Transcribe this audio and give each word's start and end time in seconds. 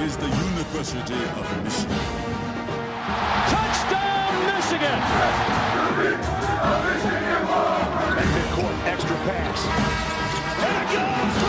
is 0.00 0.16
the 0.16 0.26
University 0.26 1.14
of 1.14 1.64
Michigan. 1.64 1.98
Touchdown, 3.50 4.32
Michigan! 4.54 5.00
And 8.18 8.28
midcourt, 8.34 8.76
extra 8.86 9.16
pass. 9.26 9.60
And 10.62 10.74
it 10.78 11.42
goes 11.42 11.47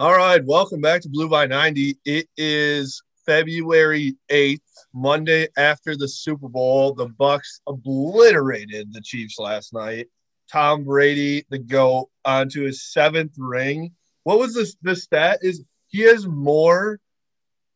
All 0.00 0.16
right, 0.16 0.42
welcome 0.46 0.80
back 0.80 1.02
to 1.02 1.10
Blue 1.10 1.28
by 1.28 1.46
90. 1.46 1.94
It 2.06 2.26
is 2.38 3.02
February 3.26 4.16
8th, 4.30 4.60
Monday 4.94 5.46
after 5.58 5.94
the 5.94 6.08
Super 6.08 6.48
Bowl. 6.48 6.94
The 6.94 7.08
Bucks 7.08 7.60
obliterated 7.66 8.94
the 8.94 9.02
Chiefs 9.02 9.38
last 9.38 9.74
night. 9.74 10.08
Tom 10.50 10.84
Brady, 10.84 11.44
the 11.50 11.58
GOAT, 11.58 12.08
onto 12.24 12.62
his 12.62 12.82
seventh 12.82 13.34
ring. 13.36 13.92
What 14.22 14.38
was 14.38 14.54
this 14.54 14.74
the 14.80 14.96
stat 14.96 15.40
is 15.42 15.62
he 15.88 16.00
has 16.00 16.26
more 16.26 16.98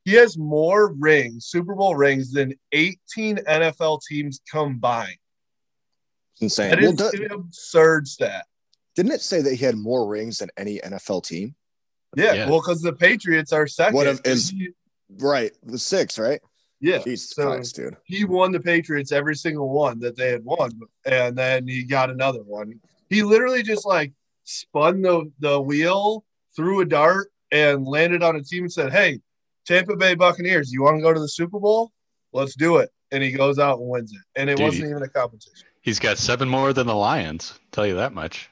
he 0.06 0.12
has 0.14 0.38
more 0.38 0.94
rings, 0.94 1.44
Super 1.44 1.74
Bowl 1.74 1.94
rings 1.94 2.32
than 2.32 2.54
18 2.72 3.36
NFL 3.36 4.00
teams 4.08 4.40
combined. 4.50 5.18
Insane. 6.40 6.70
That 6.70 6.80
Well, 6.80 6.90
is 6.92 7.10
do- 7.10 7.24
an 7.26 7.32
absurd 7.32 8.08
stat. 8.08 8.46
didn't 8.96 9.12
it 9.12 9.20
say 9.20 9.42
that 9.42 9.52
he 9.56 9.62
had 9.64 9.76
more 9.76 10.08
rings 10.08 10.38
than 10.38 10.48
any 10.56 10.78
NFL 10.80 11.20
team? 11.22 11.54
Yeah, 12.16 12.32
Yeah. 12.34 12.50
well, 12.50 12.60
because 12.60 12.80
the 12.82 12.92
Patriots 12.92 13.52
are 13.52 13.66
second. 13.66 13.94
What 13.94 14.06
if- 14.06 14.20
is- 14.24 14.50
He- 14.50 14.70
Right, 15.18 15.52
the 15.62 15.78
six, 15.78 16.18
right? 16.18 16.40
yeah, 16.80 16.98
Jesus 16.98 17.30
so- 17.30 17.46
Christ, 17.46 17.76
dude. 17.76 17.96
he 18.04 18.24
won 18.24 18.52
the 18.52 18.60
Patriots 18.60 19.12
every 19.12 19.36
single 19.36 19.68
one 19.68 20.00
that 20.00 20.16
they 20.16 20.30
had 20.30 20.44
won, 20.44 20.72
and 21.04 21.36
then 21.36 21.68
he 21.68 21.84
got 21.84 22.10
another 22.10 22.42
one. 22.42 22.80
He 23.10 23.22
literally 23.22 23.62
just 23.62 23.86
like 23.86 24.12
spun 24.44 25.02
the 25.02 25.30
the 25.40 25.60
wheel, 25.60 26.24
threw 26.56 26.80
a 26.80 26.84
dart, 26.84 27.30
and 27.52 27.86
landed 27.86 28.22
on 28.22 28.36
a 28.36 28.42
team 28.42 28.64
and 28.64 28.72
said, 28.72 28.92
"Hey, 28.92 29.20
Tampa 29.66 29.94
Bay 29.96 30.14
Buccaneers, 30.14 30.72
you 30.72 30.82
want 30.82 30.96
to 30.98 31.02
go 31.02 31.12
to 31.12 31.20
the 31.20 31.28
Super 31.28 31.60
Bowl? 31.60 31.92
Let's 32.32 32.54
do 32.56 32.78
it." 32.78 32.90
And 33.12 33.22
he 33.22 33.30
goes 33.30 33.58
out 33.58 33.78
and 33.78 33.88
wins 33.88 34.12
it, 34.12 34.20
and 34.34 34.50
it 34.50 34.56
Dude, 34.56 34.64
wasn't 34.66 34.90
even 34.90 35.02
a 35.02 35.08
competition. 35.08 35.68
He's 35.82 36.00
got 36.00 36.18
seven 36.18 36.48
more 36.48 36.72
than 36.72 36.86
the 36.86 36.96
Lions. 36.96 37.52
Tell 37.72 37.86
you 37.86 37.94
that 37.96 38.12
much. 38.14 38.48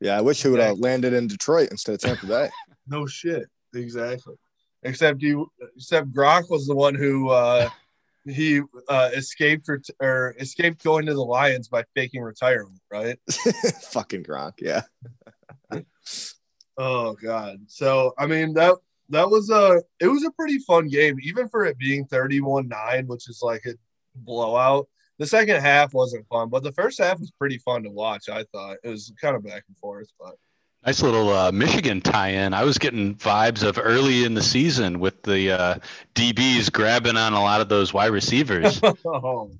Yeah, 0.00 0.16
I 0.16 0.20
wish 0.20 0.42
he 0.42 0.48
would 0.48 0.60
have 0.60 0.78
landed 0.78 1.12
in 1.12 1.26
Detroit 1.26 1.70
instead 1.70 1.94
of 1.96 2.00
Tampa 2.00 2.26
Bay. 2.26 2.50
No 2.86 3.06
shit, 3.06 3.48
exactly. 3.74 4.36
Except 4.82 5.20
you, 5.22 5.50
except 5.76 6.12
Gronk 6.12 6.50
was 6.50 6.66
the 6.66 6.76
one 6.76 6.94
who 6.94 7.30
uh, 7.30 7.68
he 8.24 8.60
uh, 8.88 9.10
escaped 9.14 9.68
ret- 9.68 9.90
or 10.00 10.34
escaped 10.38 10.82
going 10.84 11.06
to 11.06 11.14
the 11.14 11.24
Lions 11.24 11.68
by 11.68 11.84
faking 11.94 12.22
retirement, 12.22 12.80
right? 12.90 13.18
Fucking 13.90 14.24
Gronk, 14.24 14.54
yeah. 14.60 14.82
Oh 16.78 17.14
god. 17.14 17.58
So 17.68 18.12
I 18.18 18.26
mean 18.26 18.52
that 18.54 18.74
that 19.08 19.30
was 19.30 19.50
a 19.50 19.82
it 20.00 20.08
was 20.08 20.24
a 20.24 20.30
pretty 20.32 20.58
fun 20.58 20.88
game, 20.88 21.16
even 21.22 21.48
for 21.48 21.64
it 21.64 21.78
being 21.78 22.06
31-9, 22.06 23.06
which 23.06 23.28
is 23.28 23.40
like 23.42 23.64
a 23.66 23.74
blowout. 24.14 24.88
The 25.18 25.26
second 25.26 25.62
half 25.62 25.94
wasn't 25.94 26.26
fun, 26.28 26.50
but 26.50 26.62
the 26.62 26.72
first 26.72 26.98
half 26.98 27.18
was 27.18 27.30
pretty 27.30 27.58
fun 27.58 27.84
to 27.84 27.90
watch. 27.90 28.28
I 28.28 28.44
thought 28.52 28.76
it 28.84 28.88
was 28.88 29.12
kind 29.20 29.34
of 29.34 29.44
back 29.44 29.64
and 29.68 29.76
forth, 29.78 30.08
but 30.20 30.34
Nice 30.86 31.02
little 31.02 31.30
uh, 31.30 31.50
Michigan 31.50 32.00
tie-in. 32.00 32.54
I 32.54 32.62
was 32.62 32.78
getting 32.78 33.16
vibes 33.16 33.64
of 33.64 33.76
early 33.76 34.22
in 34.22 34.34
the 34.34 34.42
season 34.42 35.00
with 35.00 35.20
the 35.22 35.50
uh, 35.50 35.78
DBs 36.14 36.72
grabbing 36.72 37.16
on 37.16 37.32
a 37.32 37.42
lot 37.42 37.60
of 37.60 37.68
those 37.68 37.92
wide 37.92 38.12
receivers. 38.12 38.80
oh, 39.04 39.50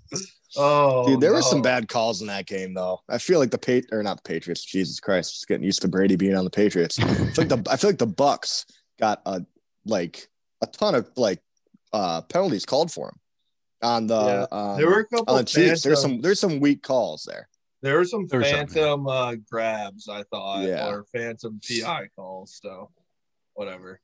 oh 0.57 1.07
Dude, 1.09 1.21
there 1.21 1.33
were 1.33 1.43
some 1.43 1.63
bad 1.63 1.89
calls 1.89 2.21
in 2.21 2.29
that 2.29 2.47
game, 2.47 2.75
though. 2.75 3.01
I 3.09 3.19
feel 3.19 3.41
like 3.41 3.51
the 3.51 3.59
Pat 3.59 3.87
or 3.91 4.05
not 4.05 4.23
the 4.23 4.29
Patriots. 4.29 4.65
Jesus 4.65 5.01
Christ, 5.01 5.33
just 5.33 5.49
getting 5.49 5.65
used 5.65 5.83
to 5.83 5.89
Brady 5.89 6.15
being 6.15 6.37
on 6.37 6.45
the 6.45 6.51
Patriots. 6.51 6.97
I 7.01 7.13
feel 7.13 7.45
like 7.45 7.49
the 7.49 7.71
I 7.73 7.77
feel 7.77 7.91
like 7.91 7.99
the 7.99 8.07
Bucks 8.07 8.65
got 9.01 9.21
a 9.27 9.45
like 9.85 10.29
a 10.63 10.69
ton 10.69 10.95
of 10.95 11.11
like 11.17 11.43
uh 11.93 12.21
penalties 12.23 12.65
called 12.65 12.93
for 12.93 13.09
him 13.09 13.19
on 13.83 14.07
the 14.07 14.55
um, 14.55 14.77
There 14.77 14.87
were 14.87 15.01
a 15.01 15.07
couple 15.07 15.35
on 15.35 15.41
the 15.41 15.45
Chiefs. 15.45 15.83
There's 15.83 16.01
some 16.01 16.21
there's 16.21 16.39
some 16.39 16.61
weak 16.61 16.85
calls 16.85 17.25
there. 17.25 17.49
There 17.87 17.99
were 17.99 18.05
some 18.05 18.27
There 18.27 18.43
phantom 18.43 19.07
uh, 19.07 19.37
grabs, 19.49 20.09
I 20.09 20.25
thought, 20.25 20.65
Yeah. 20.65 20.89
or 20.89 21.05
phantom 21.15 21.61
PI 21.67 22.09
calls, 22.17 22.59
so 22.61 22.91
whatever. 23.55 24.01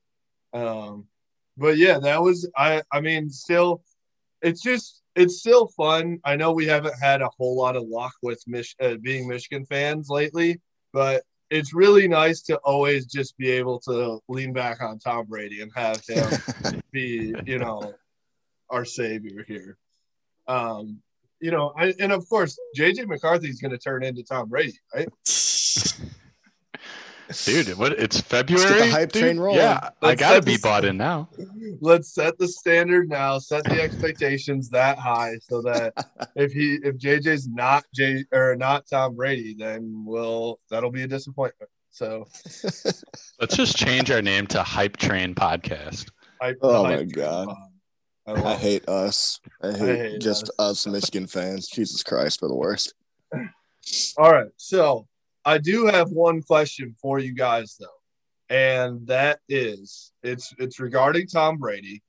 Um, 0.52 1.06
but 1.56 1.76
yeah, 1.78 1.98
that 1.98 2.22
was 2.22 2.48
I. 2.56 2.82
I 2.92 3.00
mean, 3.00 3.28
still, 3.28 3.82
it's 4.40 4.62
just 4.62 5.02
it's 5.16 5.40
still 5.40 5.66
fun. 5.76 6.20
I 6.24 6.36
know 6.36 6.52
we 6.52 6.66
haven't 6.66 6.94
had 7.02 7.22
a 7.22 7.30
whole 7.36 7.56
lot 7.56 7.74
of 7.74 7.82
luck 7.88 8.12
with 8.22 8.40
Mich- 8.46 8.76
uh, 8.80 8.94
being 9.02 9.26
Michigan 9.26 9.66
fans 9.66 10.08
lately, 10.08 10.60
but 10.92 11.24
it's 11.50 11.74
really 11.74 12.06
nice 12.06 12.40
to 12.42 12.58
always 12.58 13.06
just 13.06 13.36
be 13.36 13.50
able 13.50 13.80
to 13.80 14.20
lean 14.28 14.52
back 14.52 14.80
on 14.80 15.00
Tom 15.00 15.26
Brady 15.26 15.60
and 15.60 15.72
have 15.74 16.00
him 16.06 16.82
be, 16.92 17.34
you 17.44 17.58
know, 17.58 17.94
our 18.70 18.84
savior 18.84 19.44
here. 19.48 19.76
Um, 20.46 21.02
you 21.42 21.50
know, 21.50 21.72
I, 21.76 21.92
and 22.00 22.12
of 22.12 22.26
course, 22.28 22.58
JJ 22.76 23.06
McCarthy 23.08 23.48
is 23.48 23.60
going 23.60 23.72
to 23.72 23.78
turn 23.78 24.02
into 24.04 24.22
Tom 24.22 24.48
Brady, 24.48 24.78
right? 24.94 25.08
Dude, 27.44 27.78
what? 27.78 27.92
It's 27.92 28.16
get 28.18 28.26
February. 28.26 28.78
the 28.80 28.90
hype 28.90 29.12
dude? 29.12 29.22
train 29.22 29.40
rolling. 29.40 29.58
Yeah, 29.60 29.88
I 30.02 30.06
Let's 30.08 30.20
gotta 30.20 30.42
be 30.42 30.52
this- 30.52 30.60
bought 30.60 30.84
in 30.84 30.98
now. 30.98 31.30
Let's 31.80 32.12
set 32.12 32.36
the 32.36 32.46
standard 32.46 33.08
now, 33.08 33.38
set 33.38 33.64
the 33.64 33.80
expectations 33.80 34.68
that 34.70 34.98
high, 34.98 35.36
so 35.40 35.62
that 35.62 35.94
if 36.36 36.52
he 36.52 36.74
if 36.82 36.96
JJ's 36.98 37.48
not 37.48 37.84
J 37.94 38.24
or 38.32 38.54
not 38.56 38.86
Tom 38.86 39.14
Brady, 39.16 39.54
then 39.58 40.02
we'll 40.06 40.60
that'll 40.68 40.90
be 40.90 41.04
a 41.04 41.06
disappointment. 41.06 41.70
So 41.90 42.26
Let's 43.40 43.56
just 43.56 43.76
change 43.76 44.10
our 44.10 44.20
name 44.20 44.46
to 44.48 44.62
Hype 44.62 44.98
Train 44.98 45.34
Podcast. 45.34 46.10
I, 46.42 46.54
Oh 46.60 46.84
I- 46.84 46.96
my 46.96 47.02
God. 47.04 47.48
I, 48.26 48.32
I 48.32 48.54
hate 48.54 48.88
us. 48.88 49.40
I 49.62 49.72
hate, 49.72 49.98
hate 49.98 50.20
just 50.20 50.50
us. 50.58 50.86
us. 50.86 50.86
Michigan 50.86 51.26
fans. 51.26 51.68
Jesus 51.68 52.02
Christ, 52.02 52.40
we're 52.40 52.48
the 52.48 52.54
worst. 52.54 52.94
All 54.16 54.30
right. 54.32 54.50
So 54.56 55.06
I 55.44 55.58
do 55.58 55.86
have 55.86 56.10
one 56.10 56.42
question 56.42 56.94
for 57.00 57.18
you 57.18 57.34
guys 57.34 57.76
though. 57.78 57.86
And 58.48 59.06
that 59.06 59.40
is 59.48 60.12
it's 60.22 60.54
it's 60.58 60.78
regarding 60.78 61.26
Tom 61.26 61.58
Brady. 61.58 62.02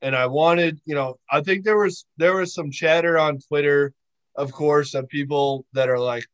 And 0.00 0.14
I 0.14 0.26
wanted, 0.26 0.80
you 0.84 0.94
know, 0.94 1.18
I 1.30 1.40
think 1.40 1.64
there 1.64 1.78
was 1.78 2.06
there 2.16 2.36
was 2.36 2.54
some 2.54 2.70
chatter 2.70 3.18
on 3.18 3.38
Twitter, 3.38 3.92
of 4.36 4.52
course, 4.52 4.94
of 4.94 5.08
people 5.08 5.66
that 5.72 5.88
are 5.88 5.98
like, 5.98 6.24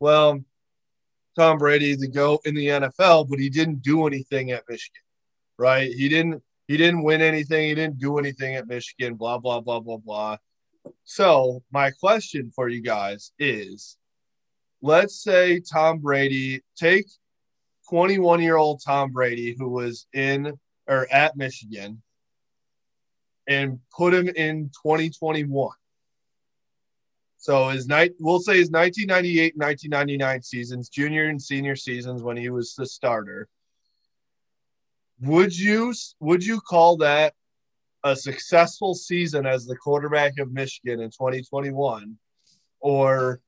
well, 0.00 0.40
Tom 1.36 1.58
Brady 1.58 1.94
the 1.94 2.08
GOAT 2.08 2.40
in 2.44 2.54
the 2.54 2.66
NFL, 2.66 3.28
but 3.28 3.38
he 3.38 3.48
didn't 3.48 3.82
do 3.82 4.06
anything 4.06 4.50
at 4.50 4.64
Michigan. 4.68 5.02
Right? 5.56 5.92
He 5.92 6.08
didn't 6.08 6.42
he 6.66 6.76
didn't 6.76 7.02
win 7.02 7.20
anything, 7.20 7.68
he 7.68 7.74
didn't 7.74 7.98
do 7.98 8.18
anything 8.18 8.54
at 8.54 8.66
Michigan, 8.66 9.14
blah, 9.14 9.38
blah, 9.38 9.60
blah, 9.60 9.80
blah, 9.80 9.98
blah. 9.98 10.36
So 11.04 11.62
my 11.70 11.90
question 11.90 12.50
for 12.54 12.68
you 12.68 12.80
guys 12.80 13.32
is 13.38 13.96
let's 14.82 15.22
say 15.22 15.60
Tom 15.60 15.98
Brady, 15.98 16.62
take 16.76 17.06
21 17.88 18.42
year 18.42 18.56
old 18.56 18.82
Tom 18.84 19.12
Brady, 19.12 19.56
who 19.58 19.68
was 19.68 20.06
in 20.12 20.52
or 20.86 21.10
at 21.10 21.36
Michigan, 21.36 22.02
and 23.48 23.78
put 23.96 24.12
him 24.12 24.28
in 24.28 24.70
2021. 24.82 25.70
So 27.38 27.68
his 27.68 27.86
night, 27.86 28.12
we'll 28.18 28.40
say 28.40 28.56
his 28.56 28.70
1998 28.70 29.56
1999 29.56 30.42
seasons, 30.42 30.88
junior 30.88 31.24
and 31.24 31.40
senior 31.40 31.76
seasons 31.76 32.22
when 32.22 32.36
he 32.36 32.48
was 32.50 32.74
the 32.74 32.86
starter. 32.86 33.48
Would 35.20 35.56
you 35.56 35.94
would 36.20 36.44
you 36.44 36.60
call 36.60 36.96
that 36.98 37.34
a 38.02 38.14
successful 38.14 38.94
season 38.94 39.46
as 39.46 39.64
the 39.64 39.76
quarterback 39.76 40.38
of 40.38 40.52
Michigan 40.52 41.00
in 41.00 41.10
2021, 41.10 42.18
or 42.80 43.40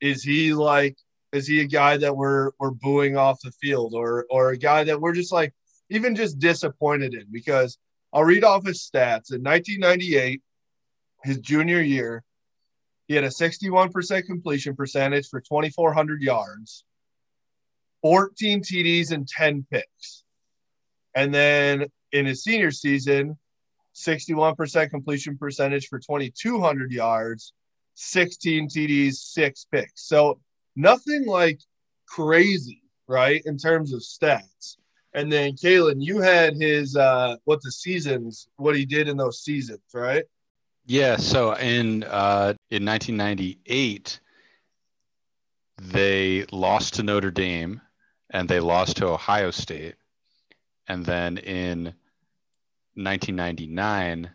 is 0.00 0.22
he 0.22 0.52
like 0.52 0.96
is 1.32 1.46
he 1.46 1.60
a 1.60 1.66
guy 1.66 1.96
that 1.96 2.16
we're 2.16 2.50
we're 2.58 2.72
booing 2.72 3.16
off 3.16 3.40
the 3.42 3.52
field 3.52 3.94
or 3.94 4.26
or 4.30 4.50
a 4.50 4.56
guy 4.56 4.82
that 4.84 5.00
we're 5.00 5.14
just 5.14 5.32
like 5.32 5.54
even 5.90 6.16
just 6.16 6.38
disappointed 6.38 7.14
in? 7.14 7.26
Because 7.30 7.78
I'll 8.12 8.24
read 8.24 8.42
off 8.42 8.66
his 8.66 8.80
stats. 8.80 9.32
In 9.32 9.42
1998 9.42 10.42
his 11.22 11.38
junior 11.38 11.82
year 11.82 12.24
he 13.06 13.14
had 13.14 13.24
a 13.24 13.28
61% 13.28 14.24
completion 14.24 14.74
percentage 14.74 15.28
for 15.28 15.40
2400 15.40 16.22
yards 16.22 16.84
14 18.02 18.62
TDs 18.62 19.12
and 19.12 19.28
10 19.28 19.66
picks 19.70 20.24
and 21.14 21.34
then 21.34 21.86
in 22.12 22.26
his 22.26 22.42
senior 22.42 22.70
season 22.70 23.36
61% 23.94 24.90
completion 24.90 25.36
percentage 25.36 25.88
for 25.88 25.98
2200 25.98 26.92
yards 26.92 27.52
16 28.00 28.68
TDs, 28.68 29.14
six 29.14 29.66
picks. 29.70 30.08
So 30.08 30.40
nothing 30.74 31.26
like 31.26 31.60
crazy, 32.06 32.82
right? 33.06 33.42
In 33.44 33.58
terms 33.58 33.92
of 33.92 34.00
stats. 34.00 34.76
And 35.12 35.30
then 35.30 35.52
Kalen, 35.52 35.96
you 35.98 36.20
had 36.20 36.54
his 36.54 36.96
uh 36.96 37.36
what 37.44 37.60
the 37.62 37.72
seasons, 37.72 38.48
what 38.56 38.76
he 38.76 38.86
did 38.86 39.08
in 39.08 39.16
those 39.16 39.42
seasons, 39.42 39.82
right? 39.92 40.24
Yeah, 40.86 41.16
so 41.16 41.54
in 41.56 42.04
uh, 42.04 42.54
in 42.70 42.84
1998, 42.84 44.20
they 45.78 46.46
lost 46.50 46.94
to 46.94 47.02
Notre 47.02 47.30
Dame 47.30 47.80
and 48.30 48.48
they 48.48 48.60
lost 48.60 48.96
to 48.98 49.08
Ohio 49.08 49.50
State, 49.50 49.96
and 50.90 51.06
then 51.06 51.38
in 51.38 51.84
1999, 52.94 54.28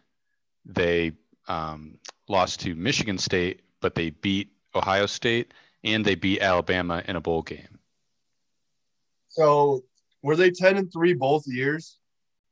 they 0.65 1.11
um, 1.49 1.97
lost 2.29 2.61
to 2.61 2.73
Michigan 2.75 3.17
State, 3.17 3.59
but 3.81 3.93
they 3.93 4.11
beat 4.11 4.51
Ohio 4.73 5.05
State 5.05 5.53
and 5.83 6.05
they 6.05 6.15
beat 6.15 6.41
Alabama 6.41 7.03
in 7.07 7.17
a 7.17 7.21
bowl 7.21 7.41
game. 7.41 7.77
So 9.27 9.83
were 10.21 10.37
they 10.37 10.49
10 10.49 10.77
and 10.77 10.89
3 10.93 11.13
both 11.15 11.43
years? 11.45 11.97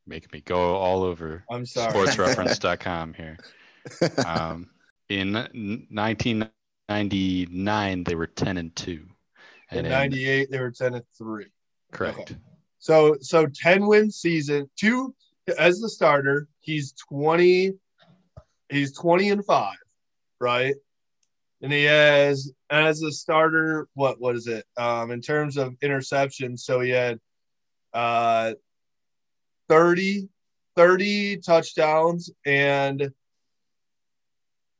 Making 0.05 0.29
me 0.33 0.41
go 0.41 0.75
all 0.75 1.03
over 1.03 1.45
I'm 1.49 1.65
sorry. 1.65 1.93
sportsreference.com 1.93 3.13
here. 3.17 3.37
Um, 4.25 4.69
in 5.07 5.31
1999, 5.33 8.03
they 8.03 8.15
were 8.15 8.27
10 8.27 8.57
and 8.57 8.75
2. 8.75 8.91
In 8.91 9.07
And 9.77 9.87
in- 9.87 9.91
98, 9.93 10.51
they 10.51 10.59
were 10.59 10.71
10 10.71 10.95
and 10.95 11.03
3. 11.17 11.45
correct. 11.93 12.19
Okay. 12.19 12.35
So 12.83 13.15
so 13.21 13.47
10 13.47 13.87
win 13.87 14.11
season, 14.11 14.69
two 14.75 15.15
as 15.57 15.79
the 15.79 15.87
starter, 15.87 16.49
he's 16.59 16.91
20 17.07 17.75
he's 18.67 18.91
20 18.97 19.29
and 19.29 19.45
5, 19.45 19.73
right? 20.41 20.75
And 21.61 21.71
he 21.71 21.85
has 21.85 22.51
as 22.69 23.01
a 23.01 23.09
starter, 23.09 23.87
what 23.93 24.19
what 24.19 24.35
is 24.35 24.47
it? 24.47 24.65
Um 24.75 25.11
in 25.11 25.21
terms 25.21 25.55
of 25.55 25.79
interceptions, 25.79 26.59
so 26.59 26.81
he 26.81 26.89
had 26.89 27.21
uh 27.93 28.55
30 29.69 30.27
30 30.75 31.37
touchdowns 31.37 32.31
and 32.45 33.13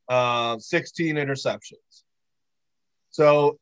uh 0.10 0.58
16 0.60 1.16
interceptions. 1.16 2.04
So 3.12 3.60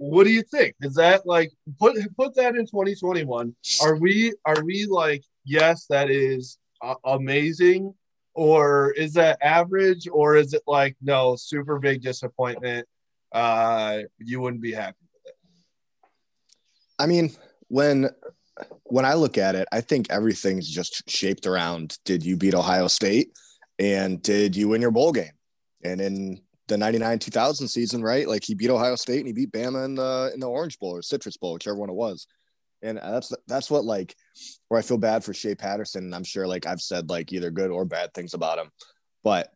what 0.00 0.24
do 0.24 0.32
you 0.32 0.42
think? 0.42 0.76
Is 0.80 0.94
that 0.94 1.26
like 1.26 1.52
put 1.78 1.94
put 2.16 2.34
that 2.36 2.56
in 2.56 2.64
2021? 2.64 3.54
Are 3.82 3.96
we 3.96 4.32
are 4.46 4.64
we 4.64 4.86
like 4.86 5.22
yes, 5.44 5.84
that 5.90 6.10
is 6.10 6.56
uh, 6.80 6.94
amazing, 7.04 7.92
or 8.32 8.92
is 8.92 9.12
that 9.14 9.36
average, 9.42 10.08
or 10.10 10.36
is 10.36 10.54
it 10.54 10.62
like 10.66 10.96
no, 11.02 11.36
super 11.36 11.78
big 11.78 12.00
disappointment? 12.00 12.88
Uh, 13.30 13.98
you 14.16 14.40
wouldn't 14.40 14.62
be 14.62 14.72
happy 14.72 14.96
with 15.12 15.32
it. 15.32 15.38
I 16.98 17.04
mean, 17.04 17.32
when 17.68 18.08
when 18.84 19.04
I 19.04 19.12
look 19.14 19.36
at 19.36 19.54
it, 19.54 19.68
I 19.70 19.82
think 19.82 20.06
everything's 20.08 20.66
just 20.66 21.10
shaped 21.10 21.46
around 21.46 21.98
did 22.06 22.24
you 22.24 22.38
beat 22.38 22.54
Ohio 22.54 22.88
State 22.88 23.32
and 23.78 24.22
did 24.22 24.56
you 24.56 24.68
win 24.68 24.80
your 24.80 24.92
bowl 24.92 25.12
game? 25.12 25.32
And 25.84 26.00
in 26.00 26.40
the 26.70 26.78
99 26.78 27.18
2000 27.18 27.68
season, 27.68 28.02
right? 28.02 28.26
Like 28.26 28.44
he 28.44 28.54
beat 28.54 28.70
Ohio 28.70 28.96
State 28.96 29.18
and 29.18 29.26
he 29.26 29.32
beat 29.32 29.52
Bama 29.52 29.84
in 29.84 29.96
the 29.96 30.30
in 30.32 30.40
the 30.40 30.48
Orange 30.48 30.78
Bowl 30.78 30.96
or 30.96 31.02
Citrus 31.02 31.36
Bowl, 31.36 31.52
whichever 31.52 31.76
one 31.76 31.90
it 31.90 31.94
was. 31.94 32.26
And 32.82 32.96
that's 32.96 33.34
that's 33.46 33.70
what 33.70 33.84
like 33.84 34.16
where 34.68 34.78
I 34.78 34.82
feel 34.82 34.96
bad 34.96 35.22
for 35.22 35.34
Shea 35.34 35.54
Patterson. 35.54 36.04
And 36.04 36.14
I'm 36.14 36.24
sure 36.24 36.46
like 36.46 36.66
I've 36.66 36.80
said 36.80 37.10
like 37.10 37.32
either 37.32 37.50
good 37.50 37.70
or 37.70 37.84
bad 37.84 38.14
things 38.14 38.32
about 38.32 38.58
him, 38.58 38.70
but 39.22 39.52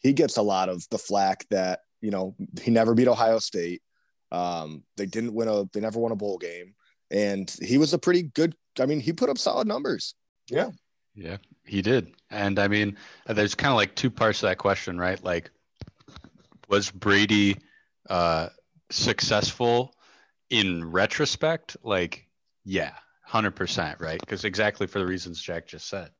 he 0.00 0.12
gets 0.12 0.36
a 0.36 0.42
lot 0.42 0.68
of 0.68 0.86
the 0.90 0.98
flack 0.98 1.46
that 1.50 1.80
you 2.02 2.10
know 2.10 2.34
he 2.60 2.70
never 2.70 2.94
beat 2.94 3.08
Ohio 3.08 3.38
State. 3.38 3.80
Um, 4.32 4.82
they 4.96 5.06
didn't 5.06 5.34
win 5.34 5.48
a 5.48 5.64
they 5.72 5.80
never 5.80 6.00
won 6.00 6.12
a 6.12 6.16
bowl 6.16 6.36
game, 6.36 6.74
and 7.10 7.48
he 7.62 7.78
was 7.78 7.94
a 7.94 7.98
pretty 7.98 8.24
good. 8.24 8.54
I 8.78 8.84
mean, 8.84 9.00
he 9.00 9.12
put 9.12 9.30
up 9.30 9.38
solid 9.38 9.68
numbers. 9.68 10.14
Yeah, 10.50 10.70
yeah, 11.16 11.38
he 11.64 11.80
did. 11.80 12.12
And 12.30 12.58
I 12.58 12.68
mean, 12.68 12.96
there's 13.26 13.54
kind 13.54 13.70
of 13.70 13.76
like 13.76 13.94
two 13.94 14.10
parts 14.10 14.40
to 14.40 14.46
that 14.46 14.58
question, 14.58 14.98
right? 14.98 15.22
Like, 15.24 15.50
was 16.68 16.90
Brady 16.90 17.58
uh, 18.08 18.48
successful 18.90 19.94
in 20.50 20.90
retrospect? 20.90 21.76
Like, 21.82 22.26
yeah, 22.64 22.92
100%, 23.28 24.00
right? 24.00 24.20
Because 24.20 24.44
exactly 24.44 24.86
for 24.86 24.98
the 24.98 25.06
reasons 25.06 25.40
Jack 25.40 25.66
just 25.66 25.88
said. 25.88 26.10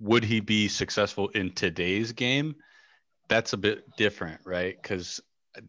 Would 0.00 0.24
he 0.24 0.40
be 0.40 0.68
successful 0.68 1.28
in 1.28 1.52
today's 1.52 2.12
game? 2.12 2.56
That's 3.28 3.52
a 3.52 3.56
bit 3.56 3.96
different, 3.96 4.40
right? 4.44 4.76
Because 4.80 5.20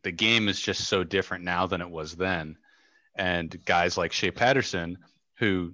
the 0.01 0.11
game 0.11 0.47
is 0.47 0.59
just 0.59 0.87
so 0.87 1.03
different 1.03 1.43
now 1.43 1.67
than 1.67 1.81
it 1.81 1.89
was 1.89 2.15
then. 2.15 2.57
And 3.15 3.63
guys 3.65 3.97
like 3.97 4.11
Shea 4.11 4.31
Patterson, 4.31 4.97
who 5.37 5.73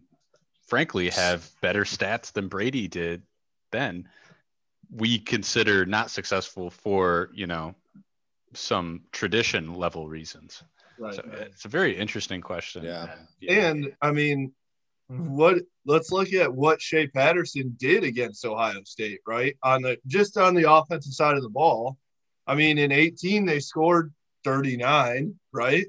frankly 0.68 1.10
have 1.10 1.50
better 1.62 1.84
stats 1.84 2.34
than 2.34 2.48
Brady 2.48 2.88
did 2.88 3.24
then, 3.72 4.10
we 4.92 5.20
consider 5.20 5.86
not 5.86 6.10
successful 6.12 6.70
for, 6.70 7.30
you 7.34 7.48
know, 7.48 7.76
some 8.54 9.02
tradition 9.12 9.76
level 9.76 10.08
reasons. 10.08 10.64
Right. 10.98 11.14
So 11.14 11.24
it's 11.34 11.66
a 11.66 11.70
very 11.70 11.96
interesting 11.96 12.42
question. 12.42 12.84
Yeah. 12.84 13.16
And 13.48 13.94
I 14.02 14.12
mean, 14.12 14.52
what? 15.08 15.58
Let's 15.86 16.12
look 16.12 16.34
at 16.34 16.54
what 16.54 16.82
Shea 16.82 17.08
Patterson 17.08 17.76
did 17.80 18.04
against 18.04 18.46
Ohio 18.46 18.82
State, 18.84 19.22
right? 19.26 19.56
On 19.64 19.82
the 19.82 19.98
just 20.08 20.38
on 20.38 20.54
the 20.54 20.72
offensive 20.72 21.14
side 21.14 21.36
of 21.36 21.44
the 21.44 21.50
ball. 21.50 21.98
I 22.46 22.56
mean, 22.56 22.78
in 22.78 22.92
18 22.92 23.46
they 23.46 23.60
scored 23.60 24.14
39, 24.44 25.36
right? 25.54 25.86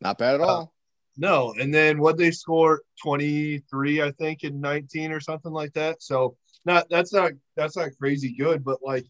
Not 0.00 0.18
bad 0.18 0.36
at 0.36 0.40
uh, 0.40 0.46
all. 0.46 0.74
No, 1.16 1.54
and 1.58 1.72
then 1.72 1.98
what 1.98 2.16
they 2.16 2.30
scored 2.30 2.80
23, 3.02 4.02
I 4.02 4.10
think, 4.12 4.44
in 4.44 4.60
19 4.60 5.12
or 5.12 5.20
something 5.20 5.52
like 5.52 5.72
that. 5.74 6.02
So 6.02 6.36
not 6.64 6.88
that's 6.90 7.12
not 7.12 7.32
that's 7.56 7.76
not 7.76 7.90
crazy 7.98 8.34
good, 8.34 8.64
but 8.64 8.78
like 8.82 9.06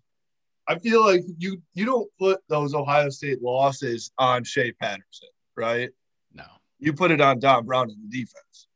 I 0.66 0.78
feel 0.78 1.04
like 1.04 1.22
you 1.38 1.62
you 1.74 1.84
don't 1.84 2.10
put 2.18 2.40
those 2.48 2.74
Ohio 2.74 3.10
State 3.10 3.42
losses 3.42 4.10
on 4.18 4.44
Shea 4.44 4.72
Patterson, 4.72 5.28
right? 5.56 5.90
No. 6.32 6.44
You 6.78 6.92
put 6.92 7.10
it 7.10 7.20
on 7.20 7.38
Don 7.38 7.66
Brown 7.66 7.90
in 7.90 7.96
the 8.02 8.18
defense. 8.20 8.68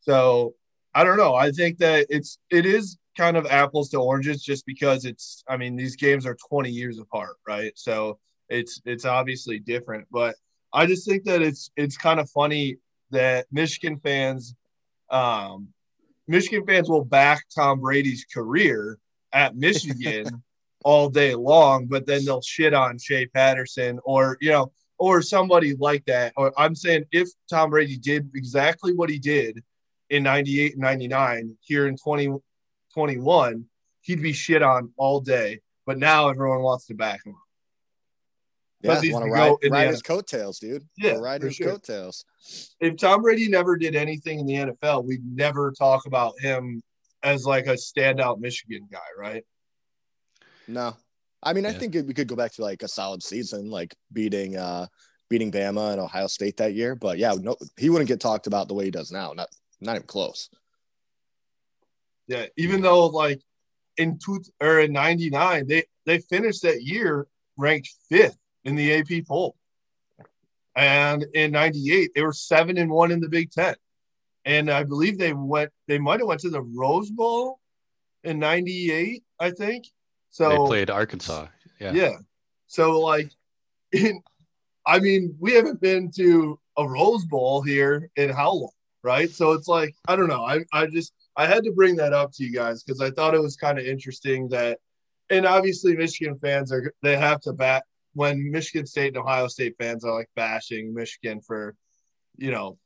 So 0.00 0.54
I 0.94 1.04
don't 1.04 1.16
know. 1.18 1.34
I 1.34 1.50
think 1.50 1.78
that 1.78 2.06
it's 2.08 2.38
it 2.50 2.64
is 2.64 2.96
kind 3.16 3.36
of 3.36 3.46
apples 3.46 3.90
to 3.90 3.98
oranges 3.98 4.42
just 4.42 4.64
because 4.66 5.04
it's 5.04 5.44
I 5.48 5.56
mean 5.56 5.76
these 5.76 5.96
games 5.96 6.26
are 6.26 6.36
20 6.48 6.70
years 6.70 6.98
apart, 6.98 7.36
right? 7.46 7.72
So 7.76 8.18
it's 8.48 8.80
it's 8.84 9.04
obviously 9.04 9.58
different, 9.58 10.06
but 10.10 10.36
I 10.72 10.86
just 10.86 11.06
think 11.06 11.24
that 11.24 11.42
it's 11.42 11.70
it's 11.76 11.96
kind 11.96 12.20
of 12.20 12.30
funny 12.30 12.78
that 13.10 13.46
Michigan 13.50 13.98
fans 13.98 14.54
um 15.10 15.68
Michigan 16.28 16.66
fans 16.66 16.88
will 16.88 17.04
back 17.04 17.44
Tom 17.54 17.80
Brady's 17.80 18.24
career 18.24 18.98
at 19.32 19.56
Michigan 19.56 20.42
all 20.84 21.08
day 21.08 21.34
long, 21.34 21.86
but 21.86 22.06
then 22.06 22.24
they'll 22.24 22.42
shit 22.42 22.74
on 22.74 22.98
Shea 22.98 23.26
Patterson 23.26 24.00
or 24.04 24.36
you 24.40 24.50
know 24.50 24.72
or 24.98 25.22
somebody 25.22 25.74
like 25.74 26.04
that. 26.06 26.32
Or 26.36 26.52
I'm 26.58 26.74
saying 26.74 27.04
if 27.12 27.28
Tom 27.50 27.70
Brady 27.70 27.96
did 27.96 28.30
exactly 28.34 28.92
what 28.92 29.10
he 29.10 29.18
did 29.18 29.62
in 30.10 30.22
98 30.22 30.72
and 30.72 30.82
99 30.82 31.56
here 31.60 31.86
in 31.86 31.94
2021, 31.94 33.64
he'd 34.02 34.22
be 34.22 34.32
shit 34.32 34.62
on 34.62 34.92
all 34.96 35.20
day. 35.20 35.60
But 35.84 35.98
now 35.98 36.28
everyone 36.28 36.62
wants 36.62 36.86
to 36.86 36.94
back 36.94 37.24
him. 37.24 37.34
Yeah, 38.86 38.92
Because 38.92 39.02
he's 39.02 39.12
want 39.12 39.24
to 39.24 39.28
the 39.30 39.34
ride, 39.34 39.54
in 39.62 39.72
ride 39.72 39.84
the 39.86 39.90
his 39.90 40.02
coattails, 40.02 40.58
dude. 40.58 40.86
Yeah, 40.96 41.12
Wanna 41.12 41.22
ride 41.22 41.42
his 41.42 41.56
sure. 41.56 41.72
coattails. 41.72 42.24
If 42.80 42.96
Tom 42.96 43.22
Brady 43.22 43.48
never 43.48 43.76
did 43.76 43.94
anything 43.94 44.38
in 44.40 44.46
the 44.46 44.54
NFL, 44.54 45.04
we'd 45.04 45.24
never 45.24 45.72
talk 45.72 46.06
about 46.06 46.34
him 46.40 46.82
as 47.22 47.44
like 47.44 47.66
a 47.66 47.72
standout 47.74 48.38
Michigan 48.38 48.86
guy, 48.90 48.98
right? 49.18 49.44
No, 50.68 50.96
I 51.42 51.52
mean, 51.52 51.66
I 51.66 51.72
think 51.72 51.94
we 51.94 52.14
could 52.14 52.28
go 52.28 52.36
back 52.36 52.52
to 52.54 52.62
like 52.62 52.82
a 52.82 52.88
solid 52.88 53.22
season, 53.22 53.70
like 53.70 53.94
beating 54.12 54.56
uh 54.56 54.86
beating 55.28 55.50
Bama 55.50 55.92
and 55.92 56.00
Ohio 56.00 56.26
State 56.28 56.56
that 56.58 56.74
year. 56.74 56.94
But 56.94 57.18
yeah, 57.18 57.34
no, 57.40 57.56
he 57.76 57.90
wouldn't 57.90 58.08
get 58.08 58.20
talked 58.20 58.46
about 58.46 58.68
the 58.68 58.74
way 58.74 58.84
he 58.84 58.90
does 58.90 59.10
now. 59.10 59.32
Not 59.32 59.48
not 59.80 59.96
even 59.96 60.06
close. 60.06 60.48
Yeah, 62.28 62.46
even 62.56 62.80
though 62.80 63.06
like 63.06 63.40
in 63.96 64.18
two 64.18 64.40
or 64.60 64.80
in 64.80 64.92
'99, 64.92 65.66
they 65.66 65.84
they 66.04 66.18
finished 66.18 66.62
that 66.62 66.82
year 66.82 67.26
ranked 67.56 67.90
fifth 68.08 68.36
in 68.66 68.74
the 68.74 68.94
AP 68.94 69.26
poll, 69.26 69.56
and 70.74 71.24
in 71.34 71.52
'98 71.52 72.10
they 72.14 72.22
were 72.22 72.32
seven 72.32 72.76
and 72.76 72.90
one 72.90 73.10
in 73.10 73.20
the 73.20 73.28
Big 73.28 73.50
Ten, 73.50 73.74
and 74.44 74.70
I 74.70 74.82
believe 74.82 75.18
they 75.18 75.32
went 75.32 75.70
they 75.86 75.98
might 75.98 76.20
have 76.20 76.28
went 76.28 76.40
to 76.42 76.50
the 76.50 76.60
Rose 76.62 77.10
Bowl 77.10 77.60
in 78.24 78.38
'98, 78.38 79.22
I 79.40 79.50
think. 79.50 79.86
So 80.30 80.50
they 80.50 80.56
played 80.56 80.90
Arkansas. 80.90 81.46
Yeah. 81.80 81.92
yeah. 81.92 82.16
So 82.66 83.00
like, 83.00 83.30
in, 83.92 84.20
I 84.84 84.98
mean, 84.98 85.36
we 85.38 85.52
haven't 85.52 85.80
been 85.80 86.10
to 86.16 86.58
a 86.76 86.86
Rose 86.86 87.24
Bowl 87.24 87.62
here 87.62 88.10
in 88.16 88.30
how 88.30 88.52
long, 88.52 88.70
right? 89.02 89.30
So 89.30 89.52
it's 89.52 89.68
like 89.68 89.94
I 90.08 90.16
don't 90.16 90.28
know. 90.28 90.44
I 90.44 90.64
I 90.72 90.86
just 90.86 91.12
I 91.36 91.46
had 91.46 91.64
to 91.64 91.72
bring 91.72 91.96
that 91.96 92.12
up 92.12 92.32
to 92.32 92.44
you 92.44 92.52
guys 92.52 92.82
because 92.82 93.00
I 93.00 93.10
thought 93.10 93.34
it 93.34 93.40
was 93.40 93.56
kind 93.56 93.78
of 93.78 93.86
interesting 93.86 94.48
that, 94.48 94.78
and 95.30 95.46
obviously 95.46 95.96
Michigan 95.96 96.38
fans 96.40 96.72
are 96.72 96.92
they 97.02 97.16
have 97.16 97.40
to 97.42 97.52
bat 97.52 97.84
when 98.16 98.50
Michigan 98.50 98.86
State 98.86 99.08
and 99.08 99.18
Ohio 99.18 99.46
State 99.46 99.74
fans 99.78 100.02
are 100.02 100.14
like 100.14 100.30
bashing 100.34 100.94
Michigan 100.94 101.42
for, 101.42 101.74
you 102.38 102.50
know, 102.50 102.78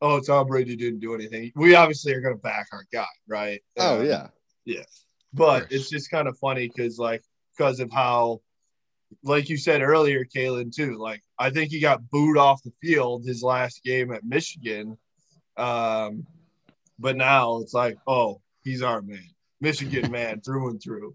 oh, 0.00 0.16
it's 0.16 0.28
Tom 0.28 0.46
Brady 0.46 0.76
didn't 0.76 1.00
do 1.00 1.14
anything. 1.14 1.52
We 1.54 1.74
obviously 1.74 2.14
are 2.14 2.22
going 2.22 2.34
to 2.34 2.40
back 2.40 2.68
our 2.72 2.86
guy, 2.90 3.04
right? 3.28 3.60
Oh 3.76 4.00
Um, 4.00 4.06
yeah. 4.64 4.84
But 5.34 5.70
it's 5.70 5.90
just 5.90 6.10
kind 6.10 6.26
of 6.26 6.38
funny 6.38 6.68
because, 6.74 6.98
like, 6.98 7.22
because 7.56 7.80
of 7.80 7.92
how, 7.92 8.40
like 9.22 9.50
you 9.50 9.58
said 9.58 9.82
earlier, 9.82 10.24
Kalen, 10.24 10.74
too. 10.74 10.96
Like, 10.96 11.22
I 11.38 11.50
think 11.50 11.70
he 11.70 11.80
got 11.80 12.08
booed 12.08 12.38
off 12.38 12.62
the 12.62 12.72
field 12.80 13.26
his 13.26 13.42
last 13.42 13.84
game 13.84 14.10
at 14.10 14.24
Michigan. 14.24 14.96
Um, 15.58 16.26
but 16.98 17.14
now 17.14 17.58
it's 17.58 17.74
like, 17.74 17.98
oh, 18.06 18.40
he's 18.64 18.80
our 18.82 19.02
man, 19.02 19.20
Michigan 19.60 20.10
man 20.10 20.40
through 20.40 20.70
and 20.70 20.82
through. 20.82 21.14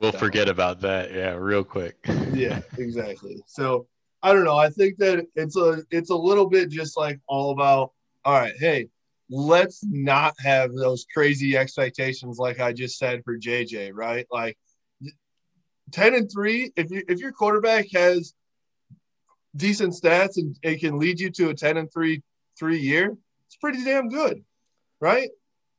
We'll 0.00 0.12
forget 0.12 0.48
about 0.48 0.80
that. 0.80 1.12
Yeah, 1.12 1.34
real 1.34 1.64
quick. 1.64 1.96
yeah, 2.32 2.60
exactly. 2.78 3.42
So 3.46 3.86
I 4.22 4.32
don't 4.32 4.44
know. 4.44 4.56
I 4.56 4.70
think 4.70 4.98
that 4.98 5.26
it's 5.34 5.56
a 5.56 5.82
it's 5.90 6.10
a 6.10 6.16
little 6.16 6.48
bit 6.48 6.70
just 6.70 6.96
like 6.96 7.20
all 7.26 7.50
about 7.50 7.92
all 8.24 8.32
right, 8.32 8.54
hey, 8.58 8.88
let's 9.30 9.84
not 9.84 10.34
have 10.38 10.72
those 10.72 11.06
crazy 11.12 11.56
expectations 11.56 12.38
like 12.38 12.60
I 12.60 12.72
just 12.72 12.98
said 12.98 13.22
for 13.24 13.38
JJ, 13.38 13.90
right? 13.92 14.26
Like 14.30 14.56
10 15.92 16.14
and 16.14 16.30
3, 16.30 16.72
if 16.76 16.90
you 16.90 17.02
if 17.08 17.18
your 17.18 17.32
quarterback 17.32 17.86
has 17.94 18.34
decent 19.56 19.92
stats 19.92 20.36
and 20.36 20.56
it 20.62 20.80
can 20.80 20.98
lead 20.98 21.20
you 21.20 21.30
to 21.30 21.50
a 21.50 21.54
10 21.54 21.76
and 21.76 21.92
3 21.92 22.22
three 22.58 22.78
year, 22.78 23.16
it's 23.46 23.56
pretty 23.56 23.84
damn 23.84 24.08
good, 24.08 24.44
right? 25.00 25.28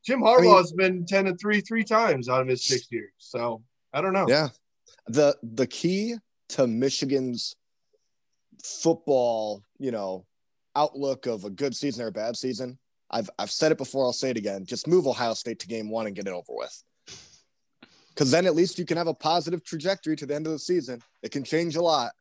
Jim 0.06 0.22
Harbaugh's 0.22 0.72
been 0.72 1.06
10 1.06 1.28
and 1.28 1.40
3 1.40 1.62
three 1.62 1.84
times 1.84 2.30
out 2.30 2.42
of 2.42 2.48
his 2.48 2.64
six 2.64 2.88
years. 2.92 3.12
So 3.18 3.64
I 3.96 4.02
don't 4.02 4.14
know. 4.14 4.26
Yeah. 4.28 4.50
The 5.08 5.36
the 5.42 5.66
key 5.66 6.16
to 6.50 6.68
Michigan's 6.68 7.56
football, 8.62 9.64
you 9.80 9.92
know, 9.92 10.26
outlook 10.76 11.26
of 11.26 11.46
a 11.46 11.50
good 11.50 11.76
season 11.76 12.04
or 12.04 12.08
a 12.08 12.12
bad 12.12 12.36
season. 12.36 12.78
I've 13.10 13.30
I've 13.40 13.52
said 13.52 13.72
it 13.72 13.78
before, 13.78 14.06
I'll 14.06 14.14
say 14.14 14.32
it 14.32 14.38
again. 14.38 14.66
Just 14.66 14.88
move 14.88 15.08
Ohio 15.08 15.34
State 15.34 15.60
to 15.60 15.68
game 15.68 15.90
one 15.90 16.08
and 16.08 16.16
get 16.16 16.28
it 16.28 16.34
over 16.34 16.44
with. 16.50 16.84
Cause 18.16 18.32
then 18.32 18.46
at 18.46 18.56
least 18.56 18.80
you 18.80 18.86
can 18.86 18.98
have 18.98 19.08
a 19.08 19.14
positive 19.14 19.64
trajectory 19.64 20.16
to 20.18 20.26
the 20.26 20.36
end 20.36 20.46
of 20.46 20.54
the 20.54 20.60
season. 20.60 21.02
It 21.22 21.32
can 21.32 21.44
change 21.44 21.76
a 21.76 21.82
lot. 21.82 22.12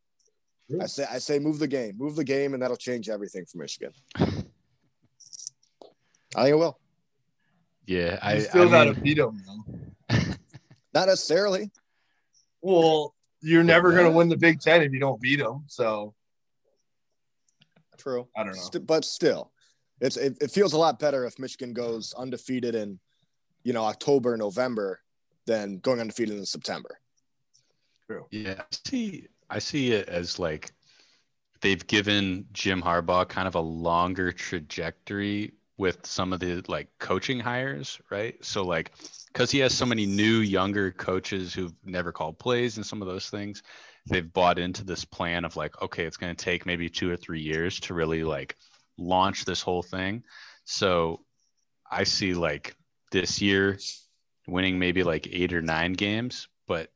I 0.81 0.87
say 0.87 1.07
I 1.11 1.19
say 1.19 1.38
move 1.38 1.59
the 1.59 1.69
game. 1.69 1.97
Move 1.99 2.16
the 2.16 2.25
game 2.25 2.54
and 2.54 2.62
that'll 2.62 2.76
change 2.76 3.09
everything 3.09 3.45
for 3.47 3.59
Michigan. 3.59 3.93
I 4.16 4.25
think 6.45 6.50
it 6.50 6.59
will. 6.59 6.78
Yeah, 7.87 8.19
I 8.23 8.35
You 8.35 8.40
still 8.43 8.69
I 8.69 8.71
got 8.71 8.85
to 8.85 8.95
mean, 8.95 9.02
beat 9.02 9.19
them, 9.19 9.43
though. 9.47 9.83
Not 10.94 11.08
necessarily. 11.08 11.70
Well, 12.62 13.14
you're 13.42 13.64
never 13.64 13.90
going 13.90 14.04
to 14.04 14.10
uh, 14.10 14.14
win 14.14 14.28
the 14.28 14.36
Big 14.36 14.60
Ten 14.60 14.82
if 14.82 14.92
you 14.92 15.00
don't 15.00 15.20
beat 15.20 15.40
them. 15.40 15.64
So 15.66 16.14
True. 17.98 18.28
I 18.36 18.44
don't 18.44 18.54
know. 18.54 18.62
St- 18.62 18.86
but 18.86 19.04
still, 19.04 19.52
it's 20.00 20.16
it, 20.16 20.36
it 20.40 20.50
feels 20.50 20.72
a 20.72 20.78
lot 20.78 20.98
better 20.98 21.26
if 21.26 21.38
Michigan 21.38 21.72
goes 21.72 22.14
undefeated 22.14 22.74
in, 22.74 22.98
you 23.64 23.72
know, 23.72 23.84
October, 23.84 24.36
November, 24.36 25.00
than 25.46 25.78
going 25.78 26.00
undefeated 26.00 26.36
in 26.36 26.46
September. 26.46 26.98
True. 28.06 28.26
Yeah, 28.30 28.54
I 28.60 28.90
see. 28.90 29.26
I 29.50 29.58
see 29.58 29.92
it 29.92 30.08
as 30.08 30.38
like 30.38 30.72
they've 31.60 31.86
given 31.86 32.46
Jim 32.52 32.82
Harbaugh 32.82 33.28
kind 33.28 33.46
of 33.46 33.54
a 33.54 33.60
longer 33.60 34.32
trajectory 34.32 35.52
with 35.76 36.07
some 36.07 36.33
of 36.33 36.40
the 36.40 36.62
like 36.69 36.88
coaching 36.99 37.40
hires, 37.40 38.00
right? 38.11 38.43
So 38.45 38.62
like 38.64 38.93
because 39.33 39.50
he 39.50 39.59
has 39.59 39.75
so 39.75 39.85
many 39.85 40.07
new 40.07 40.38
younger 40.38 40.93
coaches 40.93 41.52
who've 41.52 41.75
never 41.85 42.12
called 42.12 42.38
plays 42.38 42.76
and 42.76 42.87
some 42.87 43.02
of 43.02 43.09
those 43.09 43.28
things, 43.28 43.62
they've 44.07 44.33
bought 44.33 44.59
into 44.59 44.85
this 44.85 45.04
plan 45.04 45.45
of 45.45 45.57
like, 45.57 45.81
okay, 45.83 46.04
it's 46.04 46.16
going 46.16 46.35
to 46.35 46.45
take 46.45 46.66
maybe 46.66 46.88
two 46.88 47.11
or 47.11 47.16
three 47.16 47.40
years 47.40 47.81
to 47.81 47.95
really 47.95 48.23
like 48.23 48.57
launch 48.97 49.45
this 49.45 49.61
whole 49.61 49.83
thing. 49.83 50.23
So 50.64 51.21
I 51.90 52.04
see 52.04 52.35
like 52.35 52.76
this 53.11 53.43
year 53.43 53.78
winning 54.47 54.78
maybe 54.78 55.02
like 55.02 55.26
eight 55.33 55.52
or 55.52 55.62
nine 55.62 55.95
games, 55.95 56.49
but 56.69 56.90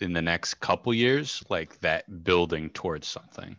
in 0.00 0.12
the 0.12 0.22
next 0.22 0.54
couple 0.54 0.92
years, 0.92 1.42
like 1.48 1.78
that 1.80 2.24
building 2.24 2.70
towards 2.70 3.06
something. 3.06 3.56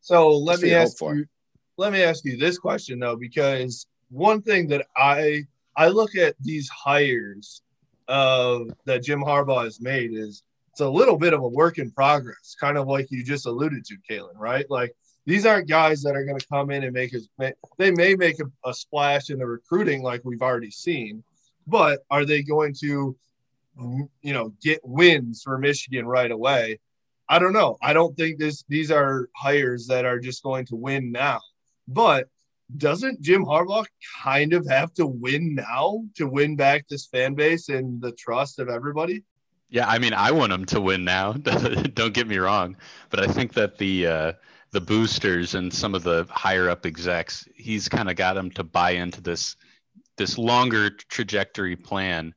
So 0.00 0.36
let 0.36 0.60
me 0.60 0.74
ask 0.74 0.96
for. 0.98 1.14
you. 1.14 1.26
Let 1.76 1.92
me 1.92 2.02
ask 2.02 2.24
you 2.24 2.36
this 2.36 2.58
question 2.58 2.98
though, 3.00 3.16
because 3.16 3.86
one 4.10 4.42
thing 4.42 4.68
that 4.68 4.86
I 4.96 5.44
I 5.76 5.88
look 5.88 6.14
at 6.16 6.36
these 6.40 6.68
hires 6.68 7.62
of 8.06 8.70
that 8.84 9.02
Jim 9.02 9.22
Harbaugh 9.22 9.64
has 9.64 9.80
made 9.80 10.12
is 10.12 10.42
it's 10.70 10.80
a 10.80 10.88
little 10.88 11.16
bit 11.16 11.32
of 11.32 11.40
a 11.40 11.48
work 11.48 11.78
in 11.78 11.90
progress, 11.90 12.56
kind 12.60 12.76
of 12.76 12.86
like 12.86 13.10
you 13.10 13.24
just 13.24 13.46
alluded 13.46 13.84
to, 13.86 13.96
Kalen, 14.08 14.36
right? 14.36 14.68
Like 14.70 14.94
these 15.26 15.46
aren't 15.46 15.68
guys 15.68 16.02
that 16.02 16.16
are 16.16 16.24
going 16.24 16.38
to 16.38 16.46
come 16.46 16.70
in 16.70 16.84
and 16.84 16.92
make 16.92 17.14
us. 17.14 17.28
They 17.78 17.90
may 17.90 18.14
make 18.14 18.40
a, 18.40 18.68
a 18.68 18.74
splash 18.74 19.30
in 19.30 19.38
the 19.38 19.46
recruiting, 19.46 20.02
like 20.02 20.20
we've 20.24 20.42
already 20.42 20.70
seen, 20.70 21.24
but 21.66 22.04
are 22.10 22.24
they 22.24 22.42
going 22.42 22.74
to, 22.80 23.16
you 24.22 24.32
know, 24.32 24.52
get 24.62 24.80
wins 24.84 25.42
for 25.42 25.58
Michigan 25.58 26.06
right 26.06 26.30
away? 26.30 26.78
I 27.28 27.38
don't 27.38 27.52
know. 27.52 27.78
I 27.80 27.92
don't 27.92 28.16
think 28.16 28.38
this 28.38 28.64
these 28.68 28.90
are 28.90 29.28
hires 29.34 29.86
that 29.86 30.04
are 30.04 30.18
just 30.20 30.42
going 30.42 30.66
to 30.66 30.76
win 30.76 31.10
now. 31.10 31.40
But 31.86 32.28
doesn't 32.76 33.20
Jim 33.20 33.44
Harbaugh 33.44 33.86
kind 34.22 34.52
of 34.52 34.66
have 34.68 34.92
to 34.94 35.06
win 35.06 35.54
now 35.54 36.04
to 36.16 36.26
win 36.26 36.56
back 36.56 36.88
this 36.88 37.06
fan 37.06 37.34
base 37.34 37.68
and 37.68 38.00
the 38.00 38.12
trust 38.12 38.58
of 38.58 38.68
everybody? 38.68 39.22
Yeah, 39.68 39.88
I 39.88 39.98
mean, 39.98 40.14
I 40.14 40.30
want 40.30 40.52
him 40.52 40.64
to 40.66 40.80
win 40.80 41.04
now. 41.04 41.32
Don't 41.94 42.14
get 42.14 42.28
me 42.28 42.38
wrong, 42.38 42.76
but 43.10 43.20
I 43.20 43.26
think 43.26 43.54
that 43.54 43.78
the 43.78 44.06
uh, 44.06 44.32
the 44.70 44.80
boosters 44.80 45.54
and 45.54 45.72
some 45.72 45.94
of 45.94 46.02
the 46.02 46.26
higher 46.30 46.68
up 46.68 46.86
execs, 46.86 47.48
he's 47.54 47.88
kind 47.88 48.08
of 48.10 48.16
got 48.16 48.34
them 48.34 48.50
to 48.52 48.64
buy 48.64 48.92
into 48.92 49.20
this 49.20 49.56
this 50.16 50.38
longer 50.38 50.90
trajectory 50.90 51.76
plan, 51.76 52.34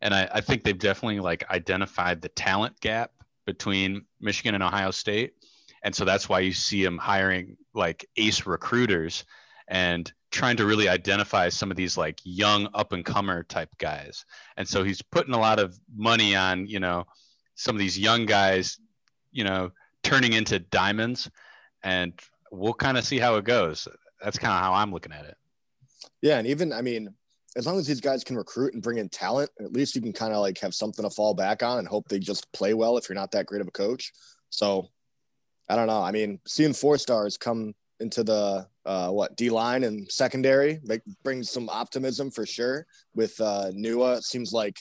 and 0.00 0.14
I, 0.14 0.28
I 0.32 0.40
think 0.40 0.62
they've 0.62 0.78
definitely 0.78 1.20
like 1.20 1.48
identified 1.50 2.22
the 2.22 2.28
talent 2.28 2.78
gap 2.80 3.10
between 3.46 4.04
Michigan 4.20 4.54
and 4.54 4.62
Ohio 4.62 4.90
State, 4.90 5.34
and 5.82 5.94
so 5.94 6.04
that's 6.04 6.28
why 6.28 6.40
you 6.40 6.52
see 6.52 6.84
him 6.84 6.98
hiring 6.98 7.56
like 7.76 8.08
ace 8.16 8.46
recruiters 8.46 9.24
and 9.68 10.12
trying 10.30 10.56
to 10.56 10.66
really 10.66 10.88
identify 10.88 11.48
some 11.48 11.70
of 11.70 11.76
these 11.76 11.96
like 11.96 12.20
young 12.24 12.68
up 12.74 12.92
and 12.92 13.04
comer 13.04 13.42
type 13.44 13.70
guys. 13.78 14.24
And 14.56 14.66
so 14.66 14.82
he's 14.84 15.02
putting 15.02 15.34
a 15.34 15.38
lot 15.38 15.58
of 15.58 15.78
money 15.96 16.34
on, 16.34 16.66
you 16.66 16.80
know, 16.80 17.06
some 17.54 17.74
of 17.74 17.80
these 17.80 17.98
young 17.98 18.26
guys, 18.26 18.78
you 19.32 19.44
know, 19.44 19.70
turning 20.02 20.32
into 20.32 20.58
diamonds 20.58 21.30
and 21.82 22.12
we'll 22.50 22.74
kind 22.74 22.98
of 22.98 23.04
see 23.04 23.18
how 23.18 23.36
it 23.36 23.44
goes. 23.44 23.88
That's 24.22 24.38
kind 24.38 24.52
of 24.52 24.60
how 24.60 24.74
I'm 24.74 24.92
looking 24.92 25.12
at 25.12 25.24
it. 25.24 25.36
Yeah, 26.22 26.38
and 26.38 26.46
even 26.46 26.72
I 26.72 26.82
mean, 26.82 27.14
as 27.56 27.66
long 27.66 27.78
as 27.78 27.86
these 27.86 28.00
guys 28.00 28.24
can 28.24 28.36
recruit 28.36 28.74
and 28.74 28.82
bring 28.82 28.98
in 28.98 29.08
talent, 29.08 29.50
at 29.60 29.72
least 29.72 29.94
you 29.94 30.02
can 30.02 30.12
kind 30.12 30.32
of 30.32 30.40
like 30.40 30.58
have 30.58 30.74
something 30.74 31.04
to 31.04 31.10
fall 31.10 31.34
back 31.34 31.62
on 31.62 31.78
and 31.78 31.88
hope 31.88 32.08
they 32.08 32.18
just 32.18 32.50
play 32.52 32.74
well 32.74 32.98
if 32.98 33.08
you're 33.08 33.16
not 33.16 33.30
that 33.32 33.46
great 33.46 33.60
of 33.60 33.68
a 33.68 33.72
coach. 33.72 34.12
So 34.50 34.88
I 35.68 35.76
don't 35.76 35.86
know. 35.86 36.02
I 36.02 36.12
mean, 36.12 36.40
seeing 36.46 36.72
four 36.72 36.98
stars 36.98 37.36
come 37.36 37.74
into 37.98 38.22
the 38.22 38.66
uh, 38.84 39.10
what 39.10 39.36
D 39.36 39.50
line 39.50 39.82
and 39.84 40.10
secondary 40.10 40.80
like 40.84 41.02
brings 41.24 41.50
some 41.50 41.68
optimism 41.68 42.30
for 42.30 42.46
sure. 42.46 42.86
With 43.14 43.40
uh, 43.40 43.70
Nua, 43.74 44.18
it 44.18 44.24
seems 44.24 44.52
like 44.52 44.78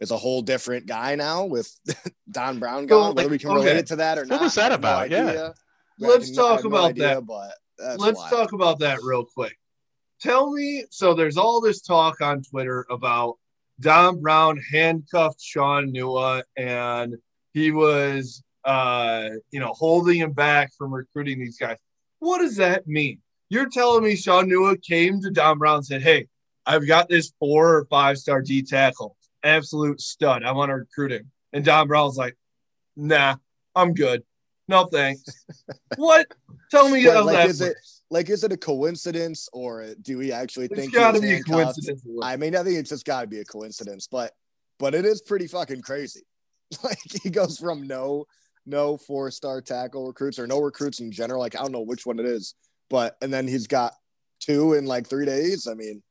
it's 0.00 0.10
a 0.10 0.16
whole 0.16 0.42
different 0.42 0.86
guy 0.86 1.14
now 1.14 1.44
with 1.44 1.70
Don 2.30 2.58
Brown 2.58 2.82
So, 2.82 2.88
gone. 2.88 3.14
Whether 3.14 3.28
we 3.28 3.38
can 3.38 3.50
relate 3.54 3.76
it 3.76 3.86
to 3.88 3.96
that 3.96 4.18
or 4.18 4.22
What 4.22 4.30
not, 4.30 4.40
was 4.42 4.54
that 4.56 4.70
I 4.72 4.74
have 4.74 4.80
no 4.82 4.88
about? 4.88 5.10
Yeah. 5.10 5.48
Let's 5.98 6.26
can- 6.26 6.34
talk 6.36 6.62
have 6.62 6.64
no 6.64 6.68
about 6.76 6.90
idea, 6.90 7.02
that. 7.14 7.26
But 7.26 7.54
that's 7.78 7.98
Let's 7.98 8.18
wild. 8.18 8.30
talk 8.30 8.52
about 8.52 8.78
that 8.80 8.98
real 9.02 9.24
quick. 9.24 9.56
Tell 10.20 10.50
me, 10.52 10.84
so 10.90 11.14
there's 11.14 11.36
all 11.36 11.60
this 11.60 11.80
talk 11.82 12.20
on 12.20 12.42
Twitter 12.42 12.86
about 12.90 13.36
Don 13.80 14.20
Brown 14.20 14.58
handcuffed 14.72 15.40
Shaun 15.40 15.92
Nua 15.92 16.42
and 16.56 17.14
he 17.52 17.70
was 17.72 18.42
uh 18.64 19.28
you 19.50 19.60
know 19.60 19.72
holding 19.72 20.18
him 20.18 20.32
back 20.32 20.72
from 20.76 20.92
recruiting 20.92 21.38
these 21.38 21.58
guys. 21.58 21.76
What 22.18 22.38
does 22.38 22.56
that 22.56 22.86
mean? 22.86 23.20
You're 23.50 23.68
telling 23.68 24.04
me 24.04 24.16
Shaun 24.16 24.48
Nua 24.48 24.82
came 24.82 25.20
to 25.20 25.30
Don 25.30 25.58
Brown 25.58 25.76
and 25.76 25.86
said, 25.86 26.02
Hey, 26.02 26.26
I've 26.66 26.86
got 26.86 27.08
this 27.08 27.32
four 27.38 27.76
or 27.76 27.84
five 27.86 28.18
star 28.18 28.40
D 28.40 28.62
tackle, 28.62 29.16
absolute 29.42 30.00
stud. 30.00 30.42
I 30.42 30.52
want 30.52 30.70
to 30.70 30.74
recruit 30.74 31.12
him. 31.12 31.30
And 31.52 31.64
Don 31.64 31.86
Brown's 31.86 32.16
like, 32.16 32.36
Nah, 32.96 33.36
I'm 33.74 33.92
good. 33.92 34.22
No 34.66 34.86
thanks. 34.86 35.22
what? 35.96 36.26
Tell 36.70 36.88
me 36.88 37.02
how 37.02 37.24
like, 37.24 37.48
is 37.48 37.60
it- 37.60 37.76
like 38.10 38.30
is 38.30 38.44
it 38.44 38.52
a 38.52 38.56
coincidence 38.56 39.48
or 39.52 39.94
do 40.00 40.18
we 40.18 40.30
actually 40.30 40.66
It's 40.66 40.74
think 40.76 40.92
he 40.92 40.96
got 40.98 41.12
to 41.12 41.20
was 41.20 41.22
be 41.22 41.34
a 41.34 41.42
coincidence. 41.42 42.02
I 42.22 42.36
mean, 42.36 42.54
I 42.54 42.62
think 42.62 42.78
it's 42.78 42.90
just 42.90 43.04
got 43.04 43.22
to 43.22 43.26
be 43.26 43.40
a 43.40 43.44
coincidence, 43.44 44.06
but 44.10 44.32
but 44.78 44.94
it 44.94 45.04
is 45.04 45.20
pretty 45.20 45.46
fucking 45.46 45.82
crazy. 45.82 46.22
Like 46.82 46.98
he 47.22 47.30
goes 47.30 47.58
from 47.58 47.86
no 47.86 48.24
no 48.66 48.96
four 48.96 49.30
star 49.30 49.60
tackle 49.60 50.06
recruits 50.06 50.38
or 50.38 50.46
no 50.46 50.60
recruits 50.60 51.00
in 51.00 51.10
general. 51.12 51.40
Like 51.40 51.56
I 51.56 51.60
don't 51.62 51.72
know 51.72 51.80
which 51.82 52.06
one 52.06 52.18
it 52.18 52.26
is, 52.26 52.54
but 52.90 53.16
and 53.22 53.32
then 53.32 53.46
he's 53.48 53.66
got 53.66 53.92
two 54.40 54.74
in 54.74 54.86
like 54.86 55.06
three 55.06 55.26
days. 55.26 55.66
I 55.66 55.74
mean, 55.74 56.02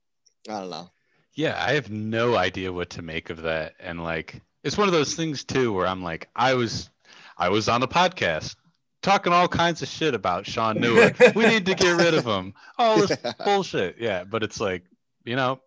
I 0.49 0.59
don't 0.59 0.69
know. 0.69 0.89
Yeah, 1.35 1.55
I 1.59 1.73
have 1.73 1.89
no 1.89 2.35
idea 2.35 2.71
what 2.71 2.91
to 2.91 3.01
make 3.01 3.29
of 3.29 3.41
that. 3.43 3.73
And 3.79 4.03
like 4.03 4.41
it's 4.63 4.77
one 4.77 4.87
of 4.87 4.93
those 4.93 5.15
things 5.15 5.43
too 5.43 5.73
where 5.73 5.87
I'm 5.87 6.03
like, 6.03 6.29
I 6.35 6.53
was 6.53 6.89
I 7.37 7.49
was 7.49 7.67
on 7.69 7.81
the 7.81 7.87
podcast 7.87 8.55
talking 9.01 9.33
all 9.33 9.47
kinds 9.47 9.81
of 9.81 9.87
shit 9.89 10.13
about 10.13 10.45
Shaun 10.45 10.77
Nua. 10.77 11.35
we 11.35 11.45
need 11.47 11.65
to 11.65 11.75
get 11.75 11.97
rid 11.97 12.13
of 12.13 12.25
him. 12.25 12.53
All 12.77 12.97
this 13.05 13.17
Yeah. 13.23 13.33
bullshit. 13.43 13.97
Yeah, 13.99 14.23
but 14.23 14.43
it's 14.43 14.59
like, 14.59 14.83
you 15.25 15.35
know, 15.35 15.59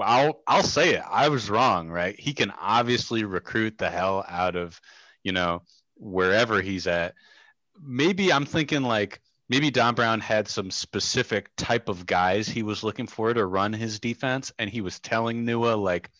I'll 0.00 0.40
I'll 0.46 0.62
say 0.62 0.94
it. 0.94 1.02
I 1.10 1.28
was 1.28 1.50
wrong, 1.50 1.88
right? 1.90 2.18
He 2.18 2.32
can 2.32 2.52
obviously 2.52 3.24
recruit 3.24 3.78
the 3.78 3.90
hell 3.90 4.24
out 4.28 4.56
of, 4.56 4.80
you 5.22 5.32
know, 5.32 5.62
wherever 5.96 6.60
he's 6.60 6.86
at. 6.86 7.14
Maybe 7.82 8.32
I'm 8.32 8.46
thinking 8.46 8.82
like 8.82 9.20
maybe 9.48 9.70
Don 9.70 9.94
Brown 9.94 10.20
had 10.20 10.48
some 10.48 10.70
specific 10.70 11.50
type 11.56 11.88
of 11.88 12.06
guys 12.06 12.48
he 12.48 12.62
was 12.62 12.82
looking 12.82 13.06
for 13.06 13.32
to 13.32 13.46
run 13.46 13.72
his 13.72 14.00
defense, 14.00 14.52
and 14.58 14.70
he 14.70 14.80
was 14.80 15.00
telling 15.00 15.44
Nua 15.44 15.80
like, 15.80 16.10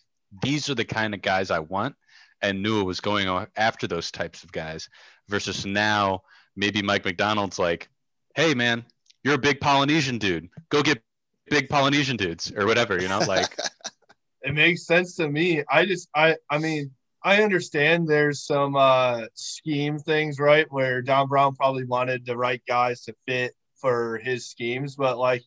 these 0.43 0.69
are 0.69 0.75
the 0.75 0.85
kind 0.85 1.15
of 1.15 1.23
guys 1.23 1.51
I 1.51 1.61
want, 1.61 1.95
and 2.43 2.65
Nua 2.65 2.85
was 2.85 3.01
going 3.01 3.47
after 3.57 3.87
those 3.87 4.11
types 4.11 4.43
of 4.43 4.53
guys. 4.53 4.89
Versus 5.29 5.65
now, 5.65 6.23
maybe 6.55 6.83
Mike 6.83 7.05
Macdonald's 7.05 7.59
like, 7.59 7.89
hey 8.35 8.53
man, 8.53 8.85
you're 9.23 9.35
a 9.35 9.39
big 9.39 9.61
Polynesian 9.61 10.19
dude. 10.19 10.49
Go 10.69 10.83
get 10.83 11.03
big 11.49 11.69
Polynesian 11.69 12.17
dudes 12.17 12.53
or 12.55 12.67
whatever, 12.67 13.01
you 13.01 13.09
know, 13.09 13.21
like 13.21 13.57
it 14.43 14.55
makes 14.55 14.87
sense 14.87 15.17
to 15.17 15.29
me. 15.29 15.63
I 15.71 15.87
just 15.87 16.09
I 16.15 16.37
I 16.51 16.59
mean 16.59 16.91
I 17.25 17.43
understand 17.43 18.07
there's 18.07 18.45
some 18.45 18.77
uh 18.77 19.23
scheme 19.33 19.99
things, 19.99 20.39
right? 20.39 20.67
Where 20.71 21.01
Don 21.01 21.27
Brown 21.27 21.57
probably 21.57 21.85
wanted 21.85 22.27
the 22.27 22.37
right 22.37 22.63
guys 22.69 23.03
to 23.05 23.15
fit 23.27 23.55
for 23.77 24.19
his 24.23 24.47
schemes, 24.47 24.95
but 24.95 25.19
like 25.19 25.43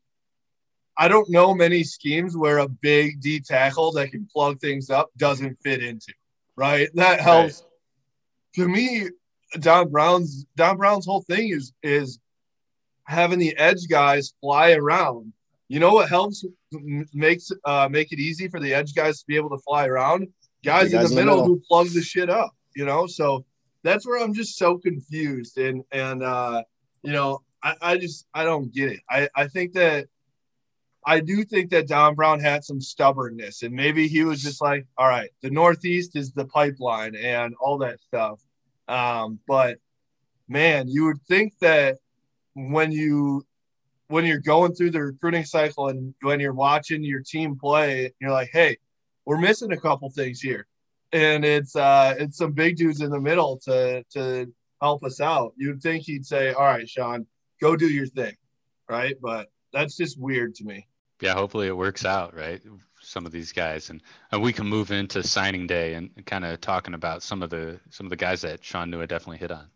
I 0.98 1.08
don't 1.08 1.30
know 1.30 1.54
many 1.54 1.84
schemes 1.84 2.36
where 2.36 2.58
a 2.58 2.68
big 2.68 3.22
D 3.22 3.40
tackle 3.40 3.92
that 3.94 4.12
can 4.12 4.28
plug 4.34 4.60
things 4.60 4.90
up 4.90 5.12
doesn't 5.18 5.62
fit 5.62 5.84
into, 5.84 6.12
right? 6.56 6.90
That 6.96 7.22
helps. 7.22 7.64
To 8.56 8.68
me, 8.68 9.10
Don 9.60 9.90
Brown's 9.92 10.46
Don 10.56 10.78
Brown's 10.78 11.06
whole 11.06 11.22
thing 11.22 11.50
is 11.50 11.74
is 11.84 12.20
having 13.04 13.38
the 13.38 13.56
edge 13.58 13.88
guys 13.88 14.34
fly 14.42 14.72
around. 14.74 15.32
You 15.70 15.80
know 15.80 15.94
what 15.94 16.10
helps 16.10 16.44
makes 17.14 17.52
uh, 17.66 17.88
make 17.92 18.12
it 18.12 18.20
easy 18.20 18.48
for 18.48 18.60
the 18.60 18.74
edge 18.74 18.96
guys 18.96 19.20
to 19.20 19.26
be 19.28 19.36
able 19.36 19.52
to 19.52 19.60
fly 19.60 19.86
around? 19.86 20.28
Guys, 20.68 20.92
The 20.92 20.98
guys 20.98 21.12
in 21.12 21.16
the 21.16 21.22
in 21.22 21.26
the 21.26 21.32
middle 21.32 21.46
who 21.46 21.62
plug 21.68 21.88
the 21.88 22.02
shit 22.02 22.30
up. 22.30 22.54
You 22.76 22.86
know, 22.86 23.08
so 23.08 23.46
that's 23.84 24.06
where 24.06 24.22
I'm 24.22 24.34
just 24.34 24.58
so 24.58 24.78
confused 24.78 25.58
and 25.58 25.84
and 25.92 26.22
uh, 26.22 26.64
you 27.04 27.14
know 27.14 27.42
I, 27.64 27.76
I 27.82 27.98
just 27.98 28.28
I 28.34 28.44
don't 28.44 28.74
get 28.74 28.92
it. 28.92 29.00
I 29.10 29.30
I 29.36 29.48
think 29.48 29.74
that 29.74 30.08
I 31.06 31.22
do 31.22 31.46
think 31.46 31.70
that 31.70 31.88
Don 31.88 32.16
Brown 32.16 32.42
had 32.42 32.66
some 32.66 32.82
stubbornness 32.82 33.64
and 33.64 33.74
maybe 33.74 34.10
he 34.10 34.26
was 34.26 34.44
just 34.44 34.62
like, 34.62 34.86
all 34.98 35.08
right, 35.08 35.30
the 35.42 35.50
Northeast 35.50 36.18
is 36.18 36.34
the 36.34 36.46
pipeline 36.46 37.16
and 37.16 37.56
all 37.62 37.78
that 37.78 38.02
stuff. 38.02 38.42
Um, 38.90 39.40
but 39.48 39.78
man, 40.50 40.90
you 40.90 41.06
would 41.06 41.22
think 41.22 41.58
that 41.60 41.98
when 42.56 42.92
you 42.92 43.46
when 44.10 44.26
you're 44.26 44.40
going 44.40 44.74
through 44.74 44.92
the 44.92 45.02
recruiting 45.02 45.46
cycle 45.46 45.88
and 45.88 46.14
when 46.22 46.40
you're 46.42 46.54
watching 46.54 47.04
your 47.04 47.22
team 47.22 47.58
play, 47.58 48.14
you're 48.20 48.32
like, 48.32 48.50
hey, 48.52 48.78
we're 49.28 49.38
missing 49.38 49.74
a 49.74 49.78
couple 49.78 50.10
things 50.10 50.40
here. 50.40 50.66
And 51.12 51.44
it's 51.46 51.76
uh 51.76 52.16
it's 52.18 52.38
some 52.38 52.54
big 52.54 52.78
dudes 52.78 53.02
in 53.02 53.12
the 53.12 53.20
middle 53.20 53.58
to 53.66 54.04
to 54.14 54.52
help 54.82 55.04
us 55.04 55.20
out. 55.22 55.54
You'd 55.58 55.82
think 55.82 56.04
he'd 56.04 56.26
say, 56.26 56.54
All 56.54 56.64
right, 56.64 56.90
Sean, 56.90 57.28
go 57.62 57.76
do 57.76 57.90
your 57.90 58.08
thing. 58.08 58.36
Right. 58.90 59.16
But 59.22 59.50
that's 59.74 59.98
just 59.98 60.18
weird 60.20 60.56
to 60.56 60.64
me. 60.64 60.88
yeah, 61.22 61.34
hopefully 61.34 61.68
it 61.68 61.76
works 61.76 62.06
out, 62.06 62.34
right? 62.36 62.62
Some 63.02 63.26
of 63.26 63.32
these 63.32 63.52
guys 63.52 63.90
and, 63.90 64.02
and 64.32 64.42
we 64.42 64.54
can 64.54 64.66
move 64.66 64.92
into 64.92 65.22
signing 65.24 65.68
day 65.68 65.94
and 65.96 66.10
kind 66.26 66.46
of 66.46 66.60
talking 66.62 66.94
about 66.94 67.22
some 67.22 67.44
of 67.44 67.50
the 67.50 67.80
some 67.90 68.06
of 68.06 68.10
the 68.10 68.16
guys 68.16 68.42
that 68.42 68.64
Shaun 68.64 68.90
Nua 68.92 69.08
definitely 69.08 69.38
hit 69.40 69.52
on. 69.52 69.68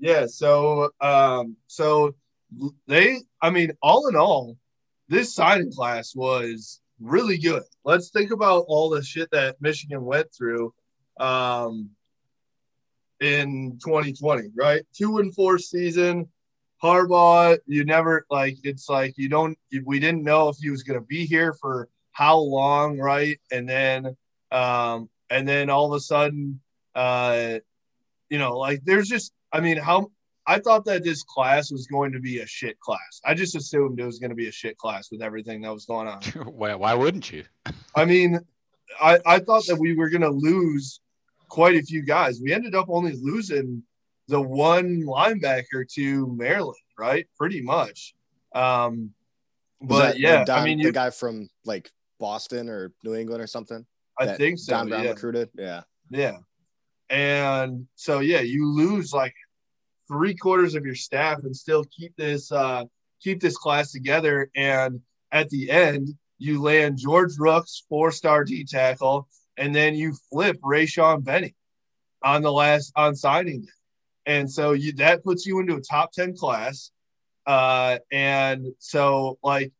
Yeah, 0.00 0.26
so 0.26 0.90
um 1.00 1.56
so 1.68 2.14
they 2.86 3.18
I 3.40 3.50
mean 3.50 3.72
all 3.82 4.08
in 4.08 4.16
all 4.16 4.56
this 5.08 5.34
signing 5.34 5.72
class 5.72 6.14
was 6.14 6.80
really 7.02 7.38
good. 7.38 7.62
Let's 7.84 8.10
think 8.10 8.30
about 8.30 8.64
all 8.68 8.90
the 8.90 9.02
shit 9.02 9.30
that 9.32 9.56
Michigan 9.60 10.04
went 10.04 10.32
through 10.32 10.72
um 11.20 11.90
in 13.20 13.78
2020, 13.84 14.48
right? 14.56 14.82
2 14.94 15.18
and 15.18 15.34
4 15.34 15.58
season. 15.58 16.28
Harbaugh, 16.82 17.58
you 17.66 17.84
never 17.84 18.26
like 18.30 18.56
it's 18.64 18.88
like 18.88 19.14
you 19.16 19.28
don't 19.28 19.56
we 19.84 20.00
didn't 20.00 20.24
know 20.24 20.48
if 20.48 20.56
he 20.60 20.70
was 20.70 20.82
going 20.82 20.98
to 20.98 21.06
be 21.06 21.26
here 21.26 21.52
for 21.52 21.88
how 22.12 22.38
long, 22.38 22.98
right? 22.98 23.38
And 23.52 23.68
then 23.68 24.16
um 24.50 25.08
and 25.30 25.46
then 25.46 25.70
all 25.70 25.92
of 25.92 25.96
a 25.96 26.00
sudden 26.00 26.60
uh 26.94 27.58
you 28.32 28.38
know, 28.38 28.56
like 28.56 28.82
there's 28.86 29.08
just, 29.08 29.34
I 29.52 29.60
mean, 29.60 29.76
how 29.76 30.10
I 30.46 30.58
thought 30.58 30.84
that 30.86 31.04
this 31.04 31.22
class 31.22 31.70
was 31.70 31.86
going 31.86 32.12
to 32.12 32.20
be 32.20 32.40
a 32.40 32.46
shit 32.46 32.78
class. 32.80 33.20
I 33.24 33.34
just 33.34 33.54
assumed 33.54 34.00
it 34.00 34.04
was 34.04 34.18
going 34.18 34.30
to 34.30 34.36
be 34.36 34.48
a 34.48 34.52
shit 34.52 34.76
class 34.76 35.10
with 35.10 35.22
everything 35.22 35.60
that 35.62 35.72
was 35.72 35.84
going 35.84 36.08
on. 36.08 36.20
why, 36.52 36.74
why 36.74 36.94
wouldn't 36.94 37.30
you? 37.30 37.44
I 37.96 38.04
mean, 38.04 38.40
I, 39.00 39.18
I 39.24 39.38
thought 39.38 39.66
that 39.66 39.76
we 39.76 39.94
were 39.94 40.08
going 40.08 40.22
to 40.22 40.30
lose 40.30 41.00
quite 41.48 41.76
a 41.76 41.82
few 41.82 42.02
guys. 42.02 42.40
We 42.42 42.52
ended 42.52 42.74
up 42.74 42.86
only 42.88 43.12
losing 43.20 43.84
the 44.28 44.40
one 44.40 45.02
linebacker 45.02 45.86
to 45.94 46.26
Maryland, 46.34 46.76
right? 46.98 47.26
Pretty 47.38 47.62
much. 47.62 48.14
Um, 48.54 49.10
but 49.80 50.12
that 50.12 50.18
yeah, 50.18 50.44
Don- 50.44 50.60
I 50.60 50.64
mean, 50.64 50.78
the 50.78 50.84
you, 50.84 50.92
guy 50.92 51.10
from 51.10 51.48
like 51.64 51.90
Boston 52.18 52.68
or 52.68 52.92
New 53.04 53.14
England 53.14 53.42
or 53.42 53.46
something. 53.46 53.84
I 54.18 54.26
think 54.28 54.58
so. 54.58 54.72
Don 54.72 54.88
Brown 54.88 55.04
Yeah. 55.04 55.10
recruited. 55.10 55.50
Yeah. 55.54 55.82
Yeah. 56.10 56.38
And 57.10 57.86
so 57.94 58.20
yeah, 58.20 58.40
you 58.40 58.66
lose 58.66 59.12
like 59.12 59.34
three 60.12 60.34
quarters 60.34 60.74
of 60.74 60.84
your 60.84 60.94
staff 60.94 61.42
and 61.44 61.56
still 61.56 61.84
keep 61.84 62.14
this 62.16 62.52
uh 62.52 62.84
keep 63.20 63.40
this 63.40 63.56
class 63.56 63.92
together. 63.92 64.50
And 64.54 65.00
at 65.30 65.48
the 65.48 65.70
end, 65.70 66.08
you 66.38 66.60
land 66.60 66.98
George 66.98 67.38
Rooks, 67.38 67.84
four-star 67.88 68.44
D 68.44 68.64
tackle, 68.64 69.28
and 69.56 69.74
then 69.74 69.94
you 69.94 70.14
flip 70.30 70.60
Rayshaun 70.60 71.24
Benny 71.24 71.54
on 72.22 72.42
the 72.42 72.52
last 72.52 72.92
on 72.94 73.14
signing 73.16 73.62
day. 73.62 73.68
And 74.26 74.50
so 74.50 74.72
you 74.72 74.92
that 74.94 75.24
puts 75.24 75.46
you 75.46 75.60
into 75.60 75.76
a 75.76 75.80
top 75.80 76.12
10 76.12 76.36
class. 76.36 76.90
Uh 77.46 77.98
and 78.10 78.66
so 78.78 79.38
like 79.42 79.72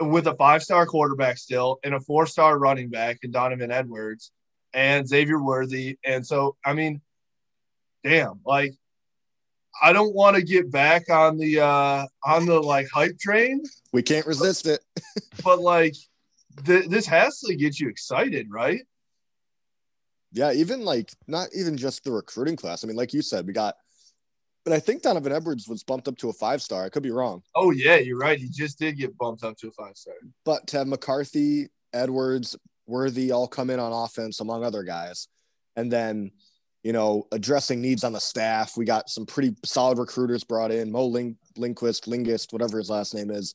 with 0.00 0.26
a 0.26 0.34
five-star 0.34 0.86
quarterback 0.86 1.38
still 1.38 1.78
and 1.84 1.94
a 1.94 2.00
four-star 2.00 2.58
running 2.58 2.88
back 2.88 3.18
and 3.22 3.32
Donovan 3.32 3.70
Edwards 3.70 4.32
and 4.74 5.06
Xavier 5.06 5.42
Worthy. 5.42 5.98
And 6.04 6.26
so, 6.26 6.56
I 6.64 6.72
mean, 6.72 7.00
damn, 8.04 8.40
like, 8.44 8.72
I 9.80 9.92
don't 9.92 10.14
want 10.14 10.36
to 10.36 10.42
get 10.42 10.70
back 10.70 11.08
on 11.10 11.38
the 11.38 11.60
uh 11.60 12.06
on 12.24 12.46
the 12.46 12.60
like 12.60 12.88
hype 12.92 13.18
train, 13.18 13.62
We 13.92 14.02
can't 14.02 14.26
resist 14.26 14.66
it. 14.66 14.80
but 15.44 15.60
like, 15.60 15.94
th- 16.66 16.86
this 16.88 17.06
has 17.06 17.40
to 17.40 17.54
get 17.54 17.78
you 17.80 17.88
excited, 17.88 18.48
right? 18.50 18.80
Yeah, 20.32 20.52
even 20.52 20.84
like 20.84 21.12
not 21.26 21.48
even 21.54 21.76
just 21.76 22.04
the 22.04 22.12
recruiting 22.12 22.56
class. 22.56 22.84
I 22.84 22.86
mean, 22.86 22.96
like 22.96 23.12
you 23.12 23.22
said, 23.22 23.46
we 23.46 23.52
got, 23.52 23.76
but 24.64 24.72
I 24.72 24.78
think 24.78 25.02
Donovan 25.02 25.32
Edwards 25.32 25.68
was 25.68 25.82
bumped 25.84 26.08
up 26.08 26.16
to 26.18 26.30
a 26.30 26.32
five 26.32 26.62
star. 26.62 26.84
I 26.84 26.88
could 26.88 27.02
be 27.02 27.10
wrong, 27.10 27.42
Oh 27.54 27.70
yeah, 27.70 27.96
you're 27.96 28.18
right. 28.18 28.38
He 28.38 28.48
just 28.48 28.78
did 28.78 28.96
get 28.96 29.16
bumped 29.18 29.44
up 29.44 29.56
to 29.58 29.68
a 29.68 29.72
five 29.72 29.96
star. 29.96 30.14
but 30.44 30.66
to 30.68 30.78
have 30.78 30.86
McCarthy, 30.86 31.68
Edwards, 31.92 32.56
Worthy 32.86 33.30
all 33.30 33.46
come 33.46 33.70
in 33.70 33.78
on 33.78 33.92
offense 33.92 34.40
among 34.40 34.64
other 34.64 34.82
guys, 34.82 35.28
and 35.76 35.90
then 35.92 36.32
you 36.82 36.92
know 36.92 37.26
addressing 37.32 37.80
needs 37.80 38.04
on 38.04 38.12
the 38.12 38.20
staff. 38.20 38.76
We 38.76 38.84
got 38.84 39.08
some 39.08 39.26
pretty 39.26 39.54
solid 39.64 39.98
recruiters 39.98 40.44
brought 40.44 40.70
in. 40.70 40.90
Mo 40.90 41.06
Link, 41.06 41.36
Linkquist, 41.56 42.08
Lingist, 42.08 42.52
whatever 42.52 42.78
his 42.78 42.90
last 42.90 43.14
name 43.14 43.30
is, 43.30 43.54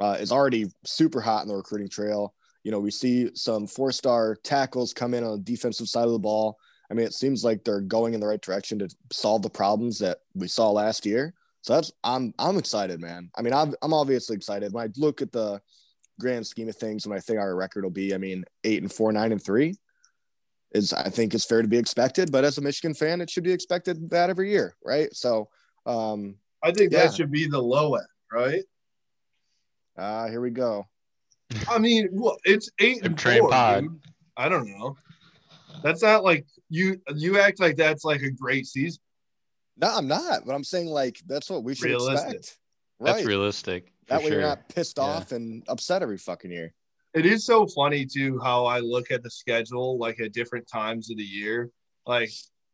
uh, 0.00 0.16
is 0.18 0.32
already 0.32 0.66
super 0.84 1.20
hot 1.20 1.42
in 1.42 1.48
the 1.48 1.56
recruiting 1.56 1.88
trail. 1.88 2.34
You 2.64 2.70
know, 2.70 2.80
we 2.80 2.90
see 2.90 3.30
some 3.34 3.66
four 3.66 3.92
star 3.92 4.36
tackles 4.42 4.92
come 4.92 5.14
in 5.14 5.24
on 5.24 5.32
the 5.32 5.44
defensive 5.44 5.88
side 5.88 6.06
of 6.06 6.12
the 6.12 6.18
ball. 6.18 6.58
I 6.90 6.94
mean, 6.94 7.06
it 7.06 7.14
seems 7.14 7.42
like 7.42 7.64
they're 7.64 7.80
going 7.80 8.14
in 8.14 8.20
the 8.20 8.26
right 8.26 8.40
direction 8.40 8.78
to 8.80 8.88
solve 9.10 9.42
the 9.42 9.50
problems 9.50 9.98
that 10.00 10.18
we 10.34 10.46
saw 10.46 10.70
last 10.70 11.06
year. 11.06 11.34
So 11.62 11.74
that's 11.74 11.92
I'm 12.04 12.34
I'm 12.38 12.58
excited, 12.58 13.00
man. 13.00 13.30
I 13.36 13.42
mean, 13.42 13.54
I'm 13.54 13.74
I'm 13.82 13.94
obviously 13.94 14.36
excited. 14.36 14.72
When 14.72 14.84
I 14.84 14.92
look 14.96 15.22
at 15.22 15.32
the 15.32 15.60
grand 16.20 16.46
scheme 16.46 16.68
of 16.68 16.76
things, 16.76 17.06
and 17.06 17.14
I 17.14 17.20
think 17.20 17.38
our 17.38 17.54
record 17.54 17.84
will 17.84 17.90
be, 17.90 18.14
I 18.14 18.18
mean, 18.18 18.44
eight 18.64 18.82
and 18.82 18.92
four, 18.92 19.12
nine 19.12 19.32
and 19.32 19.42
three, 19.42 19.76
is 20.74 20.92
I 20.92 21.08
think 21.08 21.34
is 21.34 21.44
fair 21.44 21.62
to 21.62 21.68
be 21.68 21.78
expected. 21.78 22.32
But 22.32 22.44
as 22.44 22.58
a 22.58 22.60
Michigan 22.60 22.94
fan, 22.94 23.20
it 23.20 23.30
should 23.30 23.44
be 23.44 23.52
expected 23.52 24.10
that 24.10 24.30
every 24.30 24.50
year, 24.50 24.74
right? 24.84 25.14
So, 25.14 25.48
um, 25.86 26.36
I 26.62 26.72
think 26.72 26.92
Yeah. 26.92 27.06
that 27.06 27.14
should 27.14 27.30
be 27.30 27.46
the 27.48 27.60
low 27.60 27.94
end, 27.94 28.06
right? 28.32 28.62
uh, 29.98 30.28
here 30.28 30.40
we 30.40 30.50
go. 30.50 30.86
I 31.68 31.78
mean, 31.78 32.08
well, 32.12 32.38
it's 32.44 32.70
eight 32.78 33.04
and 33.04 33.20
four, 33.20 33.50
pod. 33.50 33.82
dude. 33.82 34.00
I 34.36 34.48
don't 34.48 34.68
know. 34.70 34.96
That's 35.82 36.02
not 36.02 36.24
like 36.24 36.46
you. 36.70 37.00
You 37.14 37.38
act 37.40 37.60
like 37.60 37.76
that's 37.76 38.04
like 38.04 38.22
a 38.22 38.30
great 38.30 38.66
season. 38.66 39.02
No, 39.76 39.88
I'm 39.94 40.08
not. 40.08 40.46
But 40.46 40.54
I'm 40.54 40.64
saying 40.64 40.86
like 40.86 41.18
that's 41.26 41.50
what 41.50 41.64
we 41.64 41.74
should 41.74 41.86
Realistic. 41.86 42.34
expect, 42.36 42.58
That's 43.00 43.24
realistic. 43.24 43.92
That 44.08 44.20
way 44.20 44.28
sure. 44.28 44.32
you're 44.40 44.48
not 44.48 44.68
pissed 44.68 44.96
Yeah. 44.98 45.04
off 45.04 45.32
and 45.32 45.62
upset 45.68 46.02
every 46.02 46.18
fucking 46.18 46.50
year. 46.50 46.72
It 47.14 47.26
is 47.26 47.44
so 47.44 47.66
funny 47.66 48.06
too 48.06 48.38
how 48.40 48.66
I 48.66 48.80
look 48.80 49.10
at 49.10 49.22
the 49.22 49.30
schedule 49.30 49.98
like 49.98 50.20
at 50.20 50.32
different 50.32 50.66
times 50.68 51.10
of 51.10 51.16
the 51.16 51.24
year. 51.24 51.70
Like 52.06 52.30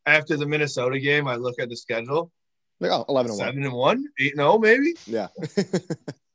after 0.07 0.37
the 0.37 0.46
Minnesota 0.46 0.98
game, 0.98 1.29
I 1.29 1.37
look 1.37 1.61
at 1.61 1.68
the 1.68 1.77
schedule. 1.77 2.31
Like, 2.81 2.92
oh, 2.92 3.05
11 3.09 3.33
and 3.33 3.38
1. 3.38 3.46
seven 3.46 3.64
and 3.64 3.72
one, 3.72 4.05
eight 4.20 4.33
and 4.33 4.38
zero, 4.40 4.59
maybe. 4.59 4.94
Yeah. 5.07 5.27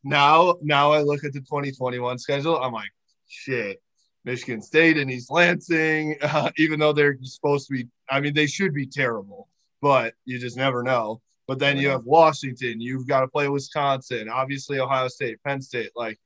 Now, 0.03 0.55
now 0.61 0.91
I 0.91 1.01
look 1.01 1.23
at 1.23 1.33
the 1.33 1.39
2021 1.39 2.19
schedule. 2.19 2.57
I'm 2.57 2.73
like, 2.73 2.91
shit. 3.27 3.81
Michigan 4.25 4.61
State 4.61 4.97
and 4.97 5.09
East 5.11 5.31
Lansing, 5.31 6.17
uh, 6.21 6.51
even 6.57 6.79
though 6.79 6.93
they're 6.93 7.17
supposed 7.23 7.67
to 7.67 7.73
be, 7.73 7.87
I 8.09 8.19
mean, 8.19 8.33
they 8.33 8.47
should 8.47 8.73
be 8.73 8.85
terrible, 8.85 9.49
but 9.81 10.13
you 10.25 10.39
just 10.39 10.57
never 10.57 10.83
know. 10.83 11.21
But 11.45 11.59
then 11.59 11.77
you 11.77 11.89
have 11.89 12.05
Washington, 12.05 12.79
you've 12.79 13.05
got 13.05 13.21
to 13.21 13.27
play 13.27 13.49
Wisconsin, 13.49 14.29
obviously 14.29 14.79
Ohio 14.79 15.09
State, 15.09 15.43
Penn 15.43 15.61
State. 15.61 15.89
Like, 15.93 16.17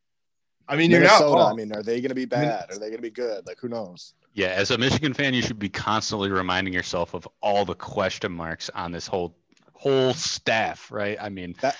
I 0.69 0.75
mean, 0.75 0.91
you're 0.91 1.01
not 1.01 1.19
Minnesota. 1.21 1.43
I 1.43 1.53
mean, 1.53 1.71
are 1.73 1.83
they 1.83 2.01
going 2.01 2.09
to 2.09 2.15
be 2.15 2.25
bad? 2.25 2.69
Are 2.71 2.73
they 2.79 2.87
going 2.87 2.97
to 2.97 3.01
be 3.01 3.09
good? 3.09 3.45
Like, 3.47 3.59
who 3.59 3.69
knows? 3.69 4.13
Yeah, 4.33 4.47
as 4.49 4.71
a 4.71 4.77
Michigan 4.77 5.13
fan, 5.13 5.33
you 5.33 5.41
should 5.41 5.57
be 5.59 5.69
constantly 5.69 6.29
reminding 6.29 6.73
yourself 6.73 7.13
of 7.13 7.27
all 7.41 7.65
the 7.65 7.73
question 7.75 8.31
marks 8.31 8.69
on 8.75 8.91
this 8.91 9.07
whole 9.07 9.35
whole 9.73 10.13
staff, 10.13 10.91
right? 10.91 11.17
I 11.21 11.29
mean, 11.29 11.55
That- 11.61 11.77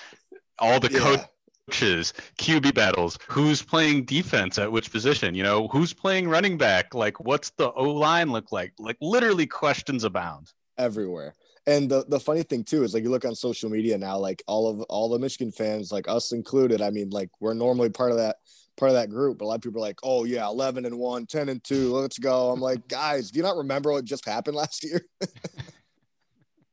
all 0.60 0.78
the 0.80 0.90
Yeah. 0.92 1.24
coaches, 1.68 2.14
QB 2.38 2.72
battles, 2.74 3.18
who's 3.28 3.60
playing 3.62 4.04
defense 4.04 4.56
at 4.58 4.70
which 4.70 4.90
position, 4.92 5.34
you 5.34 5.42
know, 5.42 5.66
who's 5.68 5.92
playing 5.92 6.28
running 6.28 6.56
back, 6.58 6.94
like 6.94 7.18
what's 7.20 7.50
the 7.50 7.70
O 7.72 7.90
line 7.90 8.30
look 8.32 8.52
like? 8.52 8.72
Like 8.78 8.96
literally 9.00 9.46
questions 9.46 10.04
abound. 10.04 10.52
everywhere. 10.78 11.34
And 11.66 11.90
the, 11.90 12.04
the 12.06 12.20
funny 12.20 12.44
thing 12.44 12.62
too 12.62 12.84
is 12.84 12.94
like 12.94 13.02
you 13.02 13.10
look 13.10 13.24
on 13.24 13.34
social 13.34 13.68
media 13.68 13.98
now, 13.98 14.16
like 14.16 14.42
all 14.46 14.68
of 14.68 14.80
all 14.82 15.08
the 15.08 15.18
Michigan 15.18 15.50
fans, 15.50 15.90
like 15.90 16.06
us 16.08 16.30
included. 16.32 16.80
I 16.80 16.90
mean, 16.90 17.10
like 17.10 17.30
we're 17.40 17.52
normally 17.54 17.90
part 17.90 18.12
of 18.12 18.16
that 18.18 18.36
part 18.78 18.90
of 18.90 18.94
that 18.94 19.10
group, 19.10 19.38
but 19.38 19.44
a 19.44 19.48
lot 19.48 19.56
of 19.56 19.60
people 19.60 19.82
are 19.82 19.86
like, 19.86 19.98
oh 20.02 20.24
yeah, 20.24 20.46
11 20.46 20.86
and 20.86 20.98
1, 20.98 21.26
10 21.26 21.48
and 21.50 21.62
2, 21.64 21.92
let's 21.92 22.18
go. 22.18 22.50
I'm 22.50 22.60
like, 22.60 22.88
guys, 22.88 23.30
do 23.30 23.36
you 23.38 23.42
not 23.42 23.56
remember 23.56 23.92
what 23.92 24.04
just 24.04 24.24
happened 24.24 24.56
last 24.56 24.84
year? 24.84 25.04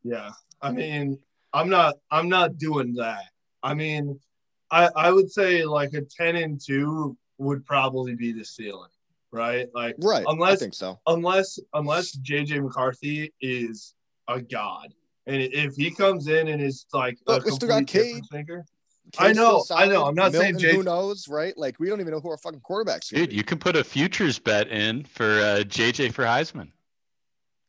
Yeah. 0.04 0.30
I 0.62 0.72
mean, 0.72 1.18
I'm 1.52 1.68
not 1.70 1.96
I'm 2.12 2.30
not 2.30 2.58
doing 2.60 2.94
that. 2.96 3.24
I 3.64 3.74
mean, 3.74 4.20
I 4.72 4.90
I 4.96 5.12
would 5.12 5.32
say 5.32 5.66
like 5.66 5.94
a 5.94 6.02
10 6.02 6.36
and 6.36 6.62
2 6.64 7.18
would 7.40 7.66
probably 7.66 8.14
be 8.16 8.32
the 8.32 8.46
ceiling, 8.46 8.92
right? 9.32 9.68
Like 9.74 9.96
right. 10.00 10.24
I 10.28 10.32
Unless- 10.32 10.60
think 10.60 10.76
so. 10.76 11.00
unless 11.08 11.58
unless 11.74 12.16
JJ 12.18 12.62
McCarthy 12.64 13.34
is 13.42 13.96
a 14.28 14.40
god. 14.42 14.94
And 15.28 15.42
if 15.42 15.76
he 15.76 15.90
comes 15.90 16.28
in 16.28 16.50
and 16.50 16.62
is 16.62 16.86
like 16.94 17.18
a 17.28 17.42
we 17.44 17.50
still 17.50 17.68
got 17.70 17.88
Cade. 17.88 18.22
Cade's 18.32 18.62
I 19.18 19.34
know, 19.34 19.64
I 19.72 19.86
know. 19.88 20.06
I'm 20.06 20.16
not 20.16 20.34
saying 20.34 20.56
Milton, 20.56 20.76
who 20.76 20.84
knows, 20.84 21.28
right? 21.28 21.58
Like 21.58 21.80
we 21.80 21.88
don't 21.88 22.02
even 22.02 22.12
know 22.12 22.20
who 22.20 22.30
our 22.30 22.38
fucking 22.38 22.62
quarterbacks 22.62 23.12
gonna 23.12 23.22
Dude, 23.24 23.30
be. 23.30 23.36
you 23.36 23.44
can 23.44 23.58
put 23.60 23.76
a 23.76 23.84
futures 23.84 24.40
bet 24.40 24.68
in 24.68 25.04
for 25.06 25.26
uh, 25.26 25.64
JJ 25.66 26.14
for 26.14 26.24
Heisman. 26.24 26.72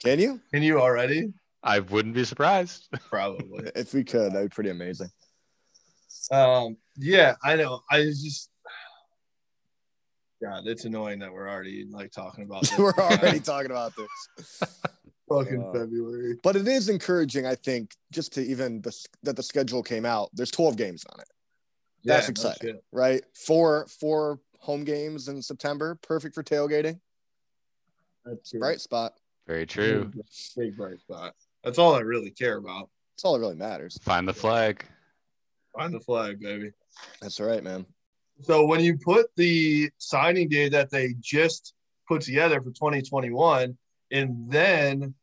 Can 0.03 0.19
you? 0.19 0.41
can 0.53 0.63
you 0.63 0.81
already? 0.81 1.33
I 1.63 1.81
wouldn't 1.81 2.15
be 2.15 2.25
surprised. 2.25 2.89
Probably. 3.11 3.71
If 3.75 3.93
we 3.95 4.05
could, 4.05 4.33
that'd 4.33 4.51
be 4.51 4.55
pretty 4.55 4.71
amazing. 4.71 5.11
um, 6.31 6.77
yeah, 6.97 7.35
I 7.45 7.57
know. 7.57 7.81
I 7.91 8.03
just 8.05 8.51
God, 10.43 10.67
it's 10.67 10.85
annoying 10.85 11.21
that 11.21 11.33
we're 11.33 11.49
already 11.49 11.87
like 11.91 12.13
talking 12.13 12.45
about 12.45 12.61
this. 12.63 12.79
We're 12.79 12.93
already 12.93 13.41
talking 13.41 13.71
about 13.71 13.93
this. 13.97 14.63
fucking 15.29 15.63
Uh, 15.63 15.73
February. 15.73 16.39
But 16.43 16.57
it 16.57 16.69
is 16.69 16.89
encouraging, 16.89 17.47
I 17.47 17.55
think, 17.55 17.95
just 18.13 18.33
to 18.35 18.43
even 18.43 18.81
the, 18.83 18.97
that 19.23 19.37
the 19.37 19.43
schedule 19.43 19.83
came 19.83 20.05
out. 20.05 20.31
There's 20.33 20.51
12 20.51 20.77
games 20.77 21.05
on 21.13 21.21
it, 21.21 21.29
that's 22.05 22.27
Yeah, 22.27 22.31
exciting. 22.31 22.69
shit. 22.75 22.85
right? 22.93 23.23
Four 23.35 23.87
four 23.89 24.41
home 24.61 24.85
games 24.85 25.29
in 25.29 25.43
September, 25.43 25.97
perfect 26.03 26.35
for 26.35 26.43
tailgating. 26.43 26.99
That's 28.25 28.51
true. 28.51 28.61
Bright 28.61 28.81
spot. 28.81 29.15
Very 29.47 29.67
true. 29.67 30.11
Big 30.57 30.77
bright 30.77 30.99
spot. 31.01 31.35
That's 31.63 31.79
all 31.79 31.95
I 31.95 32.01
really 32.01 32.31
care 32.31 32.57
about. 32.57 32.91
That's 33.15 33.25
all 33.25 33.35
that 33.35 33.41
really 33.41 33.55
matters. 33.57 33.99
Find 34.03 34.27
the 34.27 34.35
flag. 34.35 34.85
Find 35.77 35.95
the 35.95 36.01
flag, 36.01 36.41
baby. 36.41 36.73
That's 37.21 37.39
all 37.41 37.47
right, 37.47 37.63
man. 37.63 37.87
So 38.43 38.67
when 38.67 38.81
you 38.81 38.99
put 38.99 39.27
the 39.37 39.89
signing 39.99 40.49
day 40.49 40.69
that 40.71 40.91
they 40.91 41.15
just 41.21 41.75
put 42.09 42.23
together 42.23 42.61
for 42.61 42.71
2021, 42.71 43.77
and 44.11 44.51
then 44.51 45.15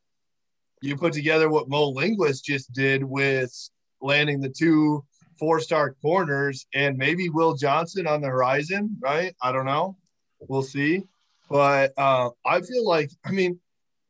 you 0.81 0.97
put 0.97 1.13
together 1.13 1.49
what 1.49 1.69
Mo 1.69 1.89
Linguist 1.89 2.43
just 2.43 2.71
did 2.73 3.03
with 3.03 3.53
landing 4.01 4.41
the 4.41 4.49
two 4.49 5.03
four-star 5.39 5.95
corners 6.01 6.65
and 6.73 6.97
maybe 6.97 7.29
Will 7.29 7.55
Johnson 7.55 8.05
on 8.05 8.21
the 8.21 8.27
horizon, 8.27 8.97
right? 9.01 9.33
I 9.41 9.51
don't 9.51 9.65
know. 9.65 9.97
We'll 10.39 10.61
see. 10.61 11.03
But 11.49 11.93
uh, 11.97 12.29
I 12.45 12.61
feel 12.61 12.85
like, 12.85 13.11
I 13.25 13.31
mean, 13.31 13.59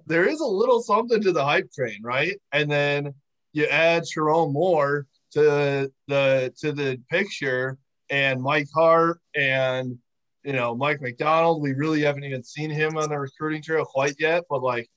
there 0.05 0.27
is 0.27 0.39
a 0.39 0.45
little 0.45 0.81
something 0.81 1.21
to 1.21 1.31
the 1.31 1.43
hype 1.43 1.71
train, 1.71 1.99
right? 2.03 2.39
And 2.51 2.69
then 2.69 3.13
you 3.53 3.65
add 3.65 4.03
Sherrone 4.03 4.51
Moore 4.51 5.05
to 5.31 5.91
the 6.07 6.53
to 6.59 6.71
the 6.71 6.99
picture 7.09 7.77
and 8.09 8.41
Mike 8.41 8.67
Hart 8.73 9.19
and 9.35 9.97
you 10.43 10.53
know 10.53 10.75
Mike 10.75 11.01
Macdonald. 11.01 11.61
We 11.61 11.73
really 11.73 12.01
haven't 12.01 12.23
even 12.23 12.43
seen 12.43 12.69
him 12.69 12.97
on 12.97 13.09
the 13.09 13.19
recruiting 13.19 13.61
trail 13.61 13.85
quite 13.85 14.15
yet, 14.19 14.43
but 14.49 14.61
like, 14.61 14.89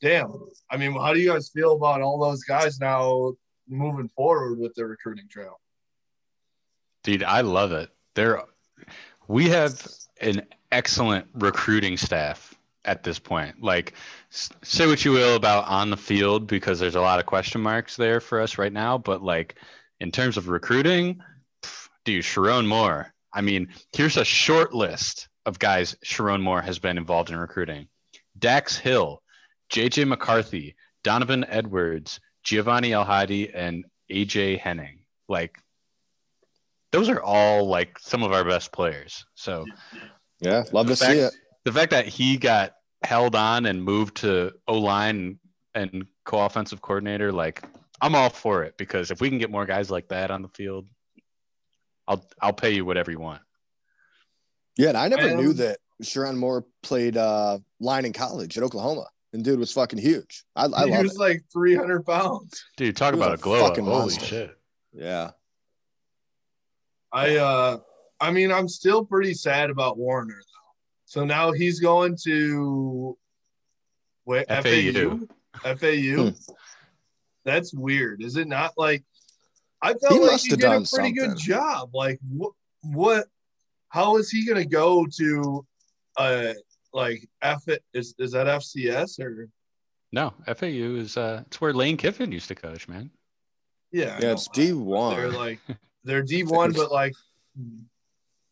damn. 0.00 0.32
I 0.70 0.76
mean, 0.76 0.92
how 0.92 1.12
do 1.12 1.20
you 1.20 1.32
guys 1.32 1.50
feel 1.50 1.74
about 1.74 2.02
all 2.02 2.18
those 2.18 2.44
guys 2.44 2.80
now 2.80 3.34
moving 3.68 4.08
forward 4.08 4.58
with 4.58 4.74
the 4.74 4.84
recruiting 4.84 5.28
trail? 5.28 5.60
Dude, 7.04 7.24
I 7.24 7.40
love 7.40 7.72
it. 7.72 7.90
There, 8.14 8.42
we 9.28 9.48
have 9.48 9.88
an 10.20 10.42
excellent 10.70 11.26
recruiting 11.34 11.96
staff 11.96 12.54
at 12.84 13.02
this 13.02 13.18
point. 13.18 13.62
Like, 13.62 13.94
say 14.30 14.86
what 14.86 15.04
you 15.04 15.12
will 15.12 15.36
about 15.36 15.66
on 15.68 15.90
the 15.90 15.96
field 15.96 16.46
because 16.46 16.78
there's 16.78 16.94
a 16.94 17.00
lot 17.00 17.20
of 17.20 17.26
question 17.26 17.60
marks 17.60 17.96
there 17.96 18.20
for 18.20 18.40
us 18.40 18.58
right 18.58 18.72
now. 18.72 18.98
But 18.98 19.22
like, 19.22 19.56
in 20.00 20.10
terms 20.10 20.36
of 20.36 20.48
recruiting, 20.48 21.22
pff, 21.62 21.88
dude, 22.04 22.24
Sherrone 22.24 22.66
Moore. 22.66 23.12
I 23.32 23.40
mean, 23.40 23.68
here's 23.92 24.16
a 24.16 24.24
short 24.24 24.74
list 24.74 25.28
of 25.46 25.58
guys 25.58 25.96
Sherrone 26.04 26.42
Moore 26.42 26.60
has 26.62 26.78
been 26.78 26.98
involved 26.98 27.30
in 27.30 27.36
recruiting: 27.38 27.88
Dax 28.38 28.76
Hill, 28.76 29.22
JJ 29.72 30.06
McCarthy, 30.06 30.76
Donovan 31.02 31.44
Edwards, 31.48 32.20
Giovanni 32.42 32.92
El 32.92 33.04
Hadi, 33.04 33.52
and 33.52 33.84
AJ 34.10 34.58
Henning. 34.60 35.00
Like, 35.28 35.58
those 36.90 37.08
are 37.08 37.20
all 37.22 37.66
like 37.66 37.98
some 37.98 38.22
of 38.22 38.32
our 38.32 38.44
best 38.44 38.72
players. 38.72 39.24
So 39.34 39.64
Yeah, 40.40 40.64
love 40.72 40.86
to 40.86 40.92
The 40.92 40.96
see 40.96 41.18
it. 41.18 41.34
the 41.64 41.72
fact 41.72 41.90
that 41.92 42.06
he 42.06 42.36
got 42.36 42.74
held 43.02 43.34
on 43.34 43.66
and 43.66 43.82
moved 43.82 44.18
to 44.18 44.52
O 44.68 44.78
line 44.78 45.38
and 45.74 46.06
co-offensive 46.24 46.82
coordinator, 46.82 47.32
like 47.32 47.64
I'm 48.00 48.14
all 48.14 48.28
for 48.30 48.62
it 48.64 48.76
because 48.76 49.10
if 49.10 49.20
we 49.20 49.28
can 49.28 49.38
get 49.38 49.50
more 49.50 49.64
guys 49.64 49.90
like 49.90 50.08
that 50.08 50.30
on 50.30 50.42
the 50.42 50.48
field, 50.48 50.88
I'll 52.08 52.24
I'll 52.40 52.52
pay 52.52 52.74
you 52.74 52.84
whatever 52.84 53.10
you 53.10 53.20
want. 53.20 53.42
Yeah, 54.76 54.88
and 54.88 54.96
I 54.96 55.08
never 55.08 55.28
I, 55.28 55.34
knew 55.34 55.50
um, 55.50 55.56
that 55.56 55.78
Sherrone 56.02 56.36
Moore 56.36 56.64
played 56.82 57.16
uh, 57.16 57.58
line 57.80 58.04
in 58.04 58.12
college 58.12 58.56
at 58.56 58.64
Oklahoma. 58.64 59.06
And 59.32 59.42
dude 59.42 59.58
was 59.58 59.72
fucking 59.72 59.98
huge. 59.98 60.44
I, 60.54 60.66
I 60.66 60.88
he 60.88 61.02
was 61.02 61.14
it. 61.14 61.18
like 61.18 61.44
300 61.52 62.04
pounds. 62.04 62.64
Dude, 62.76 62.96
talk 62.96 63.14
He 63.14 63.20
about 63.20 63.30
a 63.30 63.34
a 63.34 63.38
glow 63.38 63.64
up. 63.64 63.76
Holy 63.76 63.88
monster. 63.88 64.26
shit. 64.26 64.58
Yeah. 64.92 65.30
I 67.10 67.36
uh 67.36 67.78
I 68.20 68.30
mean 68.30 68.52
I'm 68.52 68.68
still 68.68 69.04
pretty 69.04 69.32
sad 69.32 69.70
about 69.70 69.96
Warinner 69.98 70.34
though. 70.34 70.72
So 71.06 71.24
now 71.24 71.52
he's 71.52 71.80
going 71.80 72.16
to 72.24 73.16
wait 74.26 74.48
FAU. 74.48 75.18
FAU. 75.62 75.76
FAU. 75.76 76.22
Hmm. 76.24 76.28
That's 77.44 77.72
weird. 77.72 78.22
Is 78.22 78.36
it 78.36 78.48
not 78.48 78.72
like 78.76 79.02
I 79.82 79.94
felt 79.94 80.12
He 80.12 80.18
like 80.20 80.30
must 80.30 80.44
he 80.44 80.50
have 80.52 80.60
did 80.60 80.66
a 80.66 80.70
done 80.74 80.84
pretty 80.92 81.12
good 81.12 81.36
job. 81.36 81.90
Like 81.94 82.18
what 82.28 82.52
what 82.82 83.26
how 83.88 84.16
is 84.16 84.30
he 84.30 84.46
gonna 84.46 84.64
go 84.64 85.06
to 85.18 85.66
uh 86.16 86.52
like 86.94 87.28
F 87.42 87.64
is 87.92 88.14
is 88.18 88.32
that 88.32 88.46
FCS 88.46 89.18
or 89.20 89.48
No, 90.12 90.32
FAU 90.46 90.96
is 90.96 91.16
uh 91.16 91.42
it's 91.46 91.60
where 91.60 91.72
Lane 91.72 91.96
Kiffin 91.96 92.30
used 92.32 92.48
to 92.48 92.54
coach, 92.54 92.88
man. 92.88 93.10
yeah, 93.90 94.18
Yeah, 94.20 94.32
it's 94.32 94.48
D1. 94.48 95.16
They're 95.16 95.30
like 95.30 95.60
they're 96.04 96.22
D 96.22 96.44
one, 96.44 96.72
but 96.72 96.92
like 96.92 97.14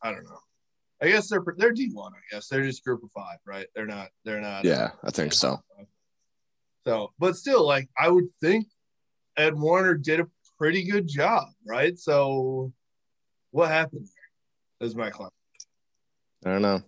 I 0.02 0.12
don't 0.12 0.24
know. 0.24 0.38
I 1.02 1.08
guess 1.08 1.28
they're 1.28 1.44
they're 1.56 1.72
D 1.72 1.90
one. 1.92 2.12
I 2.12 2.34
guess 2.34 2.48
they're 2.48 2.64
just 2.64 2.84
group 2.84 3.02
of 3.02 3.10
five, 3.12 3.38
right? 3.46 3.66
They're 3.74 3.86
not. 3.86 4.08
They're 4.24 4.40
not. 4.40 4.64
yeah, 4.64 4.90
I 5.04 5.10
think 5.10 5.32
so. 5.32 5.60
So, 6.86 7.12
but 7.18 7.36
still, 7.36 7.66
like 7.66 7.88
I 7.98 8.08
would 8.08 8.28
think 8.40 8.66
Ed 9.36 9.54
Warinner 9.54 9.94
did 10.02 10.20
a 10.20 10.26
pretty 10.60 10.84
good 10.84 11.08
job, 11.08 11.48
right? 11.66 11.98
So, 11.98 12.70
what 13.50 13.70
happened 13.70 14.06
there? 14.06 14.86
Is 14.86 14.94
my 14.94 15.08
question. 15.10 15.32
I 16.44 16.50
don't 16.50 16.62
know. 16.62 16.82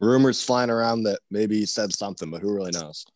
Rumors 0.00 0.42
flying 0.42 0.70
around 0.70 1.04
that 1.04 1.20
maybe 1.30 1.56
he 1.56 1.66
said 1.66 1.94
something, 1.94 2.30
but 2.30 2.42
who 2.42 2.52
really 2.52 2.72
knows? 2.72 3.06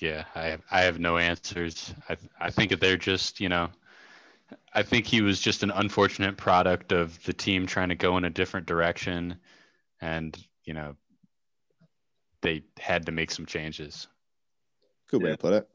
Yeah, 0.00 0.24
I 0.34 0.44
have 0.44 0.62
I 0.70 0.82
have 0.82 1.00
no 1.00 1.16
answers. 1.16 1.92
I 2.08 2.16
I 2.38 2.50
think 2.50 2.78
they're 2.78 2.96
just, 2.98 3.40
you 3.40 3.48
know, 3.48 3.70
I 4.74 4.82
think 4.82 5.06
he 5.06 5.22
was 5.22 5.40
just 5.40 5.62
an 5.62 5.70
unfortunate 5.70 6.36
product 6.36 6.92
of 6.92 7.22
the 7.24 7.32
team 7.32 7.66
trying 7.66 7.88
to 7.88 7.94
go 7.94 8.16
in 8.18 8.24
a 8.24 8.30
different 8.30 8.66
direction 8.66 9.36
and, 10.00 10.38
you 10.64 10.74
know, 10.74 10.94
they 12.42 12.62
had 12.78 13.06
to 13.06 13.12
make 13.12 13.30
some 13.30 13.46
changes. 13.46 14.06
Good 15.10 15.22
way 15.22 15.30
Yeah. 15.30 15.36
to 15.36 15.42
put 15.42 15.52
it. 15.54 15.68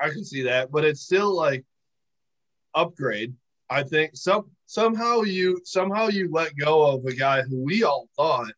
I 0.00 0.08
can 0.08 0.24
see 0.24 0.42
that, 0.44 0.70
but 0.70 0.84
it's 0.84 1.02
still 1.02 1.34
like 1.36 1.64
upgrade. 2.78 3.34
I 3.70 3.82
think 3.82 4.12
some 4.14 4.50
somehow 4.66 5.22
you 5.22 5.60
somehow 5.64 6.08
you 6.08 6.30
let 6.30 6.56
go 6.56 6.86
of 6.86 7.04
a 7.04 7.12
guy 7.12 7.42
who 7.42 7.62
we 7.62 7.84
all 7.84 8.08
thought 8.16 8.52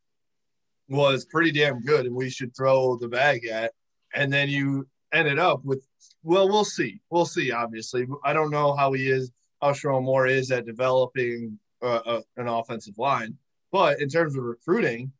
was 0.89 1.25
pretty 1.25 1.53
damn 1.53 1.81
good 1.83 2.07
and 2.07 2.15
we 2.15 2.31
should 2.31 2.55
throw 2.55 2.97
the 2.97 3.09
bag 3.09 3.47
at, 3.47 3.73
and 4.15 4.33
then 4.33 4.49
you 4.49 4.87
ended 5.13 5.39
up 5.39 5.65
with 5.65 5.85
well, 6.23 6.49
we'll 6.49 6.65
see, 6.65 7.01
we'll 7.11 7.25
see. 7.25 7.51
Obviously, 7.51 8.07
I 8.25 8.33
don't 8.33 8.51
know 8.51 8.75
how 8.77 8.93
he 8.93 9.11
is, 9.11 9.33
how 9.63 9.73
Sherrone 9.73 10.05
Moore 10.05 10.27
is 10.27 10.51
at 10.51 10.67
developing 10.67 11.59
uh, 11.83 12.01
uh, 12.05 12.21
an 12.37 12.47
offensive 12.47 12.99
line, 12.99 13.37
but 13.73 14.01
in 14.01 14.09
terms 14.09 14.37
of 14.37 14.45
recruiting, 14.45 15.13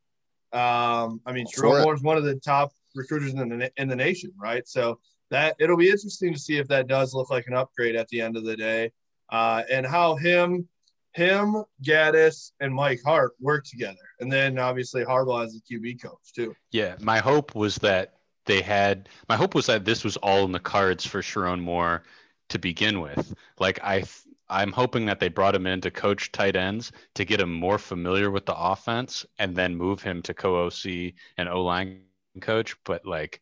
um, 0.53 1.21
I 1.25 1.33
mean, 1.33 1.47
Sherrone 1.47 1.83
Moore 1.85 1.95
is 1.95 2.03
one 2.03 2.17
of 2.17 2.25
the 2.25 2.35
top 2.37 2.73
recruiters 2.95 3.33
in 3.33 3.49
the 3.49 3.73
in 3.77 3.89
the 3.89 3.97
nation, 3.97 4.33
right? 4.37 4.67
So 4.69 4.99
that 5.31 5.57
it'll 5.59 5.77
be 5.77 5.91
interesting 5.91 6.33
to 6.33 6.39
see 6.39 6.59
if 6.59 6.69
that 6.69 6.87
does 6.87 7.15
look 7.15 7.31
like 7.31 7.47
an 7.47 7.55
upgrade 7.55 7.97
at 7.97 8.09
the 8.09 8.21
end 8.21 8.37
of 8.37 8.45
the 8.45 8.57
day, 8.57 8.93
uh, 9.31 9.63
and 9.71 9.87
how 9.87 10.17
him, 10.17 10.69
him, 11.13 11.65
Gattis, 11.85 12.53
and 12.61 12.75
Mike 12.75 13.01
Hart 13.05 13.33
work 13.41 13.65
together, 13.65 13.97
and 14.21 14.31
then 14.31 14.59
obviously 14.59 15.05
Harbaugh 15.05 15.45
as 15.45 15.55
the 15.55 15.61
QB 15.61 16.03
coach 16.03 16.33
too. 16.35 16.55
Yeah, 16.73 16.97
my 17.01 17.19
hope 17.19 17.55
was 17.55 17.77
that 17.77 18.15
they 18.47 18.61
had. 18.61 19.09
My 19.29 19.37
hope 19.37 19.55
was 19.55 19.67
that 19.67 19.85
this 19.85 20.05
was 20.05 20.17
all 20.19 20.45
in 20.45 20.53
the 20.53 20.61
cards 20.61 21.07
for 21.07 21.23
Sherrone 21.23 21.61
Moore 21.61 22.03
to 22.49 22.59
begin 22.59 23.01
with. 23.01 23.35
Like 23.59 23.79
I, 23.83 24.05
I'm 24.49 24.73
hoping 24.73 25.07
that 25.07 25.21
they 25.21 25.29
brought 25.29 25.55
him 25.55 25.67
in 25.67 25.81
to 25.83 25.91
coach 25.91 26.33
tight 26.33 26.57
ends 26.57 26.91
to 27.15 27.25
get 27.25 27.41
him 27.41 27.53
more 27.53 27.79
familiar 27.79 28.31
with 28.31 28.47
the 28.47 28.57
offense, 28.57 29.25
and 29.39 29.55
then 29.55 29.77
move 29.77 30.03
him 30.03 30.23
to 30.23 30.35
co-OC 30.35 31.15
and 31.37 31.49
O 31.49 31.63
line 31.63 32.03
coach. 32.41 32.77
But 32.85 33.07
like, 33.07 33.41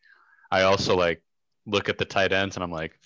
I 0.51 0.63
also 0.63 0.97
like 0.97 1.23
look 1.69 1.89
at 1.89 1.99
the 1.99 2.05
tight 2.05 2.33
ends 2.33 2.57
and 2.57 2.65
I'm 2.65 2.73
like, 2.73 2.99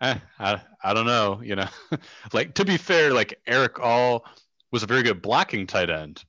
eh, 0.00 0.16
I, 0.38 0.60
I 0.84 0.94
don't 0.94 1.06
know, 1.06 1.40
you 1.42 1.56
know, 1.56 1.68
like 2.32 2.54
to 2.54 2.64
be 2.64 2.76
fair, 2.76 3.12
like 3.12 3.40
Erick 3.46 3.80
All 3.80 4.24
was 4.70 4.82
a 4.82 4.86
very 4.86 5.02
good 5.02 5.22
blocking 5.22 5.66
tight 5.66 5.90
end, 5.90 6.22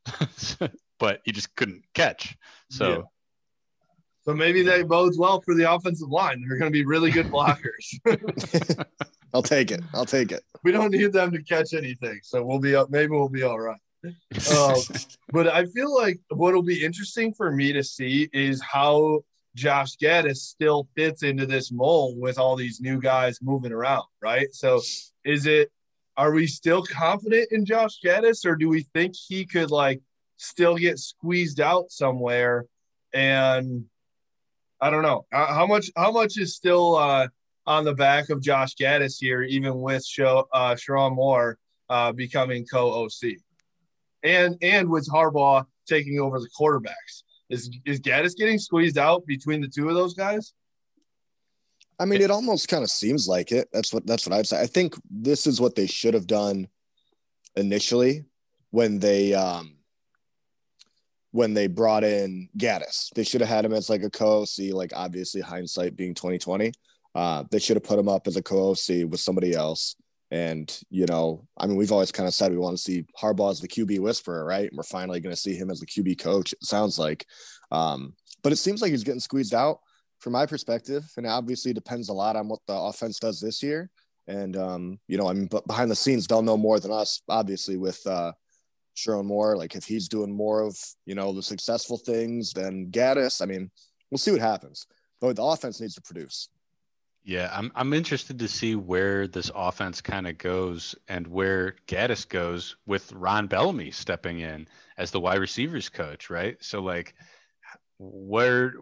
but 1.00 1.22
he 1.26 1.32
just 1.32 1.56
couldn't 1.56 1.84
catch. 1.94 2.36
So, 2.70 2.90
yeah. 2.90 3.02
so 4.24 4.34
maybe 4.34 4.64
that 4.64 4.88
bodes 4.88 5.18
well 5.18 5.42
for 5.42 5.56
the 5.56 5.72
offensive 5.72 6.10
line. 6.10 6.44
They're 6.48 6.58
going 6.58 6.72
to 6.72 6.74
be 6.74 6.86
really 6.86 7.12
good 7.12 7.28
blockers. 7.32 8.86
I'll 9.34 9.44
take 9.44 9.72
it. 9.72 9.82
I'll 9.94 10.06
take 10.06 10.32
it. 10.32 10.44
We 10.64 10.72
don't 10.72 10.92
need 10.92 11.12
them 11.12 11.32
to 11.32 11.42
catch 11.42 11.74
anything, 11.74 12.20
so 12.24 12.44
we'll 12.44 12.60
be 12.60 12.76
up. 12.76 12.90
Maybe 12.90 13.12
we'll 13.12 13.30
be 13.30 13.44
all 13.44 13.60
right. 13.60 13.80
Uh, 14.52 14.76
but 15.32 15.48
I 15.48 15.66
feel 15.66 15.94
like 15.96 16.20
what'll 16.30 16.62
be 16.62 16.84
interesting 16.84 17.34
for 17.34 17.52
me 17.52 17.72
to 17.72 17.84
see 17.84 18.30
is 18.34 18.62
how 18.62 19.24
Josh 19.56 19.96
Gattis 19.98 20.38
still 20.38 20.88
fits 20.96 21.24
into 21.24 21.46
this 21.46 21.72
mold 21.72 22.18
with 22.20 22.40
all 22.40 22.56
these 22.56 22.82
new 22.82 23.00
guys 23.00 23.40
moving 23.42 23.72
around, 23.72 24.06
right? 24.22 24.48
So 24.54 24.82
is 25.24 25.46
it 25.46 25.72
are 26.16 26.32
we 26.32 26.46
still 26.48 26.84
confident 26.84 27.52
in 27.52 27.66
Josh 27.66 28.00
Gattis 28.04 28.46
or 28.46 28.56
do 28.56 28.70
we 28.70 28.84
think 28.94 29.16
he 29.16 29.46
could 29.46 29.72
like 29.72 30.02
still 30.38 30.76
get 30.76 31.00
squeezed 31.00 31.60
out 31.60 31.92
somewhere 31.92 32.66
and 33.14 33.86
I 34.82 34.90
don't 34.90 35.04
know. 35.04 35.26
How 35.32 35.66
much 35.66 35.90
how 35.96 36.12
much 36.12 36.38
is 36.38 36.56
still 36.56 36.98
uh, 36.98 37.30
on 37.66 37.86
the 37.86 37.94
back 37.94 38.30
of 38.30 38.42
Josh 38.42 38.76
Gattis 38.76 39.18
here 39.18 39.44
even 39.44 39.80
with 39.80 40.06
show 40.06 40.48
uh 40.52 40.76
Sherrone 40.76 41.16
Moore 41.16 41.58
uh, 41.90 42.12
becoming 42.12 42.66
co-OC? 42.66 43.38
And 44.24 44.58
and 44.62 44.90
with 44.90 45.08
Harbaugh 45.10 45.66
taking 45.88 46.20
over 46.20 46.40
the 46.40 46.50
quarterbacks. 46.60 47.23
Is 47.50 47.70
is 47.86 48.00
Gattis 48.00 48.36
getting 48.36 48.58
squeezed 48.58 48.98
out 48.98 49.26
between 49.26 49.62
the 49.62 49.68
two 49.68 49.90
of 49.90 49.96
those 49.96 50.14
guys? 50.14 50.54
I 52.00 52.06
mean, 52.06 52.22
it 52.22 52.32
almost 52.32 52.68
kind 52.68 52.84
of 52.84 52.90
seems 52.90 53.28
like 53.28 53.52
it. 53.52 53.70
That's 53.72 53.94
what 53.94 54.06
that's 54.06 54.26
what 54.26 54.38
I'd 54.38 54.48
say. 54.48 54.60
I 54.60 54.66
think 54.66 54.96
this 55.10 55.46
is 55.46 55.62
what 55.62 55.76
they 55.76 55.88
should 55.88 56.14
have 56.14 56.28
done 56.28 56.68
initially 57.56 58.26
when 58.72 59.00
they 59.00 59.34
um 59.34 59.76
when 61.32 61.54
they 61.54 61.68
brought 61.68 62.04
in 62.04 62.50
Gattis. 62.58 63.10
They 63.16 63.24
should 63.24 63.42
have 63.42 63.50
had 63.50 63.66
him 63.66 63.74
as 63.74 63.90
like 63.90 64.04
a 64.04 64.10
co-OC, 64.10 64.72
like 64.72 64.92
obviously 64.96 65.42
hindsight 65.42 65.96
being 65.96 66.14
2020. 66.14 66.72
Uh, 67.16 67.44
they 67.50 67.60
should 67.60 67.76
have 67.76 67.84
put 67.84 67.98
him 68.00 68.08
up 68.08 68.28
as 68.28 68.38
a 68.38 68.44
co-OC 68.44 69.10
with 69.10 69.20
somebody 69.20 69.54
else. 69.54 69.96
And, 70.34 70.76
you 70.90 71.06
know, 71.06 71.48
I 71.60 71.68
mean, 71.68 71.76
we've 71.76 71.92
always 71.92 72.12
kind 72.12 72.28
of 72.28 72.34
said 72.34 72.52
we 72.52 72.58
want 72.58 72.76
to 72.76 72.82
see 72.82 73.06
Harbaugh 73.22 73.52
as 73.52 73.62
the 73.62 73.68
QB 73.68 74.00
whisperer, 74.00 74.44
right? 74.44 74.68
And 74.68 74.76
we're 74.76 74.82
finally 74.82 75.20
going 75.20 75.36
to 75.36 75.40
see 75.40 75.56
him 75.56 75.70
as 75.70 75.80
the 75.80 75.86
QB 75.86 76.18
coach, 76.18 76.54
it 76.54 76.64
sounds 76.64 76.98
like. 76.98 77.28
Um, 77.72 78.16
but 78.42 78.52
it 78.52 78.56
seems 78.56 78.82
like 78.82 78.90
he's 78.90 79.04
getting 79.04 79.20
squeezed 79.20 79.54
out 79.54 79.78
from 80.22 80.34
my 80.34 80.48
perspective. 80.48 81.04
And 81.18 81.28
obviously 81.28 81.72
depends 81.72 82.10
a 82.10 82.14
lot 82.14 82.36
on 82.36 82.48
what 82.48 82.62
the 82.66 82.74
offense 82.74 83.20
does 83.20 83.40
this 83.40 83.62
year. 83.62 83.92
And, 84.26 84.58
um, 84.58 85.00
you 85.08 85.20
know, 85.20 85.30
I 85.30 85.34
mean, 85.34 85.46
but 85.46 85.68
behind 85.68 85.92
the 85.92 85.96
scenes, 85.96 86.26
they'll 86.26 86.42
know 86.42 86.58
more 86.58 86.80
than 86.80 86.92
us, 86.92 87.22
obviously, 87.30 87.78
with 87.78 88.02
uh, 88.08 88.32
Sherrone 88.96 89.26
Moore. 89.26 89.56
Like 89.56 89.76
if 89.76 89.84
he's 89.84 90.08
doing 90.08 90.36
more 90.36 90.62
of, 90.62 90.76
you 91.06 91.14
know, 91.14 91.32
the 91.32 91.44
successful 91.44 92.00
things 92.00 92.54
than 92.54 92.90
Gattis, 92.90 93.40
I 93.40 93.46
mean, 93.46 93.70
we'll 94.10 94.18
see 94.18 94.32
what 94.32 94.42
happens. 94.42 94.88
But 95.22 95.36
the 95.36 95.44
offense 95.44 95.80
needs 95.80 95.94
to 95.94 96.02
produce. 96.02 96.50
Yeah, 97.26 97.50
I'm 97.54 97.72
I'm 97.74 97.94
interested 97.94 98.40
to 98.40 98.50
see 98.50 98.76
where 98.76 99.28
this 99.28 99.50
offense 99.56 100.02
kind 100.02 100.28
of 100.28 100.38
goes 100.38 100.94
and 101.08 101.26
where 101.26 101.76
Gattis 101.88 102.28
goes 102.28 102.76
with 102.86 103.14
Ron 103.14 103.48
Bellamy 103.48 103.92
stepping 103.92 104.40
in 104.40 104.68
as 104.98 105.12
the 105.12 105.22
wide 105.22 105.40
receivers 105.40 105.88
coach, 105.88 106.30
right? 106.30 106.58
So 106.62 106.82
like 106.82 107.16
where 107.98 108.74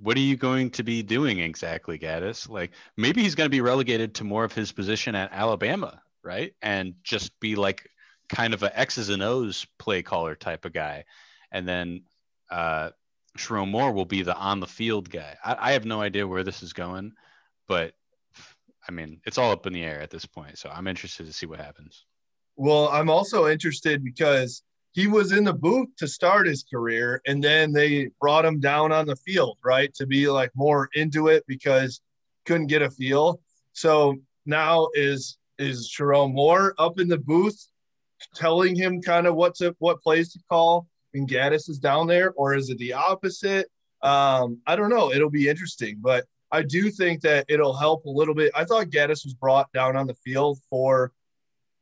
what 0.00 0.16
are 0.18 0.20
you 0.20 0.36
going 0.36 0.70
to 0.72 0.82
be 0.82 1.02
doing 1.02 1.38
exactly, 1.38 1.98
Gattis? 1.98 2.46
Like 2.48 2.72
maybe 2.98 3.22
he's 3.22 3.34
going 3.34 3.46
to 3.46 3.56
be 3.56 3.62
relegated 3.62 4.14
to 4.16 4.24
more 4.24 4.44
of 4.44 4.52
his 4.52 4.70
position 4.70 5.14
at 5.14 5.32
Alabama, 5.32 6.02
right? 6.22 6.54
And 6.60 6.94
just 7.02 7.40
be 7.40 7.56
like 7.56 7.88
kind 8.28 8.52
of 8.52 8.62
a 8.62 8.78
X's 8.78 9.08
and 9.08 9.22
O's 9.22 9.66
play 9.78 10.02
caller 10.02 10.34
type 10.34 10.66
of 10.66 10.74
guy. 10.74 11.04
And 11.50 11.66
then 11.66 12.02
uh 12.50 12.90
Sherrone 13.38 13.70
Moore 13.70 13.92
will 13.92 14.04
be 14.04 14.22
the 14.22 14.36
on 14.36 14.60
the 14.60 14.66
field 14.66 15.08
guy. 15.08 15.38
I, 15.42 15.70
I 15.70 15.72
have 15.72 15.86
no 15.86 16.02
idea 16.02 16.26
where 16.26 16.44
this 16.44 16.62
is 16.62 16.74
going 16.74 17.12
but 17.68 17.92
I 18.88 18.92
mean, 18.92 19.20
it's 19.26 19.38
all 19.38 19.52
up 19.52 19.66
in 19.66 19.72
the 19.72 19.84
air 19.84 20.00
at 20.00 20.10
this 20.10 20.24
point. 20.24 20.58
So 20.58 20.70
I'm 20.70 20.86
interested 20.86 21.26
to 21.26 21.32
see 21.32 21.46
what 21.46 21.60
happens. 21.60 22.06
Well, 22.56 22.88
I'm 22.88 23.10
also 23.10 23.48
interested 23.48 24.02
because 24.02 24.62
he 24.92 25.06
was 25.06 25.32
in 25.32 25.44
the 25.44 25.52
booth 25.52 25.88
to 25.98 26.08
start 26.08 26.46
his 26.46 26.64
career 26.64 27.20
and 27.26 27.44
then 27.44 27.72
they 27.72 28.10
brought 28.20 28.44
him 28.44 28.58
down 28.58 28.90
on 28.90 29.06
the 29.06 29.14
field, 29.16 29.58
right? 29.64 29.94
To 29.94 30.06
be 30.06 30.28
like 30.28 30.50
more 30.56 30.88
into 30.94 31.28
it 31.28 31.44
because 31.46 32.00
couldn't 32.46 32.66
get 32.66 32.82
a 32.82 32.90
feel. 32.90 33.40
So 33.74 34.16
now 34.46 34.88
is 34.94 35.38
is 35.58 35.92
Sherrone 35.94 36.32
Moore 36.32 36.74
up 36.78 36.98
in 36.98 37.08
the 37.08 37.18
booth 37.18 37.68
telling 38.34 38.74
him 38.74 39.02
kind 39.02 39.26
of 39.26 39.34
what 39.34 39.54
to 39.56 39.76
what 39.78 40.02
plays 40.02 40.32
to 40.32 40.40
call 40.48 40.88
and 41.14 41.28
Gattis 41.28 41.68
is 41.68 41.78
down 41.78 42.06
there, 42.06 42.32
or 42.32 42.54
is 42.54 42.70
it 42.70 42.78
the 42.78 42.92
opposite? 42.92 43.66
Um, 44.02 44.58
I 44.66 44.76
don't 44.76 44.90
know. 44.90 45.12
It'll 45.12 45.30
be 45.30 45.48
interesting, 45.48 45.98
but 46.00 46.24
I 46.50 46.62
do 46.62 46.90
think 46.90 47.20
that 47.22 47.46
it'll 47.48 47.76
help 47.76 48.04
a 48.06 48.10
little 48.10 48.34
bit. 48.34 48.52
I 48.54 48.64
thought 48.64 48.86
Gattis 48.86 49.24
was 49.24 49.34
brought 49.34 49.70
down 49.72 49.96
on 49.96 50.06
the 50.06 50.14
field 50.14 50.58
for 50.70 51.12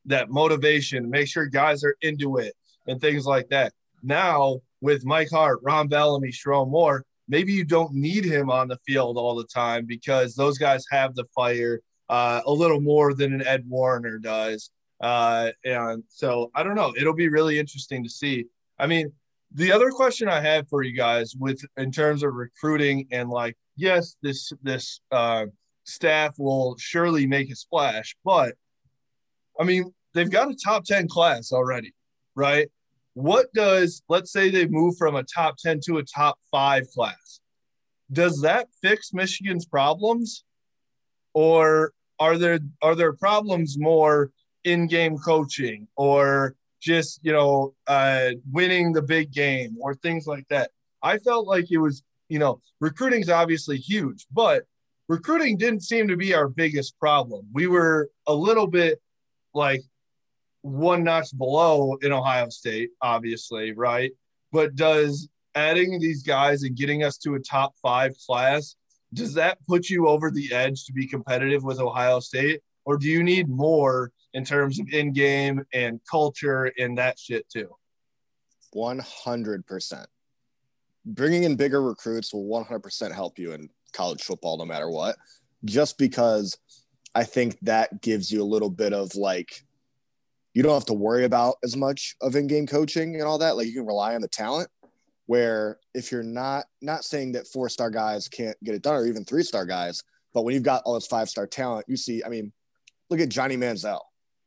that 0.06 0.30
motivation, 0.30 1.10
make 1.10 1.28
sure 1.28 1.46
guys 1.46 1.84
are 1.84 1.96
into 2.02 2.38
it 2.38 2.54
and 2.86 3.00
things 3.00 3.26
like 3.26 3.48
that. 3.48 3.72
Now 4.02 4.60
with 4.80 5.04
Mike 5.04 5.30
Hart, 5.30 5.60
Ron 5.62 5.88
Bellamy, 5.88 6.30
Sherrone 6.30 6.70
Moore, 6.70 7.04
maybe 7.28 7.52
you 7.52 7.64
don't 7.64 7.92
need 7.94 8.24
him 8.24 8.50
on 8.50 8.68
the 8.68 8.78
field 8.86 9.16
all 9.16 9.34
the 9.34 9.44
time 9.44 9.84
because 9.84 10.34
those 10.34 10.58
guys 10.58 10.84
have 10.90 11.14
the 11.14 11.24
fire 11.34 11.80
uh, 12.08 12.40
a 12.46 12.52
little 12.52 12.80
more 12.80 13.14
than 13.14 13.34
an 13.34 13.46
Ed 13.46 13.64
Warinner 13.68 14.18
does. 14.18 14.70
Uh, 15.00 15.50
and 15.64 16.04
so 16.08 16.50
I 16.54 16.62
don't 16.62 16.76
know. 16.76 16.94
It'll 16.98 17.14
be 17.14 17.28
really 17.28 17.58
interesting 17.58 18.04
to 18.04 18.10
see. 18.10 18.46
I 18.78 18.86
mean, 18.86 19.12
the 19.56 19.72
other 19.72 19.90
question 19.90 20.28
I 20.28 20.40
have 20.40 20.68
for 20.68 20.82
you 20.82 20.92
guys 20.92 21.34
with 21.38 21.60
in 21.76 21.90
terms 21.90 22.22
of 22.22 22.34
recruiting 22.34 23.08
and 23.10 23.30
like 23.30 23.56
yes, 23.76 24.16
this 24.22 24.52
this 24.62 25.00
uh, 25.10 25.46
staff 25.84 26.34
will 26.38 26.76
surely 26.78 27.26
make 27.26 27.50
a 27.50 27.56
splash, 27.56 28.16
but 28.24 28.54
I 29.58 29.64
mean, 29.64 29.92
they've 30.12 30.30
got 30.30 30.50
a 30.50 30.56
top 30.62 30.84
10 30.84 31.08
class 31.08 31.52
already, 31.52 31.94
right? 32.34 32.68
What 33.14 33.46
does, 33.54 34.02
let's 34.10 34.30
say 34.30 34.50
they 34.50 34.66
move 34.66 34.96
from 34.98 35.16
a 35.16 35.22
top 35.22 35.56
10 35.56 35.80
to 35.86 35.98
a 35.98 36.02
top 36.02 36.38
five 36.50 36.84
class, 36.94 37.40
does 38.12 38.42
that 38.42 38.68
fix 38.82 39.14
Michigan's 39.14 39.64
problems? 39.64 40.44
Or 41.32 41.92
are 42.18 42.38
there 42.38 42.60
are 42.82 42.94
there 42.94 43.12
problems 43.12 43.78
more 43.78 44.30
in-game 44.64 45.18
coaching 45.18 45.86
or 45.96 46.54
just 46.86 47.20
you 47.22 47.32
know 47.32 47.74
uh, 47.86 48.30
winning 48.50 48.92
the 48.92 49.02
big 49.02 49.32
game 49.32 49.76
or 49.80 49.94
things 49.94 50.26
like 50.26 50.46
that? 50.48 50.70
I 51.02 51.18
felt 51.18 51.46
like 51.46 51.70
it 51.70 51.78
was 51.78 52.02
you 52.28 52.38
know, 52.38 52.60
recruiting 52.80 53.20
is 53.20 53.30
obviously 53.30 53.76
huge, 53.76 54.26
but 54.32 54.64
recruiting 55.08 55.56
didn't 55.56 55.82
seem 55.82 56.08
to 56.08 56.16
be 56.16 56.34
our 56.34 56.48
biggest 56.48 56.98
problem. 56.98 57.46
We 57.52 57.66
were 57.66 58.10
a 58.26 58.34
little 58.34 58.66
bit 58.66 59.00
like 59.54 59.82
one 60.62 61.04
notch 61.04 61.36
below 61.36 61.96
in 62.02 62.12
Ohio 62.12 62.48
State, 62.48 62.90
obviously, 63.00 63.72
right? 63.72 64.12
But 64.52 64.74
does 64.74 65.28
adding 65.54 66.00
these 66.00 66.22
guys 66.22 66.62
and 66.64 66.76
getting 66.76 67.04
us 67.04 67.16
to 67.18 67.34
a 67.34 67.40
top 67.40 67.74
five 67.80 68.12
class, 68.26 68.74
does 69.14 69.34
that 69.34 69.58
put 69.66 69.88
you 69.88 70.08
over 70.08 70.30
the 70.30 70.52
edge 70.52 70.84
to 70.84 70.92
be 70.92 71.06
competitive 71.06 71.62
with 71.62 71.80
Ohio 71.80 72.20
State? 72.20 72.60
Or 72.84 72.98
do 72.98 73.08
you 73.08 73.22
need 73.22 73.48
more 73.48 74.12
in 74.36 74.44
terms 74.44 74.78
of 74.78 74.86
in 74.92 75.14
game 75.14 75.64
and 75.72 75.98
culture 76.08 76.70
and 76.78 76.98
that 76.98 77.18
shit 77.18 77.48
too. 77.48 77.70
100%. 78.74 80.04
Bringing 81.06 81.44
in 81.44 81.56
bigger 81.56 81.82
recruits 81.82 82.34
will 82.34 82.44
100% 82.44 83.14
help 83.14 83.38
you 83.38 83.52
in 83.52 83.70
college 83.94 84.22
football, 84.22 84.58
no 84.58 84.66
matter 84.66 84.90
what, 84.90 85.16
just 85.64 85.96
because 85.96 86.58
I 87.14 87.24
think 87.24 87.58
that 87.62 88.02
gives 88.02 88.30
you 88.30 88.42
a 88.42 88.44
little 88.44 88.68
bit 88.68 88.92
of 88.92 89.14
like, 89.16 89.64
you 90.52 90.62
don't 90.62 90.74
have 90.74 90.84
to 90.86 90.92
worry 90.92 91.24
about 91.24 91.56
as 91.64 91.74
much 91.74 92.14
of 92.20 92.36
in 92.36 92.46
game 92.46 92.66
coaching 92.66 93.14
and 93.14 93.24
all 93.24 93.38
that. 93.38 93.56
Like, 93.56 93.68
you 93.68 93.72
can 93.72 93.86
rely 93.86 94.14
on 94.14 94.20
the 94.20 94.28
talent. 94.28 94.68
Where 95.24 95.78
if 95.94 96.12
you're 96.12 96.22
not, 96.22 96.66
not 96.82 97.04
saying 97.04 97.32
that 97.32 97.48
four 97.48 97.70
star 97.70 97.90
guys 97.90 98.28
can't 98.28 98.56
get 98.62 98.74
it 98.74 98.82
done 98.82 98.96
or 98.96 99.06
even 99.06 99.24
three 99.24 99.42
star 99.42 99.64
guys, 99.64 100.02
but 100.34 100.44
when 100.44 100.54
you've 100.54 100.62
got 100.62 100.82
all 100.84 100.94
this 100.94 101.06
five 101.06 101.30
star 101.30 101.46
talent, 101.46 101.86
you 101.88 101.96
see, 101.96 102.22
I 102.22 102.28
mean, 102.28 102.52
look 103.08 103.20
at 103.20 103.30
Johnny 103.30 103.56
Manziel. 103.56 104.00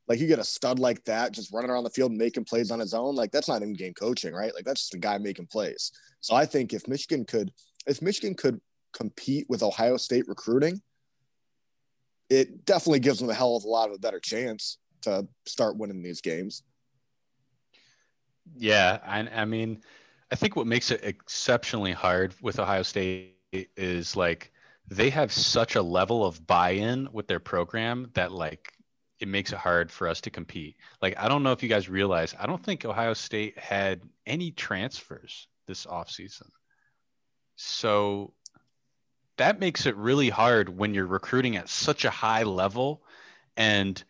Like 0.09 0.19
you 0.19 0.25
get 0.25 0.39
a 0.39 0.43
stud 0.43 0.79
like 0.79 1.03
that 1.05 1.31
just 1.31 1.53
running 1.53 1.69
around 1.69 1.83
the 1.83 1.91
field 1.91 2.11
making 2.11 2.45
plays 2.45 2.71
on 2.71 2.79
his 2.79 2.95
own. 2.95 3.15
Like 3.15 3.31
that's 3.31 3.47
not 3.47 3.61
in 3.61 3.73
game 3.73 3.93
coaching, 3.93 4.33
right? 4.33 4.53
Like 4.53 4.65
that's 4.65 4.81
just 4.81 4.95
a 4.95 4.97
guy 4.97 5.19
making 5.19 5.45
plays. 5.45 5.91
So 6.19 6.33
I 6.33 6.47
think 6.47 6.73
if 6.73 6.87
Michigan 6.87 7.25
could, 7.25 7.51
if 7.85 8.01
Michigan 8.01 8.33
could 8.33 8.59
compete 8.91 9.45
with 9.49 9.61
Ohio 9.61 9.97
State 9.97 10.27
recruiting, 10.27 10.81
it 12.29 12.65
definitely 12.65 12.99
gives 12.99 13.19
them 13.19 13.29
a 13.29 13.33
hell 13.35 13.55
of 13.55 13.63
a 13.63 13.67
lot 13.67 13.89
of 13.89 13.95
a 13.95 13.99
better 13.99 14.19
chance 14.19 14.79
to 15.01 15.27
start 15.45 15.77
winning 15.77 16.01
these 16.01 16.21
games. 16.21 16.63
Yeah, 18.57 18.97
I, 19.05 19.19
I 19.19 19.45
mean, 19.45 19.81
I 20.31 20.35
think 20.35 20.55
what 20.55 20.65
makes 20.65 20.89
it 20.89 21.01
exceptionally 21.03 21.91
hard 21.91 22.33
with 22.41 22.59
Ohio 22.59 22.81
State 22.81 23.35
is 23.51 24.15
like 24.15 24.51
they 24.87 25.11
have 25.11 25.31
such 25.31 25.75
a 25.75 25.81
level 25.81 26.25
of 26.25 26.45
buy-in 26.47 27.09
with 27.11 27.27
their 27.27 27.39
program 27.39 28.09
that 28.15 28.31
like 28.31 28.73
it 29.19 29.27
makes 29.27 29.51
it 29.51 29.57
hard 29.57 29.91
for 29.91 30.07
us 30.07 30.21
to 30.21 30.29
compete. 30.29 30.77
Like, 31.01 31.17
I 31.17 31.27
don't 31.27 31.43
know 31.43 31.51
if 31.51 31.61
you 31.61 31.69
guys 31.69 31.89
realize, 31.89 32.33
I 32.39 32.45
don't 32.45 32.63
think 32.63 32.85
Ohio 32.85 33.13
State 33.13 33.57
had 33.57 34.01
any 34.25 34.51
transfers 34.51 35.47
this 35.67 35.85
offseason. 35.85 36.49
So 37.55 38.33
that 39.37 39.59
makes 39.59 39.85
it 39.85 39.95
really 39.97 40.29
hard 40.29 40.69
when 40.69 40.93
you're 40.93 41.05
recruiting 41.05 41.57
at 41.57 41.69
such 41.69 42.05
a 42.05 42.09
high 42.09 42.43
level 42.43 43.03
and 43.57 44.01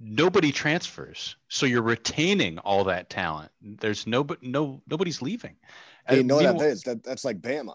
nobody 0.00 0.52
transfers. 0.52 1.36
So 1.48 1.66
you're 1.66 1.82
retaining 1.82 2.58
all 2.58 2.84
that 2.84 3.10
talent. 3.10 3.50
There's 3.60 4.06
no, 4.06 4.24
but 4.24 4.42
no, 4.42 4.82
nobody's 4.88 5.20
leaving. 5.20 5.56
You 6.10 6.22
know 6.22 6.38
that 6.38 6.60
is? 6.62 6.82
That, 6.82 7.04
that's 7.04 7.24
like 7.24 7.40
Bama. 7.40 7.74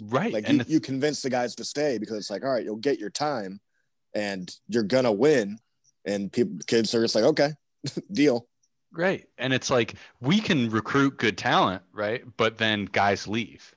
Right. 0.00 0.32
Like 0.32 0.48
you, 0.48 0.62
you 0.66 0.80
convince 0.80 1.22
the 1.22 1.30
guys 1.30 1.54
to 1.56 1.64
stay 1.64 1.98
because 1.98 2.16
it's 2.16 2.30
like, 2.30 2.44
all 2.44 2.50
right, 2.50 2.64
you'll 2.64 2.76
get 2.76 2.98
your 2.98 3.10
time 3.10 3.60
and 4.14 4.52
you're 4.66 4.82
gonna 4.82 5.12
win 5.12 5.58
and 6.04 6.32
people 6.32 6.58
kids 6.66 6.94
are 6.94 7.02
just 7.02 7.14
like 7.14 7.24
okay 7.24 7.50
deal. 8.12 8.46
Right 8.92 9.26
and 9.38 9.52
it's 9.52 9.70
like 9.70 9.94
we 10.20 10.40
can 10.40 10.68
recruit 10.70 11.18
good 11.18 11.38
talent 11.38 11.82
right? 11.92 12.24
But 12.36 12.58
then 12.58 12.86
guys 12.86 13.26
leave. 13.26 13.74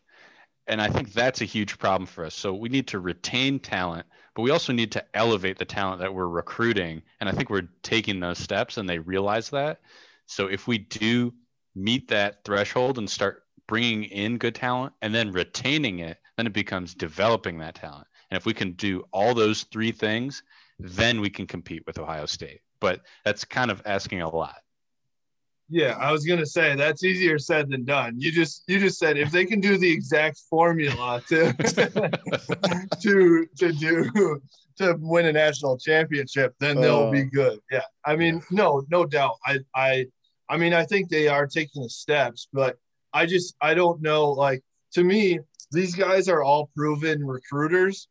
And 0.68 0.82
i 0.82 0.90
think 0.90 1.14
that's 1.14 1.42
a 1.42 1.46
huge 1.46 1.78
problem 1.78 2.08
for 2.08 2.26
us. 2.26 2.36
So 2.36 2.54
we 2.54 2.70
need 2.70 2.88
to 2.88 3.00
retain 3.00 3.60
talent 3.60 4.06
but 4.36 4.42
we 4.42 4.52
also 4.52 4.74
need 4.74 4.92
to 4.92 5.06
elevate 5.14 5.58
the 5.58 5.64
talent 5.66 6.02
that 6.02 6.14
we're 6.14 6.28
recruiting. 6.28 7.02
And 7.20 7.30
i 7.30 7.32
think 7.32 7.50
we're 7.50 7.70
taking 7.84 8.20
those 8.20 8.40
steps 8.40 8.78
and 8.78 8.90
they 8.90 9.00
realize 9.00 9.50
that. 9.52 9.80
So 10.26 10.48
if 10.48 10.68
we 10.68 10.80
do 10.80 11.34
meet 11.76 12.08
that 12.08 12.44
threshold 12.44 12.98
and 12.98 13.10
start 13.10 13.44
bringing 13.68 14.06
in 14.06 14.38
good 14.38 14.56
talent 14.56 14.94
and 15.02 15.14
then 15.14 15.32
retaining 15.32 16.00
it 16.00 16.18
then 16.36 16.48
it 16.48 16.54
becomes 16.54 16.94
developing 16.94 17.60
that 17.60 17.76
talent. 17.76 18.08
And 18.30 18.38
if 18.38 18.46
we 18.46 18.54
can 18.54 18.74
do 18.74 19.04
all 19.12 19.34
those 19.34 19.64
three 19.64 19.92
things 19.92 20.44
then 20.80 21.22
we 21.22 21.30
can 21.30 21.48
compete 21.48 21.84
with 21.86 21.98
Ohio 21.98 22.26
State. 22.26 22.62
But 22.80 23.02
that's 23.24 23.46
kind 23.46 23.72
of 23.72 23.82
asking 23.86 24.22
a 24.22 24.30
lot. 24.30 24.56
Yeah, 25.68 25.98
I 26.00 26.12
was 26.12 26.26
gonna 26.26 26.46
say 26.46 26.76
that's 26.76 27.04
easier 27.04 27.40
said 27.40 27.72
than 27.72 27.86
done. 27.86 28.16
You 28.20 28.32
just 28.32 28.64
you 28.68 28.80
just 28.80 29.00
said 29.00 29.18
if 29.18 29.32
they 29.32 29.46
can 29.46 29.60
do 29.60 29.78
the 29.78 29.92
exact 29.92 30.40
formula 30.48 31.24
to 31.28 31.54
to 33.02 33.48
to 33.58 33.72
do 33.72 34.42
to 34.78 34.96
win 35.00 35.26
a 35.26 35.32
national 35.32 35.78
championship, 35.78 36.54
then 36.60 36.80
they'll 36.80 37.08
uh, 37.08 37.12
be 37.12 37.24
good. 37.24 37.60
Yeah, 37.72 37.82
I 38.06 38.16
mean, 38.16 38.44
no, 38.52 38.84
no 38.92 39.06
doubt. 39.06 39.38
I 39.44 39.60
I 39.74 40.06
I 40.50 40.58
mean, 40.58 40.74
I 40.74 40.84
think 40.84 41.10
they 41.10 41.28
are 41.28 41.48
taking 41.48 41.82
the 41.82 41.90
steps, 41.90 42.48
but 42.54 42.78
I 43.14 43.26
just 43.26 43.56
I 43.60 43.74
don't 43.74 44.02
know. 44.04 44.32
Like 44.32 44.64
to 44.94 45.04
me, 45.04 45.40
these 45.72 45.96
guys 45.96 46.30
are 46.30 46.44
all 46.44 46.70
proven 46.76 47.26
recruiters, 47.26 48.08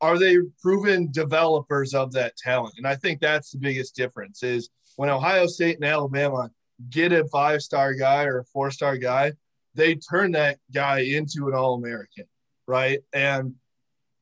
are 0.00 0.18
they 0.18 0.38
proven 0.62 1.10
developers 1.10 1.94
of 1.94 2.12
that 2.12 2.36
talent? 2.36 2.74
And 2.78 2.86
I 2.86 2.96
think 2.96 3.20
that's 3.20 3.50
the 3.50 3.58
biggest 3.58 3.94
difference 3.94 4.42
is 4.42 4.70
when 4.96 5.10
Ohio 5.10 5.46
State 5.46 5.76
and 5.76 5.84
Alabama 5.84 6.50
get 6.88 7.12
a 7.12 7.26
five 7.28 7.62
star 7.62 7.94
guy 7.94 8.24
or 8.24 8.40
a 8.40 8.44
four 8.44 8.70
star 8.70 8.96
guy, 8.96 9.32
they 9.74 9.94
turn 9.94 10.32
that 10.32 10.58
guy 10.72 11.00
into 11.00 11.48
an 11.48 11.54
All 11.54 11.74
American, 11.74 12.24
right? 12.66 13.00
And 13.12 13.54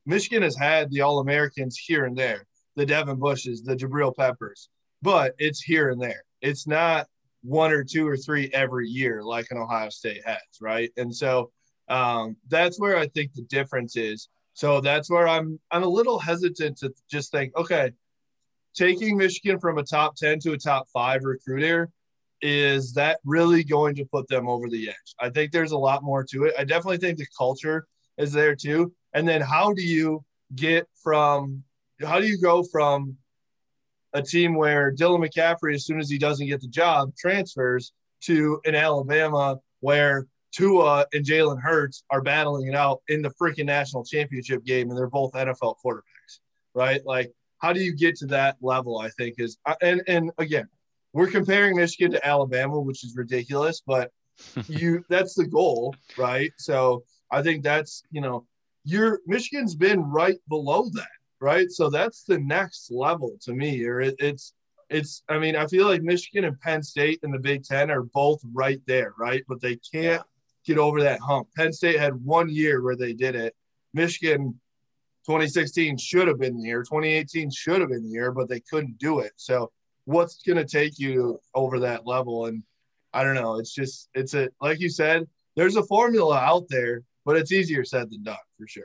Michigan 0.05 0.43
has 0.43 0.57
had 0.57 0.91
the 0.91 1.03
All 1.03 1.21
Americans 1.21 1.77
here 1.77 2.05
and 2.05 2.17
there, 2.17 2.47
the 2.77 2.87
Devin 2.87 3.19
Bushes, 3.19 3.63
the 3.63 3.77
Jabril 3.77 4.17
Peppers, 4.17 4.69
but 5.03 5.35
it's 5.39 5.61
here 5.61 5.91
and 5.91 6.01
there. 6.01 6.25
It's 6.41 6.67
not 6.67 7.07
one 7.43 7.73
or 7.73 7.85
two 7.85 8.07
or 8.07 8.17
three 8.17 8.51
every 8.53 8.89
year 8.89 9.23
like 9.23 9.47
an 9.51 9.59
Ohio 9.59 9.91
State 9.91 10.23
has, 10.25 10.39
right? 10.61 10.91
And 10.97 11.15
so 11.15 11.51
um, 11.89 12.37
that's 12.49 12.79
where 12.81 12.97
I 12.97 13.07
think 13.09 13.33
the 13.33 13.43
difference 13.43 13.97
is. 13.97 14.29
So 14.59 14.81
that's 14.81 15.09
where 15.09 15.29
I'm 15.29 15.61
I'm 15.71 15.85
a 15.85 15.89
little 15.89 16.19
hesitant 16.19 16.79
to 16.79 16.93
just 17.09 17.31
think, 17.31 17.57
okay, 17.57 17.93
taking 18.75 19.17
Michigan 19.17 19.61
from 19.61 19.79
a 19.79 19.85
top 19.85 20.17
10 20.17 20.41
to 20.41 20.53
a 20.53 20.59
top 20.59 20.89
five 20.93 21.23
recruiter, 21.23 21.91
is 22.43 22.93
that 22.95 23.21
really 23.25 23.63
going 23.63 23.95
to 23.95 24.05
put 24.05 24.27
them 24.27 24.49
over 24.49 24.69
the 24.69 24.89
edge? 24.89 25.15
I 25.21 25.31
think 25.31 25.53
there's 25.53 25.71
a 25.71 25.79
lot 25.79 26.03
more 26.03 26.25
to 26.31 26.47
it. 26.47 26.55
I 26.59 26.65
definitely 26.65 26.99
think 26.99 27.19
the 27.19 27.27
culture 27.39 27.87
is 28.17 28.33
there 28.33 28.57
too. 28.57 28.93
And 29.15 29.29
then 29.29 29.43
how 29.43 29.73
do 29.75 29.83
you 29.83 30.25
get 30.57 30.89
from 31.05 31.63
how 32.05 32.19
do 32.19 32.27
you 32.27 32.37
go 32.37 32.65
from 32.65 33.17
a 34.13 34.23
team 34.23 34.57
where 34.57 34.93
Dylan 34.93 35.25
McCaffrey, 35.25 35.77
as 35.77 35.87
soon 35.87 36.01
as 36.01 36.11
he 36.11 36.19
doesn't 36.19 36.49
get 36.49 36.61
the 36.61 36.67
job, 36.67 37.15
transfers 37.17 37.93
to 38.23 38.61
an 38.65 38.75
Alabama 38.75 39.61
where 39.79 40.27
Tua 40.53 41.07
and 41.13 41.25
Jalen 41.25 41.61
Hurts 41.61 42.05
are 42.11 42.23
battling 42.23 42.69
it 42.69 42.75
out 42.75 43.03
in 43.09 43.23
the 43.23 43.31
freaking 43.31 43.67
national 43.67 44.05
championship 44.05 44.65
game, 44.65 44.89
and 44.89 44.99
they're 44.99 45.09
both 45.09 45.33
NFL 45.33 45.77
quarterbacks, 45.85 46.41
right? 46.75 47.05
Like, 47.05 47.33
how 47.59 47.73
do 47.73 47.81
you 47.81 47.95
get 47.95 48.17
to 48.17 48.27
that 48.27 48.57
level? 48.61 48.99
I 48.99 49.11
think 49.11 49.35
is, 49.39 49.59
uh, 49.67 49.75
and 49.83 50.03
and 50.07 50.31
again, 50.39 50.69
we're 51.13 51.31
comparing 51.31 51.77
Michigan 51.77 52.13
to 52.13 52.27
Alabama, 52.27 52.81
which 52.81 53.05
is 53.05 53.17
ridiculous, 53.17 53.83
but 53.87 54.11
you 54.69 55.05
that's 55.09 55.35
the 55.35 55.47
goal, 55.47 55.95
right? 56.17 56.53
So 56.59 57.05
I 57.31 57.43
think 57.43 57.63
that's 57.63 58.03
you 58.11 58.21
know, 58.21 58.47
your 58.85 59.21
Michigan's 59.27 59.75
been 59.75 60.03
right 60.03 60.39
below 60.49 60.89
that, 60.95 61.09
right? 61.41 61.71
So 61.71 61.91
that's 61.91 62.25
the 62.25 62.39
next 62.39 62.91
level 62.91 63.37
to 63.43 63.53
me, 63.53 63.85
or 63.85 64.01
it, 64.01 64.15
it's 64.19 64.55
it's 64.89 65.23
I 65.29 65.39
mean, 65.39 65.57
I 65.57 65.67
feel 65.67 65.87
like 65.87 66.03
Michigan 66.03 66.45
and 66.45 66.59
Penn 66.61 66.83
State 66.83 67.21
in 67.23 67.31
the 67.31 67.39
Big 67.39 67.65
Ten 67.65 67.91
are 67.91 68.03
both 68.03 68.41
right 68.53 68.81
there, 68.87 69.13
right? 69.19 69.45
But 69.49 69.61
they 69.61 69.77
can't 69.93 70.23
get 70.69 70.79
over 70.79 71.03
that 71.03 71.21
hump. 71.21 71.49
Penn 71.57 71.73
State 71.73 71.99
had 71.99 72.15
one 72.25 72.49
year 72.49 72.83
where 72.83 72.97
they 72.97 73.15
did 73.15 73.35
it. 73.35 73.55
Michigan 73.95 74.61
2016 75.27 75.97
should 75.97 76.29
have 76.29 76.39
been 76.39 76.59
the 76.59 76.69
year. 76.69 76.83
2018 76.83 77.51
should 77.51 77.81
have 77.81 77.89
been 77.89 78.05
the 78.05 78.11
year, 78.11 78.31
but 78.31 78.49
they 78.49 78.61
couldn't 78.61 78.99
do 78.99 79.21
it. 79.21 79.33
So 79.37 79.71
what's 80.05 80.43
going 80.43 80.59
to 80.59 80.67
take 80.67 80.99
you 80.99 81.41
over 81.55 81.81
that 81.81 82.07
level? 82.07 82.47
And 82.47 82.63
I 83.15 83.25
don't 83.25 83.35
know. 83.35 83.59
It's 83.59 83.75
just, 83.75 84.11
it's 84.15 84.35
a, 84.35 84.51
like 84.61 84.79
you 84.79 84.91
said, 84.91 85.27
there's 85.57 85.77
a 85.77 85.83
formula 85.85 86.37
out 86.39 86.67
there, 86.69 87.03
but 87.25 87.37
it's 87.37 87.51
easier 87.51 87.85
said 87.85 88.11
than 88.11 88.23
done 88.23 88.37
for 88.59 88.67
sure. 88.67 88.85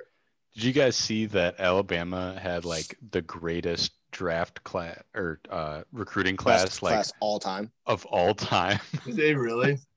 Did 0.55 0.63
you 0.63 0.73
guys 0.73 0.95
see 0.95 1.25
that 1.27 1.59
Alabama 1.59 2.39
had 2.41 2.63
like 2.63 2.97
the 3.11 3.21
greatest 3.21 3.91
draft 4.11 4.63
class 4.63 5.01
or 5.15 5.39
uh, 5.49 5.81
recruiting 5.91 6.37
class, 6.37 6.63
Best 6.63 6.83
like 6.83 6.93
class 6.93 7.13
all 7.19 7.39
time 7.39 7.71
of 7.85 8.05
all 8.05 8.33
time? 8.33 8.79
Did 9.05 9.15
they 9.17 9.33
really? 9.33 9.79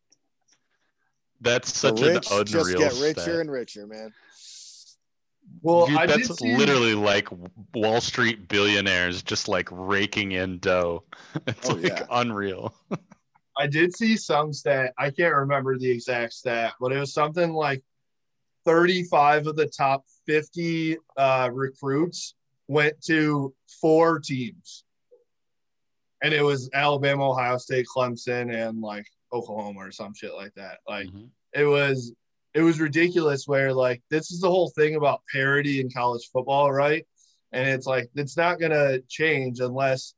That's 1.40 1.76
such 1.76 2.00
the 2.00 2.14
rich 2.14 2.30
an 2.30 2.38
unreal. 2.38 2.78
Just 2.80 3.00
get 3.00 3.06
richer 3.06 3.20
stat. 3.20 3.40
and 3.40 3.50
richer, 3.50 3.86
man. 3.86 4.12
Well, 5.62 5.86
Dude, 5.86 5.96
I 5.96 6.06
that's 6.06 6.28
did 6.28 6.36
see, 6.38 6.56
literally 6.56 6.94
like 6.94 7.28
Wall 7.74 8.00
Street 8.00 8.48
billionaires 8.48 9.22
just 9.22 9.48
like 9.48 9.68
raking 9.70 10.32
in 10.32 10.58
dough. 10.58 11.04
It's 11.46 11.68
Oh, 11.70 11.74
like 11.74 11.84
yeah. 11.84 12.06
unreal. 12.10 12.74
I 13.58 13.66
did 13.66 13.94
see 13.96 14.16
some 14.16 14.52
stat. 14.52 14.92
I 14.98 15.10
can't 15.10 15.34
remember 15.34 15.78
the 15.78 15.90
exact 15.90 16.32
stat, 16.34 16.74
but 16.80 16.92
it 16.92 16.98
was 16.98 17.12
something 17.14 17.52
like 17.52 17.82
35 18.64 19.46
of 19.46 19.56
the 19.56 19.66
top 19.66 20.04
50 20.26 20.98
uh, 21.16 21.50
recruits 21.52 22.34
went 22.68 23.00
to 23.04 23.54
four 23.80 24.18
teams. 24.18 24.84
And 26.22 26.34
it 26.34 26.42
was 26.42 26.68
Alabama, 26.74 27.30
Ohio 27.30 27.56
State, 27.58 27.86
Clemson, 27.94 28.52
and 28.52 28.80
like 28.80 29.06
Oklahoma 29.32 29.80
or 29.80 29.90
some 29.90 30.14
shit 30.14 30.34
like 30.34 30.54
that. 30.54 30.78
Like 30.88 31.08
Mhm. 31.08 31.30
it 31.52 31.64
was 31.64 32.12
it 32.54 32.62
was 32.62 32.80
ridiculous 32.80 33.46
where 33.46 33.72
like 33.74 34.02
this 34.08 34.30
is 34.30 34.40
the 34.40 34.50
whole 34.50 34.70
thing 34.70 34.96
about 34.96 35.20
parity 35.30 35.80
in 35.80 35.90
college 35.90 36.28
football, 36.32 36.72
right? 36.72 37.06
And 37.52 37.68
it's 37.68 37.86
like 37.86 38.10
it's 38.14 38.36
not 38.36 38.58
gonna 38.58 39.00
change 39.08 39.60
unless 39.60 40.14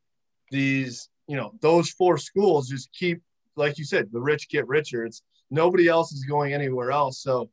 these, 0.50 1.09
you 1.26 1.36
know, 1.36 1.52
those 1.61 1.90
four 1.90 2.16
schools 2.16 2.68
just 2.68 2.92
keep, 2.92 3.20
like 3.56 3.76
you 3.76 3.84
said, 3.84 4.11
the 4.12 4.20
rich 4.20 4.48
get 4.48 4.68
richer. 4.68 5.04
It's 5.04 5.22
nobody 5.50 5.88
else 5.88 6.12
is 6.12 6.24
going 6.24 6.52
anywhere 6.52 6.90
else. 6.92 7.20
So 7.22 7.50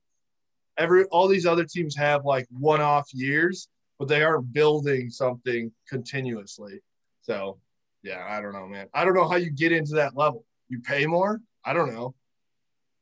every 0.77 1.05
all 1.05 1.27
these 1.27 1.45
other 1.45 1.65
teams 1.65 1.95
have 1.95 2.25
like 2.25 2.47
one-off 2.51 3.13
years, 3.13 3.67
but 3.97 4.07
they 4.07 4.23
aren't 4.23 4.53
building 4.53 5.09
something 5.09 5.71
continuously. 5.89 6.81
So 7.21 7.59
yeah, 8.03 8.23
I 8.29 8.39
don't 8.39 8.53
know, 8.53 8.67
man. 8.67 8.87
I 8.93 9.03
don't 9.03 9.15
know 9.15 9.27
how 9.27 9.37
you 9.37 9.49
get 9.49 9.71
into 9.71 9.95
that 9.95 10.15
level. 10.15 10.45
You 10.69 10.79
pay 10.81 11.05
more? 11.05 11.41
I 11.63 11.73
don't 11.73 11.93
know. 11.93 12.15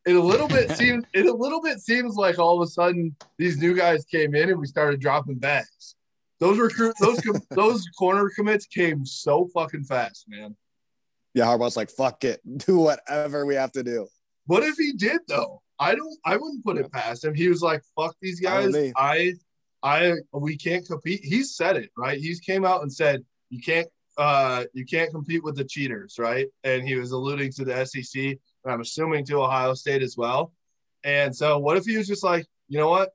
It 0.06 0.16
a 0.16 0.22
little 0.22 0.48
bit 0.48 0.72
seems 0.78 1.06
it 1.14 1.26
a 1.26 1.34
little 1.34 1.62
bit 1.62 1.80
seems 1.80 2.16
like 2.16 2.40
all 2.40 2.62
of 2.62 2.68
a 2.68 2.70
sudden 2.70 3.16
these 3.38 3.58
new 3.58 3.76
guys 3.76 4.06
came 4.06 4.36
in 4.36 4.50
and 4.50 4.60
we 4.60 4.68
started 4.68 5.00
dropping 5.00 5.40
bags. 5.40 5.96
Those 6.40 6.60
recruit 6.60 6.96
those 7.00 7.22
those 7.52 7.86
corner 7.98 8.30
commits 8.36 8.66
came 8.66 9.06
so 9.06 9.48
fucking 9.54 9.86
fast, 9.86 10.26
man. 10.28 10.56
Yeah, 11.34 11.46
Harbaugh's 11.46 11.78
like, 11.78 11.90
fuck 11.90 12.24
it, 12.24 12.42
do 12.58 12.78
whatever 12.78 13.46
we 13.46 13.56
have 13.56 13.72
to 13.74 13.84
do. 13.84 14.08
What 14.46 14.64
if 14.64 14.76
he 14.76 14.94
did 14.94 15.22
though? 15.28 15.62
I 15.80 15.96
don't. 15.96 16.18
I 16.26 16.38
wouldn't 16.38 16.64
put 16.64 16.78
it 16.78 16.92
past 16.92 17.26
him. 17.26 17.34
He 17.34 17.50
was 17.50 17.62
like, 17.62 17.82
"Fuck 17.96 18.16
these 18.22 18.40
guys. 18.40 18.76
I, 18.96 19.34
I, 19.82 20.14
we 20.32 20.56
can't 20.56 20.86
compete." 20.86 21.22
He 21.24 21.44
said 21.44 21.78
it 21.78 21.90
right. 21.98 22.20
He's 22.20 22.40
came 22.40 22.64
out 22.64 22.84
and 22.84 22.94
said, 22.94 23.26
"You 23.50 23.60
can't, 23.60 23.88
uh, 24.18 24.66
you 24.74 24.86
can't 24.86 25.12
compete 25.12 25.44
with 25.44 25.56
the 25.56 25.64
cheaters," 25.64 26.16
right? 26.20 26.48
And 26.64 26.88
he 26.88 26.96
was 26.96 27.12
alluding 27.12 27.52
to 27.54 27.66
the 27.66 27.86
SEC, 27.86 28.22
and 28.24 28.40
I'm 28.66 28.82
assuming 28.82 29.26
to 29.26 29.42
Ohio 29.42 29.74
State 29.74 30.02
as 30.02 30.16
well. 30.18 30.54
And 31.04 31.36
so, 31.36 31.60
what 31.60 31.78
if 31.78 31.86
he 31.86 31.98
was 31.98 32.08
just 32.08 32.24
like, 32.24 32.46
you 32.68 32.80
know 32.80 32.90
what? 32.90 33.10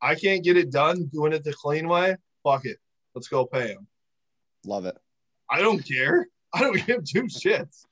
I 0.00 0.14
can't 0.14 0.44
get 0.44 0.56
it 0.56 0.70
done 0.70 1.06
doing 1.06 1.32
it 1.32 1.44
the 1.44 1.52
clean 1.52 1.88
way. 1.88 2.16
Fuck 2.42 2.66
it. 2.66 2.78
Let's 3.14 3.28
go 3.28 3.46
pay 3.46 3.68
him. 3.68 3.86
Love 4.64 4.86
it. 4.86 4.96
I 5.50 5.60
don't 5.60 5.86
care. 5.86 6.28
I 6.52 6.60
don't 6.60 6.86
give 6.86 7.04
two 7.04 7.24
shits. 7.24 7.86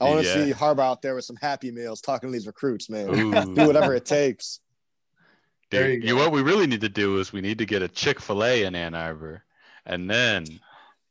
I 0.00 0.04
want 0.04 0.24
to 0.24 0.26
yeah. 0.26 0.46
see 0.46 0.52
Harbaugh 0.52 0.80
out 0.80 1.02
there 1.02 1.14
with 1.14 1.24
some 1.24 1.36
happy 1.36 1.70
meals 1.70 2.00
talking 2.00 2.28
to 2.28 2.32
these 2.32 2.46
recruits, 2.46 2.90
man. 2.90 3.08
do 3.54 3.66
whatever 3.66 3.94
it 3.94 4.04
takes. 4.04 4.60
Dude, 5.70 6.02
you, 6.02 6.08
you 6.08 6.16
what 6.16 6.32
we 6.32 6.42
really 6.42 6.66
need 6.66 6.80
to 6.80 6.88
do 6.88 7.18
is 7.18 7.32
we 7.32 7.40
need 7.40 7.58
to 7.58 7.66
get 7.66 7.82
a 7.82 7.88
Chick 7.88 8.20
Fil 8.20 8.44
A 8.44 8.64
in 8.64 8.74
Ann 8.74 8.94
Arbor, 8.94 9.44
and 9.86 10.10
then 10.10 10.44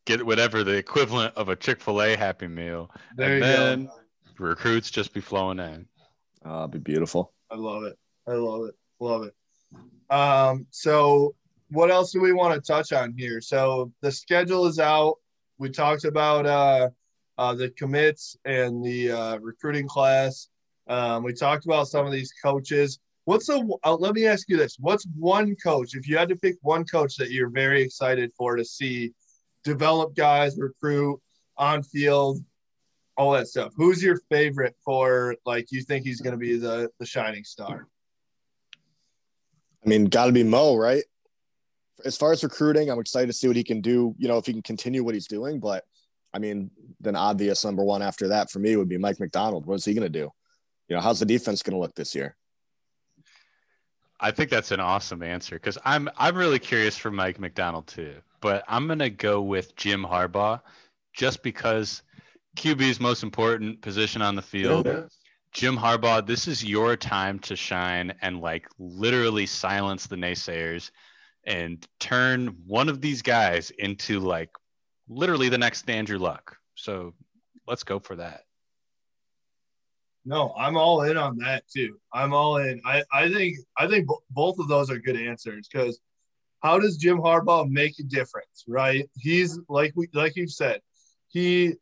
get 0.09 0.25
whatever 0.25 0.63
the 0.63 0.75
equivalent 0.75 1.35
of 1.35 1.49
a 1.49 1.55
Chick 1.55 1.79
Fil 1.79 2.01
A 2.01 2.15
Happy 2.15 2.47
Meal, 2.47 2.89
there 3.15 3.35
and 3.35 3.43
then 3.43 3.85
go. 3.85 3.91
recruits 4.39 4.89
just 4.89 5.13
be 5.13 5.21
flowing 5.21 5.59
in. 5.59 5.85
Oh, 6.43 6.61
it'd 6.61 6.71
be 6.71 6.79
beautiful. 6.79 7.31
I 7.51 7.55
love 7.55 7.83
it. 7.83 7.95
I 8.27 8.31
love 8.31 8.65
it. 8.65 8.75
Love 8.99 9.23
it. 9.23 9.35
Um, 10.13 10.65
so 10.71 11.35
what 11.69 11.91
else 11.91 12.11
do 12.11 12.21
we 12.21 12.33
want 12.33 12.55
to 12.55 12.59
touch 12.59 12.91
on 12.91 13.13
here? 13.15 13.39
So 13.39 13.91
the 14.01 14.11
schedule 14.11 14.65
is 14.65 14.79
out. 14.79 15.17
We 15.59 15.69
talked 15.69 16.05
about 16.05 16.45
uh 16.45 16.89
uh, 17.37 17.53
the 17.53 17.69
commits 17.69 18.35
and 18.43 18.83
the 18.83 19.11
uh, 19.11 19.37
recruiting 19.37 19.87
class. 19.87 20.49
Um, 20.89 21.23
we 21.23 21.31
talked 21.33 21.63
about 21.63 21.87
some 21.87 22.05
of 22.05 22.11
these 22.11 22.33
coaches. 22.43 22.99
What's 23.23 23.45
the? 23.45 23.77
Uh, 23.85 23.95
let 23.95 24.13
me 24.15 24.25
ask 24.25 24.49
you 24.49 24.57
this: 24.57 24.75
What's 24.79 25.05
one 25.15 25.55
coach? 25.55 25.95
If 25.95 26.07
you 26.07 26.17
had 26.17 26.27
to 26.29 26.35
pick 26.35 26.55
one 26.61 26.83
coach 26.83 27.15
that 27.17 27.31
you're 27.31 27.49
very 27.49 27.81
excited 27.81 28.31
for 28.35 28.57
to 28.57 28.65
see 28.65 29.13
develop 29.69 30.15
guys, 30.15 30.57
recruit 30.57 31.19
on 31.57 31.83
field, 31.83 32.43
all 33.17 33.31
that 33.33 33.47
stuff. 33.47 33.73
Who's 33.75 34.03
your 34.03 34.17
favorite 34.29 34.75
for? 34.83 35.35
Like, 35.45 35.67
you 35.71 35.81
think 35.81 36.05
he's 36.05 36.21
going 36.21 36.33
to 36.33 36.37
be 36.37 36.57
the 36.57 36.89
the 36.99 37.05
shining 37.05 37.43
star? 37.43 37.87
I 39.85 39.89
mean, 39.89 40.05
got 40.05 40.25
to 40.25 40.31
be 40.31 40.43
Mo, 40.43 40.75
right? 40.75 41.03
As 42.03 42.17
far 42.17 42.31
as 42.31 42.43
recruiting, 42.43 42.89
I'm 42.89 42.99
excited 42.99 43.27
to 43.27 43.33
see 43.33 43.47
what 43.47 43.55
he 43.55 43.63
can 43.63 43.81
do. 43.81 44.15
You 44.17 44.27
know, 44.27 44.37
if 44.37 44.45
he 44.45 44.53
can 44.53 44.61
continue 44.61 45.03
what 45.03 45.13
he's 45.13 45.27
doing, 45.27 45.59
but 45.59 45.83
I 46.33 46.39
mean, 46.39 46.71
then 46.99 47.15
obvious 47.15 47.63
number 47.63 47.83
one 47.83 48.01
after 48.01 48.29
that 48.29 48.51
for 48.51 48.59
me 48.59 48.75
would 48.75 48.89
be 48.89 48.97
Mike 48.97 49.19
Macdonald. 49.19 49.65
What's 49.65 49.85
he 49.85 49.93
going 49.93 50.11
to 50.11 50.19
do? 50.19 50.31
You 50.87 50.95
know, 50.95 51.01
how's 51.01 51.19
the 51.19 51.25
defense 51.25 51.61
going 51.61 51.75
to 51.75 51.79
look 51.79 51.95
this 51.95 52.15
year? 52.15 52.35
I 54.19 54.31
think 54.31 54.49
that's 54.49 54.71
an 54.71 54.79
awesome 54.79 55.23
answer 55.23 55.55
because 55.55 55.77
I'm 55.85 56.09
I'm 56.17 56.35
really 56.35 56.59
curious 56.59 56.97
for 56.97 57.09
Mike 57.09 57.39
Macdonald 57.39 57.87
too. 57.87 58.15
But 58.41 58.63
I'm 58.67 58.87
gonna 58.87 59.09
go 59.09 59.41
with 59.41 59.75
Jim 59.75 60.03
Harbaugh 60.03 60.61
just 61.13 61.43
because 61.43 62.03
QB's 62.55 62.99
most 62.99 63.23
important 63.23 63.81
position 63.81 64.21
on 64.21 64.35
the 64.35 64.41
field. 64.41 64.85
Yeah. 64.85 65.03
Jim 65.51 65.77
Harbaugh, 65.77 66.25
this 66.25 66.47
is 66.47 66.63
your 66.63 66.95
time 66.95 67.39
to 67.39 67.55
shine 67.55 68.13
and 68.21 68.39
like 68.39 68.67
literally 68.77 69.45
silence 69.45 70.05
the 70.05 70.15
naysayers 70.15 70.91
and 71.43 71.85
turn 71.99 72.55
one 72.67 72.89
of 72.89 73.01
these 73.01 73.21
guys 73.21 73.71
into 73.71 74.19
like 74.19 74.51
literally 75.07 75.49
the 75.49 75.57
next 75.57 75.89
Andrew 75.89 76.19
Luck. 76.19 76.55
So 76.75 77.13
let's 77.67 77.83
go 77.83 77.99
for 77.99 78.15
that. 78.17 78.43
No, 80.25 80.53
I'm 80.57 80.77
all 80.77 81.01
in 81.03 81.17
on 81.17 81.37
that 81.37 81.63
too. 81.67 81.97
I'm 82.13 82.33
all 82.33 82.57
in. 82.57 82.81
I, 82.85 83.03
I 83.11 83.31
think 83.31 83.57
I 83.77 83.87
think 83.87 84.07
b- 84.07 84.15
both 84.29 84.59
of 84.59 84.67
those 84.67 84.91
are 84.91 84.99
good 84.99 85.15
answers 85.15 85.67
because 85.71 85.99
how 86.61 86.79
does 86.79 86.97
Jim 86.97 87.17
Harbaugh 87.17 87.69
make 87.69 87.97
a 87.99 88.03
difference, 88.03 88.65
right? 88.67 89.09
He's 89.17 89.59
like 89.69 89.93
we 89.95 90.07
like 90.13 90.35
you 90.35 90.47
said, 90.47 90.81
he 91.29 91.75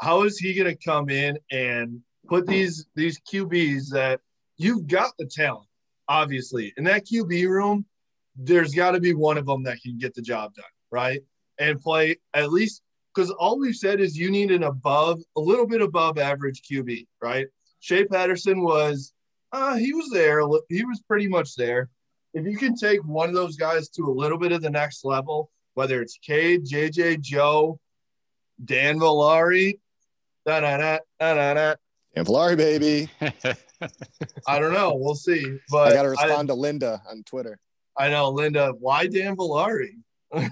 how 0.00 0.22
is 0.22 0.38
he 0.38 0.54
to 0.54 0.74
come 0.76 1.10
in 1.10 1.38
and 1.50 2.00
put 2.28 2.46
these 2.46 2.86
these 2.94 3.20
QBs 3.20 3.90
that 3.92 4.20
you've 4.56 4.86
got 4.86 5.12
the 5.18 5.26
talent, 5.26 5.68
obviously. 6.08 6.72
In 6.76 6.84
that 6.84 7.06
QB 7.06 7.48
room, 7.48 7.84
there's 8.36 8.74
got 8.74 8.92
to 8.92 9.00
be 9.00 9.14
one 9.14 9.38
of 9.38 9.46
them 9.46 9.62
that 9.64 9.80
can 9.82 9.98
get 9.98 10.14
the 10.14 10.22
job 10.22 10.54
done, 10.54 10.64
right? 10.90 11.20
and 11.60 11.80
play 11.80 12.16
at 12.34 12.50
least 12.50 12.82
because 13.14 13.30
all 13.30 13.58
we've 13.58 13.76
said 13.76 14.00
is 14.00 14.16
you 14.16 14.30
need 14.30 14.50
an 14.50 14.64
above, 14.64 15.20
a 15.36 15.40
little 15.40 15.66
bit 15.66 15.82
above 15.82 16.18
average 16.18 16.62
QB, 16.62 17.06
right? 17.22 17.46
Shea 17.80 18.04
Patterson 18.04 18.62
was, 18.62 19.12
uh, 19.52 19.74
he 19.74 19.92
was 19.92 20.10
there. 20.10 20.40
He 20.68 20.84
was 20.84 21.02
pretty 21.06 21.28
much 21.28 21.54
there. 21.56 21.90
If 22.32 22.46
you 22.46 22.56
can 22.56 22.76
take 22.76 23.04
one 23.04 23.28
of 23.28 23.34
those 23.34 23.56
guys 23.56 23.88
to 23.90 24.04
a 24.04 24.12
little 24.12 24.38
bit 24.38 24.52
of 24.52 24.62
the 24.62 24.70
next 24.70 25.04
level, 25.04 25.50
whether 25.74 26.00
it's 26.00 26.18
Cade, 26.22 26.64
JJ, 26.64 27.20
Joe, 27.20 27.80
Dan 28.64 28.98
Villari, 28.98 29.80
da 30.46 30.60
da 30.60 30.76
da 30.76 30.98
da 31.18 31.34
da 31.34 31.54
da. 31.54 31.74
Dan 32.14 32.24
Villari, 32.24 32.56
baby. 32.56 33.08
I 34.46 34.58
don't 34.58 34.72
know. 34.72 34.94
We'll 34.94 35.14
see. 35.14 35.58
But 35.70 35.88
I 35.88 35.94
got 35.94 36.02
to 36.02 36.10
respond 36.10 36.50
I, 36.50 36.54
to 36.54 36.60
Linda 36.60 37.02
on 37.10 37.22
Twitter. 37.24 37.58
I 37.96 38.10
know, 38.10 38.30
Linda. 38.30 38.72
Why 38.78 39.06
Dan 39.06 39.36
Villari? 39.36 39.96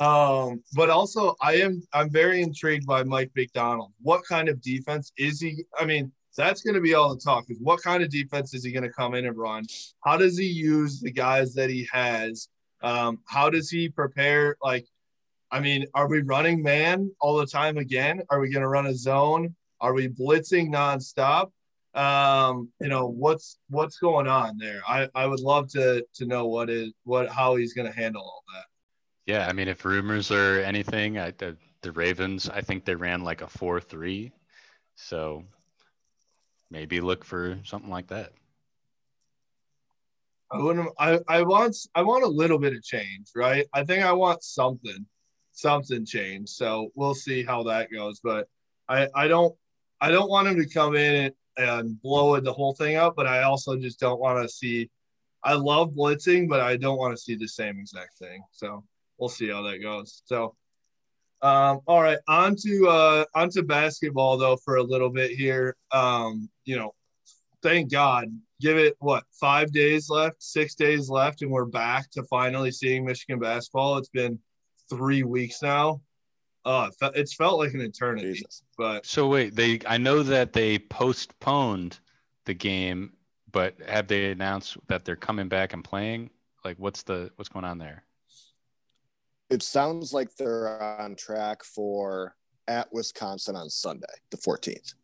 um, 0.00 0.62
but 0.74 0.90
also 0.90 1.36
I 1.40 1.54
am 1.56 1.82
I'm 1.92 2.10
very 2.10 2.42
intrigued 2.42 2.86
by 2.86 3.02
Mike 3.04 3.30
Macdonald. 3.34 3.92
What 4.02 4.24
kind 4.28 4.48
of 4.48 4.60
defense 4.60 5.12
is 5.16 5.40
he? 5.40 5.64
I 5.78 5.84
mean, 5.86 6.12
that's 6.36 6.62
going 6.62 6.74
to 6.74 6.80
be 6.80 6.94
all 6.94 7.14
the 7.14 7.20
talk. 7.20 7.44
Is 7.48 7.58
what 7.60 7.82
kind 7.82 8.02
of 8.02 8.10
defense 8.10 8.54
is 8.54 8.64
he 8.64 8.72
going 8.72 8.84
to 8.84 8.90
come 8.90 9.14
in 9.14 9.26
and 9.26 9.36
run? 9.36 9.64
How 10.04 10.16
does 10.16 10.38
he 10.38 10.46
use 10.46 11.00
the 11.00 11.12
guys 11.12 11.54
that 11.54 11.70
he 11.70 11.88
has? 11.92 12.48
Um, 12.82 13.20
how 13.26 13.50
does 13.50 13.70
he 13.70 13.88
prepare? 13.88 14.56
Like, 14.62 14.86
I 15.50 15.60
mean, 15.60 15.86
are 15.94 16.08
we 16.08 16.22
running 16.22 16.62
man 16.62 17.10
all 17.20 17.36
the 17.36 17.46
time 17.46 17.78
again? 17.78 18.22
Are 18.30 18.40
we 18.40 18.50
going 18.50 18.62
to 18.62 18.68
run 18.68 18.86
a 18.86 18.94
zone? 18.94 19.54
Are 19.80 19.92
we 19.94 20.08
blitzing 20.08 20.70
nonstop? 20.70 21.50
um, 21.94 22.70
you 22.80 22.88
know 22.88 23.06
what's 23.06 23.58
what's 23.68 23.98
going 23.98 24.26
on 24.26 24.58
there. 24.58 24.82
I, 24.86 25.08
I 25.14 25.26
would 25.26 25.40
love 25.40 25.68
to 25.70 26.04
to 26.14 26.26
know 26.26 26.46
what 26.46 26.68
is 26.68 26.92
what 27.04 27.28
how 27.28 27.56
he's 27.56 27.72
going 27.72 27.90
to 27.90 27.96
handle 27.96 28.22
all 28.22 28.42
that. 28.54 28.64
Yeah, 29.26 29.46
I 29.46 29.52
mean, 29.52 29.68
if 29.68 29.84
rumors 29.84 30.30
are 30.30 30.60
anything, 30.60 31.18
I, 31.18 31.30
the 31.32 31.56
the 31.82 31.92
Ravens, 31.92 32.48
I 32.48 32.60
think 32.60 32.84
they 32.84 32.94
ran 32.94 33.22
like 33.22 33.42
a 33.42 33.46
four 33.46 33.80
three, 33.80 34.32
so 34.96 35.44
maybe 36.74 37.00
look 37.00 37.24
for 37.24 37.56
something 37.62 37.88
like 37.88 38.08
that. 38.08 38.32
I 40.50 40.58
wouldn't. 40.58 40.90
I 40.98 41.20
I 41.28 41.42
want 41.42 41.76
I 41.94 42.02
want 42.02 42.24
a 42.24 42.28
little 42.28 42.58
bit 42.58 42.74
of 42.74 42.82
change, 42.82 43.28
right? 43.34 43.64
I 43.72 43.84
think 43.84 44.04
I 44.04 44.12
want 44.12 44.42
something, 44.42 45.06
something 45.52 46.04
change. 46.04 46.48
So 46.50 46.90
we'll 46.96 47.14
see 47.14 47.44
how 47.44 47.62
that 47.62 47.92
goes. 47.92 48.20
But 48.22 48.48
I 48.88 49.08
I 49.14 49.28
don't 49.28 49.54
I 50.00 50.10
don't 50.10 50.28
want 50.28 50.48
him 50.48 50.56
to 50.56 50.68
come 50.68 50.96
in 50.96 51.32
and 51.56 52.02
blow 52.02 52.38
the 52.40 52.52
whole 52.52 52.74
thing 52.74 52.96
up. 52.96 53.14
But 53.16 53.28
I 53.28 53.44
also 53.44 53.76
just 53.76 54.00
don't 54.00 54.20
want 54.20 54.42
to 54.42 54.48
see. 54.52 54.90
I 55.44 55.54
love 55.54 55.92
blitzing, 55.92 56.48
but 56.48 56.60
I 56.60 56.76
don't 56.76 56.98
want 56.98 57.16
to 57.16 57.22
see 57.22 57.36
the 57.36 57.48
same 57.48 57.78
exact 57.78 58.18
thing. 58.18 58.42
So 58.50 58.84
we'll 59.18 59.28
see 59.28 59.48
how 59.48 59.62
that 59.62 59.78
goes. 59.78 60.22
So, 60.24 60.56
um, 61.44 61.80
all 61.86 62.00
right, 62.00 62.18
on 62.26 62.56
to 62.56 62.88
uh, 62.88 63.24
on 63.34 63.50
to 63.50 63.62
basketball 63.62 64.38
though 64.38 64.56
for 64.56 64.76
a 64.76 64.82
little 64.82 65.10
bit 65.10 65.30
here. 65.30 65.76
Um, 65.92 66.48
you 66.64 66.76
know, 66.76 66.94
thank 67.62 67.92
God. 67.92 68.28
Give 68.62 68.78
it 68.78 68.96
what 68.98 69.24
five 69.38 69.70
days 69.70 70.08
left, 70.08 70.42
six 70.42 70.74
days 70.74 71.10
left, 71.10 71.42
and 71.42 71.50
we're 71.50 71.66
back 71.66 72.10
to 72.12 72.22
finally 72.22 72.70
seeing 72.70 73.04
Michigan 73.04 73.38
basketball. 73.38 73.98
It's 73.98 74.08
been 74.08 74.38
three 74.88 75.22
weeks 75.22 75.60
now. 75.60 76.00
Oh, 76.64 76.88
it's 77.14 77.34
felt 77.34 77.58
like 77.58 77.74
an 77.74 77.82
eternity. 77.82 78.32
Jesus. 78.32 78.62
But 78.78 79.04
so 79.04 79.28
wait, 79.28 79.54
they 79.54 79.80
I 79.86 79.98
know 79.98 80.22
that 80.22 80.54
they 80.54 80.78
postponed 80.78 81.98
the 82.46 82.54
game, 82.54 83.12
but 83.52 83.74
have 83.86 84.06
they 84.06 84.30
announced 84.30 84.78
that 84.86 85.04
they're 85.04 85.14
coming 85.14 85.48
back 85.48 85.74
and 85.74 85.84
playing? 85.84 86.30
Like, 86.64 86.78
what's 86.78 87.02
the 87.02 87.30
what's 87.36 87.50
going 87.50 87.66
on 87.66 87.76
there? 87.76 88.02
It 89.50 89.62
sounds 89.62 90.12
like 90.12 90.34
they're 90.36 90.82
on 91.00 91.16
track 91.16 91.62
for 91.62 92.34
at 92.66 92.92
Wisconsin 92.92 93.56
on 93.56 93.68
Sunday, 93.68 94.06
the 94.30 94.36
14th, 94.38 94.94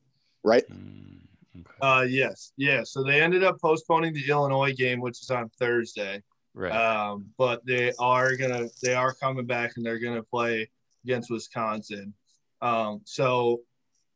right? 0.42 0.64
Mm, 0.70 1.20
okay. 1.56 1.70
Uh, 1.80 2.06
yes, 2.08 2.52
yeah. 2.56 2.82
So 2.84 3.02
they 3.02 3.20
ended 3.20 3.44
up 3.44 3.60
postponing 3.60 4.14
the 4.14 4.28
Illinois 4.28 4.72
game, 4.72 5.00
which 5.00 5.20
is 5.20 5.30
on 5.30 5.50
Thursday. 5.58 6.22
right. 6.54 6.72
Um, 6.72 7.26
but 7.36 7.64
they 7.66 7.92
are 7.98 8.36
gonna 8.36 8.68
they 8.82 8.94
are 8.94 9.14
coming 9.14 9.46
back 9.46 9.72
and 9.76 9.84
they're 9.84 9.98
gonna 9.98 10.22
play 10.22 10.70
against 11.04 11.30
Wisconsin. 11.30 12.14
Um, 12.62 13.02
so 13.04 13.60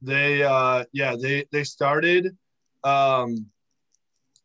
they 0.04 0.42
uh 0.42 0.84
yeah 0.92 1.16
they 1.20 1.46
they 1.50 1.64
started 1.64 2.36
um 2.84 3.46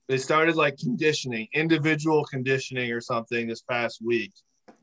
they 0.07 0.17
started 0.17 0.55
like 0.55 0.77
conditioning 0.77 1.47
individual 1.53 2.23
conditioning 2.25 2.91
or 2.91 3.01
something 3.01 3.47
this 3.47 3.61
past 3.61 3.99
week 4.03 4.31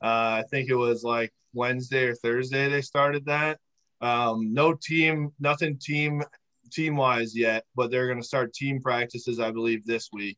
uh 0.02 0.40
i 0.40 0.44
think 0.50 0.68
it 0.68 0.74
was 0.74 1.02
like 1.02 1.32
wednesday 1.54 2.04
or 2.06 2.14
thursday 2.14 2.68
they 2.68 2.82
started 2.82 3.24
that 3.24 3.58
um 4.00 4.52
no 4.52 4.74
team 4.74 5.32
nothing 5.40 5.78
team 5.78 6.22
team 6.70 6.96
wise 6.96 7.36
yet 7.36 7.64
but 7.74 7.90
they're 7.90 8.06
going 8.06 8.20
to 8.20 8.26
start 8.26 8.52
team 8.52 8.80
practices 8.80 9.38
i 9.40 9.50
believe 9.50 9.84
this 9.86 10.10
week 10.12 10.36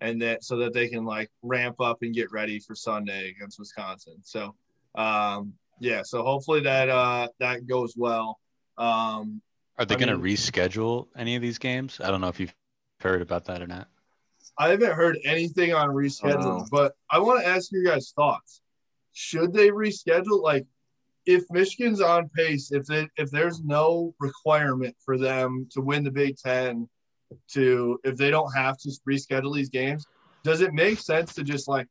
and 0.00 0.20
that 0.22 0.44
so 0.44 0.56
that 0.56 0.72
they 0.72 0.88
can 0.88 1.04
like 1.04 1.30
ramp 1.42 1.80
up 1.80 1.98
and 2.02 2.14
get 2.14 2.30
ready 2.30 2.58
for 2.60 2.74
sunday 2.74 3.30
against 3.30 3.58
wisconsin 3.58 4.16
so 4.22 4.54
um 4.94 5.52
yeah 5.80 6.02
so 6.02 6.22
hopefully 6.22 6.60
that 6.60 6.88
uh 6.88 7.26
that 7.38 7.66
goes 7.66 7.94
well 7.96 8.38
um 8.78 9.40
Are 9.78 9.84
they 9.84 9.96
going 9.96 10.08
to 10.08 10.18
reschedule 10.18 11.08
any 11.16 11.36
of 11.36 11.42
these 11.42 11.58
games? 11.58 12.00
I 12.02 12.10
don't 12.10 12.20
know 12.20 12.28
if 12.28 12.38
you've 12.40 12.54
heard 13.00 13.22
about 13.22 13.44
that 13.46 13.60
or 13.62 13.66
not. 13.66 13.88
I 14.58 14.68
haven't 14.68 14.92
heard 14.92 15.18
anything 15.24 15.72
on 15.72 15.88
rescheduling, 15.90 16.62
Oh. 16.62 16.66
but 16.70 16.92
I 17.10 17.18
want 17.18 17.40
to 17.42 17.46
ask 17.46 17.72
you 17.72 17.84
guys 17.84 18.12
thoughts. 18.14 18.60
Should 19.12 19.52
they 19.52 19.70
reschedule? 19.70 20.42
Like, 20.42 20.66
if 21.26 21.44
Michigan's 21.50 22.00
on 22.00 22.28
pace, 22.30 22.72
if 22.72 22.86
they, 22.86 23.08
if 23.16 23.30
there's 23.30 23.62
no 23.62 24.14
requirement 24.18 24.96
for 25.04 25.18
them 25.18 25.68
to 25.72 25.80
win 25.80 26.04
the 26.04 26.10
Big 26.10 26.36
Ten, 26.36 26.88
to 27.52 27.98
if 28.02 28.16
they 28.16 28.30
don't 28.30 28.52
have 28.52 28.76
to 28.78 28.90
reschedule 29.08 29.54
these 29.54 29.68
games, 29.68 30.06
does 30.42 30.60
it 30.60 30.72
make 30.72 30.98
sense 30.98 31.34
to 31.34 31.44
just 31.44 31.68
like 31.68 31.86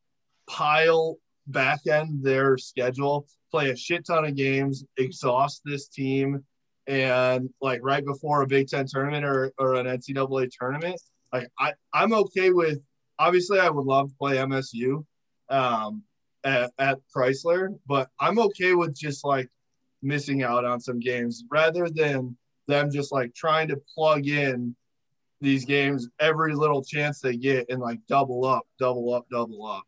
pile 0.50 1.18
back 1.48 1.80
end 1.90 2.24
their 2.24 2.58
schedule, 2.58 3.26
play 3.52 3.70
a 3.70 3.76
shit 3.76 4.06
ton 4.06 4.26
of 4.26 4.36
games, 4.36 4.84
exhaust 4.98 5.62
this 5.64 5.88
team, 5.88 6.44
and 6.88 7.50
like 7.62 7.80
right 7.84 8.04
before 8.04 8.42
a 8.42 8.48
Big 8.48 8.68
Ten 8.68 8.86
tournament 8.86 9.24
or, 9.24 9.54
or 9.58 9.76
an 9.76 9.86
NCAA 9.86 10.50
tournament? 10.52 11.00
like 11.32 11.50
I, 11.60 11.74
I'm 11.94 12.14
okay 12.14 12.52
with 12.52 12.80
obviously 13.18 13.60
I 13.60 13.70
would 13.70 13.86
love 13.86 14.10
to 14.10 14.16
play 14.16 14.38
MSU 14.38 15.06
um, 15.50 16.04
at, 16.44 16.72
at 16.78 17.00
Chrysler, 17.16 17.78
but 17.88 18.10
I'm 18.20 18.40
okay 18.40 18.74
with 18.74 18.96
just 18.96 19.26
like 19.26 19.50
missing 20.02 20.44
out 20.44 20.66
on 20.66 20.80
some 20.80 21.00
games 21.00 21.44
rather 21.52 21.90
than 21.90 22.38
them 22.68 22.92
just 22.92 23.12
like 23.12 23.34
trying 23.34 23.68
to 23.68 23.82
plug 23.96 24.28
in 24.28 24.76
these 25.42 25.66
games 25.66 26.08
every 26.20 26.54
little 26.54 26.84
chance 26.84 27.20
they 27.20 27.36
get 27.36 27.70
and 27.70 27.82
like 27.82 28.00
double 28.08 28.46
up, 28.46 28.68
double 28.78 29.14
up, 29.14 29.26
double 29.32 29.66
up. 29.66 29.84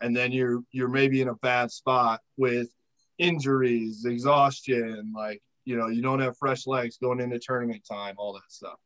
And 0.00 0.14
then 0.14 0.30
you're 0.30 0.62
you're 0.72 0.88
maybe 0.88 1.22
in 1.22 1.28
a 1.28 1.34
bad 1.36 1.70
spot 1.70 2.20
with 2.36 2.68
injuries, 3.18 4.04
exhaustion, 4.04 5.12
like 5.14 5.42
you 5.64 5.76
know, 5.76 5.88
you 5.88 6.02
don't 6.02 6.20
have 6.20 6.36
fresh 6.36 6.66
legs 6.66 6.98
going 6.98 7.20
into 7.20 7.38
tournament 7.38 7.84
time, 7.88 8.14
all 8.18 8.34
that 8.34 8.42
stuff. 8.48 8.78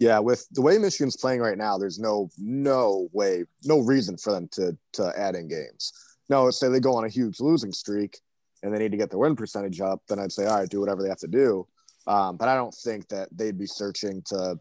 Yeah, 0.00 0.18
with 0.18 0.48
the 0.50 0.62
way 0.62 0.78
Michigan's 0.78 1.16
playing 1.16 1.40
right 1.40 1.58
now, 1.58 1.76
there's 1.76 1.98
no 1.98 2.30
no 2.38 3.08
way, 3.12 3.44
no 3.64 3.80
reason 3.80 4.16
for 4.16 4.32
them 4.32 4.48
to 4.52 4.76
to 4.94 5.12
add 5.16 5.34
in 5.36 5.46
games. 5.46 5.92
No, 6.30 6.50
say 6.50 6.68
they 6.68 6.80
go 6.80 6.94
on 6.94 7.04
a 7.04 7.08
huge 7.08 7.38
losing 7.38 7.72
streak 7.72 8.18
and 8.62 8.74
they 8.74 8.78
need 8.78 8.92
to 8.92 8.96
get 8.96 9.10
their 9.10 9.18
win 9.18 9.36
percentage 9.36 9.80
up, 9.80 10.02
then 10.08 10.18
I'd 10.18 10.32
say, 10.32 10.46
all 10.46 10.58
right, 10.58 10.68
do 10.68 10.80
whatever 10.80 11.02
they 11.02 11.08
have 11.08 11.18
to 11.18 11.28
do. 11.28 11.66
Um, 12.06 12.36
but 12.36 12.48
I 12.48 12.54
don't 12.54 12.74
think 12.74 13.08
that 13.08 13.28
they'd 13.30 13.58
be 13.58 13.66
searching 13.66 14.22
to 14.26 14.58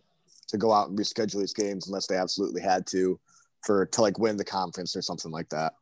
to 0.49 0.57
go 0.57 0.73
out 0.73 0.89
and 0.89 0.99
reschedule 0.99 1.39
these 1.39 1.53
games 1.53 1.87
unless 1.87 2.07
they 2.07 2.17
absolutely 2.17 2.61
had 2.61 2.85
to 2.87 3.19
for 3.65 3.85
to 3.85 4.01
like 4.01 4.19
win 4.19 4.35
the 4.35 4.43
conference 4.43 4.95
or 4.95 5.01
something 5.01 5.31
like 5.31 5.47
that. 5.49 5.73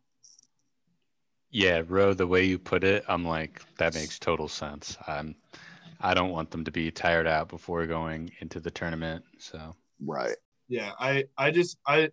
Yeah, 1.49 1.82
Ro, 1.88 2.14
the 2.14 2.28
way 2.28 2.43
you 2.43 2.60
put 2.60 2.84
it, 2.84 3.05
I'm 3.08 3.26
like, 3.26 3.62
that 3.78 3.95
makes 3.95 4.20
total 4.20 4.47
sense. 4.47 4.97
I'm, 5.08 5.36
I 6.00 6.14
don't 6.14 6.32
want 6.32 6.52
them 6.52 6.64
to 6.66 6.72
be 6.72 6.91
tired 6.91 7.28
out 7.28 7.50
before 7.50 7.86
going 7.88 8.32
into 8.39 8.60
the 8.60 8.72
tournament. 8.72 9.24
So 9.39 9.76
Right. 10.04 10.36
Yeah, 10.68 10.91
I 11.00 11.26
I 11.38 11.52
just 11.52 11.78
I 11.86 12.10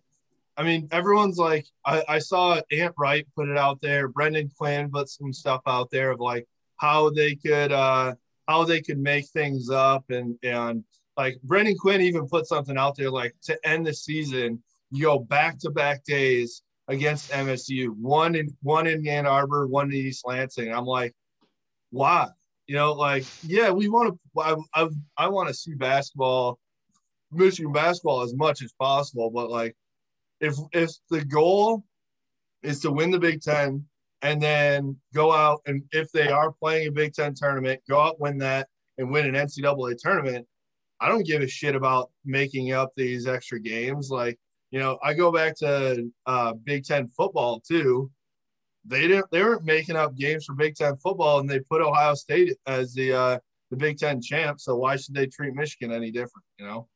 I 0.57 0.63
mean 0.63 0.87
everyone's 0.91 1.37
like 1.37 1.67
I, 1.85 2.03
I 2.07 2.19
saw 2.19 2.61
Ant 2.71 2.95
Wright 2.97 3.27
put 3.35 3.49
it 3.49 3.57
out 3.57 3.81
there, 3.81 4.07
Brendan 4.07 4.49
Quinn 4.57 4.89
put 4.89 5.09
some 5.09 5.33
stuff 5.33 5.61
out 5.67 5.89
there 5.91 6.11
of 6.11 6.19
like 6.19 6.47
how 6.77 7.09
they 7.09 7.35
could 7.35 7.71
uh 7.71 8.15
how 8.47 8.63
they 8.63 8.81
could 8.81 8.99
make 8.99 9.27
things 9.27 9.69
up 9.69 10.05
and 10.09 10.37
and 10.43 10.83
like 11.17 11.39
Brendan 11.43 11.77
Quinn 11.77 12.01
even 12.01 12.27
put 12.27 12.47
something 12.47 12.77
out 12.77 12.95
there 12.95 13.11
like 13.11 13.35
to 13.43 13.57
end 13.67 13.85
the 13.85 13.93
season, 13.93 14.61
you 14.91 15.03
go 15.03 15.19
back 15.19 15.59
to 15.59 15.69
back 15.69 16.03
days 16.03 16.61
against 16.87 17.31
MSU, 17.31 17.89
one 17.89 18.35
in 18.35 18.55
one 18.61 18.87
in 18.87 19.07
Ann 19.07 19.25
Arbor, 19.25 19.67
one 19.67 19.87
in 19.87 19.95
East 19.97 20.25
Lansing. 20.25 20.73
I'm 20.73 20.85
like, 20.85 21.13
why? 21.91 22.29
You 22.67 22.75
know, 22.75 22.93
like, 22.93 23.25
yeah, 23.43 23.69
we 23.69 23.89
want 23.89 24.13
to 24.13 24.41
I 24.41 24.55
I, 24.73 24.89
I 25.17 25.27
want 25.27 25.49
to 25.49 25.53
see 25.53 25.73
basketball 25.73 26.59
Michigan 27.31 27.71
basketball 27.71 28.21
as 28.21 28.33
much 28.35 28.61
as 28.61 28.73
possible. 28.73 29.29
But 29.29 29.49
like, 29.49 29.75
if 30.39 30.55
if 30.71 30.91
the 31.09 31.23
goal 31.23 31.83
is 32.63 32.79
to 32.81 32.91
win 32.91 33.11
the 33.11 33.19
Big 33.19 33.41
Ten 33.41 33.85
and 34.21 34.41
then 34.41 34.97
go 35.13 35.31
out 35.31 35.61
and 35.67 35.83
if 35.91 36.11
they 36.11 36.29
are 36.29 36.51
playing 36.51 36.87
a 36.87 36.91
Big 36.91 37.13
Ten 37.13 37.33
tournament, 37.33 37.81
go 37.89 37.99
out 37.99 38.19
win 38.19 38.37
that 38.39 38.67
and 38.97 39.11
win 39.11 39.27
an 39.27 39.35
NCAA 39.35 39.97
tournament. 39.97 40.47
I 40.99 41.09
don't 41.09 41.25
give 41.25 41.41
a 41.41 41.47
shit 41.47 41.75
about 41.75 42.11
making 42.23 42.71
up 42.71 42.91
these 42.95 43.27
extra 43.27 43.59
games. 43.59 44.09
Like, 44.09 44.39
you 44.71 44.79
know, 44.79 44.97
I 45.03 45.13
go 45.13 45.31
back 45.31 45.55
to 45.57 46.09
uh, 46.25 46.53
Big 46.53 46.85
Ten 46.85 47.07
football 47.09 47.59
too. 47.59 48.09
They 48.87 49.07
didn't. 49.07 49.25
They 49.31 49.41
weren't 49.41 49.65
making 49.65 49.95
up 49.95 50.15
games 50.15 50.45
for 50.45 50.53
Big 50.53 50.75
Ten 50.75 50.95
football, 50.97 51.39
and 51.39 51.49
they 51.49 51.59
put 51.59 51.81
Ohio 51.81 52.13
State 52.13 52.55
as 52.67 52.93
the 52.93 53.13
uh, 53.13 53.39
the 53.71 53.77
Big 53.77 53.97
Ten 53.97 54.21
champ. 54.21 54.59
So 54.59 54.75
why 54.75 54.95
should 54.95 55.15
they 55.15 55.27
treat 55.27 55.53
Michigan 55.53 55.91
any 55.91 56.11
different? 56.11 56.45
You 56.59 56.67
know. 56.67 56.87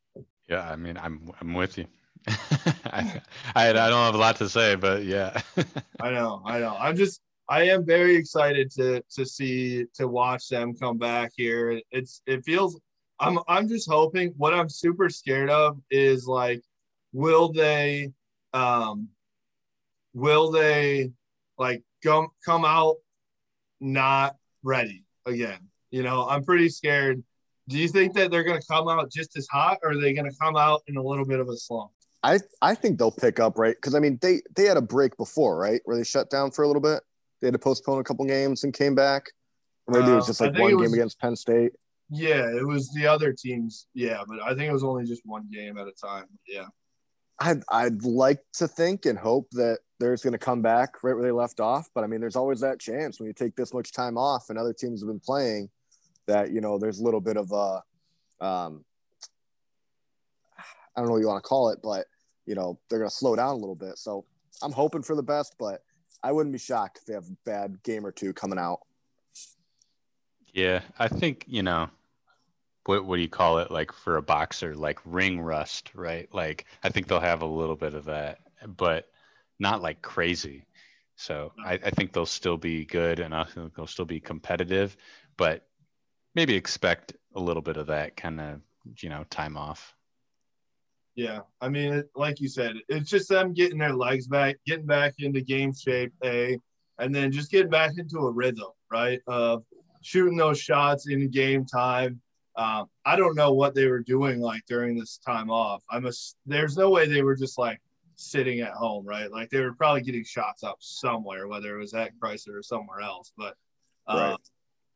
yeah, 0.48 0.70
I 0.70 0.76
mean, 0.76 0.98
I'm, 0.98 1.30
I'm 1.42 1.54
with 1.54 1.78
you. 1.78 1.86
I, 2.28 3.22
I, 3.56 3.70
I 3.70 3.74
don't 3.74 4.06
have 4.06 4.16
a 4.16 4.20
lot 4.20 4.36
to 4.38 4.50
say, 4.50 4.76
but 4.76 5.04
yeah. 5.04 5.42
I 6.00 6.12
know, 6.12 6.42
I 6.46 6.60
know. 6.60 6.76
I'm 6.78 6.96
just, 6.96 7.22
I 7.48 7.64
am 7.64 7.86
very 7.86 8.16
excited 8.16 8.72
to 8.72 9.04
to 9.16 9.26
see 9.26 9.86
to 9.96 10.08
watch 10.08 10.48
them 10.50 10.76
come 10.76 10.98
back 10.98 11.32
here. 11.36 11.82
It's 11.92 12.22
it 12.28 12.44
feels. 12.46 12.80
I'm 13.20 13.40
I'm 13.48 13.68
just 13.68 13.90
hoping. 13.90 14.34
What 14.38 14.54
I'm 14.54 14.70
super 14.70 15.10
scared 15.10 15.50
of 15.50 15.80
is 15.90 16.28
like, 16.28 16.62
will 17.14 17.52
they, 17.52 18.12
um, 18.54 19.10
will 20.14 20.52
they, 20.52 21.12
like 21.60 21.84
come 22.03 22.30
come 22.43 22.66
out 22.66 22.95
not 23.80 24.36
ready 24.64 25.03
again? 25.26 25.60
You 25.91 26.03
know, 26.03 26.28
I'm 26.28 26.43
pretty 26.43 26.70
scared. 26.70 27.24
Do 27.68 27.78
you 27.78 27.88
think 27.88 28.14
that 28.16 28.32
they're 28.32 28.43
going 28.43 28.60
to 28.60 28.68
come 28.68 28.88
out 28.88 29.12
just 29.12 29.38
as 29.38 29.47
hot, 29.51 29.78
or 29.84 29.91
are 29.91 30.01
they 30.01 30.14
going 30.14 30.30
to 30.30 30.36
come 30.38 30.55
out 30.55 30.82
in 30.88 30.97
a 30.97 31.03
little 31.03 31.26
bit 31.26 31.39
of 31.39 31.49
a 31.49 31.57
slump? 31.57 31.91
I 32.24 32.39
I 32.62 32.76
think 32.76 32.97
they'll 32.97 33.12
pick 33.12 33.39
up 33.39 33.57
right 33.57 33.76
because 33.76 33.95
I 33.95 33.99
mean 33.99 34.18
they 34.22 34.41
they 34.55 34.66
had 34.66 34.78
a 34.78 34.82
break 34.82 35.16
before 35.18 35.57
right 35.57 35.82
where 35.86 35.95
they 35.95 36.03
shut 36.03 36.30
down 36.30 36.51
for 36.51 36.64
a 36.64 36.68
little 36.68 36.82
bit. 36.82 37.01
They 37.41 37.47
had 37.47 37.53
to 37.53 37.60
postpone 37.60 37.99
a 37.99 38.03
couple 38.03 38.26
games 38.26 38.64
and 38.64 38.74
came 38.74 38.95
back. 38.95 39.32
Or 39.88 39.93
maybe 39.93 40.12
it 40.12 40.16
was 40.16 40.26
Uh, 40.26 40.28
just 40.28 40.41
like 40.41 40.57
one 40.57 40.74
it 40.74 40.78
game 40.78 40.93
against 40.93 41.20
Penn 41.20 41.36
State. 41.36 41.72
Yeah, 42.10 42.49
it 42.49 42.68
was 42.68 42.91
the 42.91 43.07
other 43.07 43.34
teams. 43.34 43.88
Yeah, 43.93 44.24
but 44.28 44.41
I 44.41 44.49
think 44.49 44.64
it 44.64 44.74
was 44.74 44.84
only 44.84 45.05
just 45.05 45.22
one 45.26 45.47
game 45.51 45.78
at 45.78 45.88
a 45.88 45.91
time. 45.91 46.26
Yeah. 46.47 46.66
I'd 47.40 47.64
I'd 47.70 48.04
like 48.04 48.40
to 48.54 48.68
think 48.68 49.06
and 49.06 49.18
hope 49.18 49.50
that 49.52 49.80
they're 50.00 50.16
going 50.18 50.34
to 50.34 50.38
come 50.38 50.62
back 50.62 51.04
right 51.04 51.14
where 51.14 51.24
they 51.24 51.32
left 51.32 51.60
off. 51.60 51.90
But 51.94 52.04
I 52.04 52.08
mean, 52.08 52.22
there's 52.22 52.36
always 52.36 52.60
that 52.62 52.80
chance 52.80 53.20
when 53.20 53.28
you 53.28 53.34
take 53.34 53.56
this 53.56 53.74
much 53.74 53.92
time 53.92 54.18
off 54.18 54.50
and 54.50 54.58
other 54.58 54.74
teams 54.74 55.02
have 55.02 55.08
been 55.08 55.20
playing 55.20 55.70
that 56.28 56.52
you 56.52 56.62
know 56.62 56.78
there's 56.78 57.00
a 57.00 57.04
little 57.04 57.22
bit 57.22 57.38
of 57.38 57.52
a 57.52 57.82
um, 58.46 58.86
I 60.96 61.02
don't 61.02 61.08
know 61.08 61.14
what 61.14 61.20
you 61.20 61.28
want 61.28 61.44
to 61.44 61.48
call 61.48 61.70
it, 61.70 61.80
but 61.82 62.06
you 62.46 62.56
know 62.56 62.80
they're 62.90 63.00
going 63.00 63.10
to 63.10 63.16
slow 63.16 63.36
down 63.36 63.52
a 63.52 63.58
little 63.58 63.76
bit. 63.76 63.98
So 63.98 64.26
I'm 64.62 64.72
hoping 64.72 65.04
for 65.04 65.16
the 65.16 65.24
best, 65.24 65.56
but 65.60 65.82
I 66.24 66.32
wouldn't 66.32 66.54
be 66.54 66.60
shocked 66.60 67.00
if 67.00 67.06
they 67.06 67.14
have 67.14 67.28
a 67.28 67.38
bad 67.46 67.82
game 67.84 68.06
or 68.06 68.12
two 68.12 68.34
coming 68.34 68.60
out. 68.60 68.80
Yeah, 70.54 70.82
I 70.98 71.08
think 71.08 71.46
you 71.48 71.64
know, 71.64 71.90
what 72.90 73.06
what 73.06 73.18
do 73.18 73.22
you 73.22 73.30
call 73.30 73.60
it? 73.60 73.70
Like 73.70 73.94
for 73.94 74.18
a 74.18 74.22
boxer, 74.22 74.74
like 74.74 75.00
ring 75.06 75.40
rust, 75.40 75.92
right? 75.94 76.28
Like 76.34 76.66
I 76.84 76.90
think 76.90 77.08
they'll 77.08 77.20
have 77.20 77.44
a 77.44 77.46
little 77.46 77.76
bit 77.76 77.94
of 77.94 78.06
that, 78.06 78.40
but 78.66 79.08
not 79.60 79.84
like 79.84 80.02
crazy. 80.02 80.66
So 81.16 81.52
I, 81.64 81.74
I 81.74 81.92
think 81.92 82.14
they'll 82.14 82.26
still 82.26 82.58
be 82.58 82.86
good, 82.86 83.20
and 83.20 83.36
I 83.36 83.44
think 83.44 83.76
they'll 83.76 83.86
still 83.86 84.06
be 84.06 84.20
competitive, 84.20 84.98
but 85.38 85.68
maybe 86.34 86.56
expect 86.56 87.14
a 87.36 87.40
little 87.40 87.62
bit 87.62 87.78
of 87.78 87.88
that 87.88 88.18
kind 88.18 88.42
of 88.42 88.62
you 88.98 89.10
know 89.10 89.24
time 89.30 89.56
off. 89.56 89.94
Yeah. 91.14 91.42
I 91.62 91.70
mean, 91.70 92.04
like 92.16 92.40
you 92.40 92.48
said, 92.48 92.74
it's 92.88 93.10
just 93.10 93.30
them 93.30 93.54
getting 93.54 93.78
their 93.78 93.94
legs 93.94 94.26
back, 94.26 94.56
getting 94.66 94.88
back 94.88 95.14
into 95.20 95.42
game 95.42 95.74
shape, 95.76 96.14
A, 96.24 96.58
and 96.98 97.14
then 97.14 97.32
just 97.32 97.52
getting 97.52 97.70
back 97.70 98.00
into 98.00 98.18
a 98.20 98.32
rhythm, 98.32 98.72
right? 98.92 99.22
Of 99.28 99.64
shooting 100.02 100.38
those 100.38 100.60
shots 100.60 101.08
in 101.08 101.30
game 101.30 101.66
time. 101.68 102.20
Um, 102.60 102.88
I 103.05 103.16
don't 103.16 103.36
know 103.36 103.53
what 103.53 103.74
they 103.74 103.88
were 103.88 104.01
doing 104.01 104.41
like 104.41 104.64
during 104.68 104.97
this 104.99 105.18
time 105.26 105.49
off. 105.49 105.82
I'm 105.89 106.05
a, 106.05 106.12
there's 106.45 106.76
no 106.76 106.89
way 106.89 107.07
they 107.07 107.22
were 107.22 107.38
just 107.38 107.57
like 107.57 107.80
sitting 108.18 108.60
at 108.60 108.74
home, 108.74 109.05
right? 109.05 109.32
Like 109.32 109.49
they 109.49 109.62
were 109.62 109.74
probably 109.74 110.01
getting 110.01 110.26
shots 110.26 110.62
up 110.62 110.76
somewhere, 110.82 111.47
whether 111.47 111.74
it 111.74 111.80
was 111.80 111.93
at 111.93 112.12
Chrysler 112.22 112.55
or 112.55 112.62
somewhere 112.64 112.99
else. 112.99 113.32
But 113.38 113.55
uh, 114.07 114.32
Right. 114.32 114.38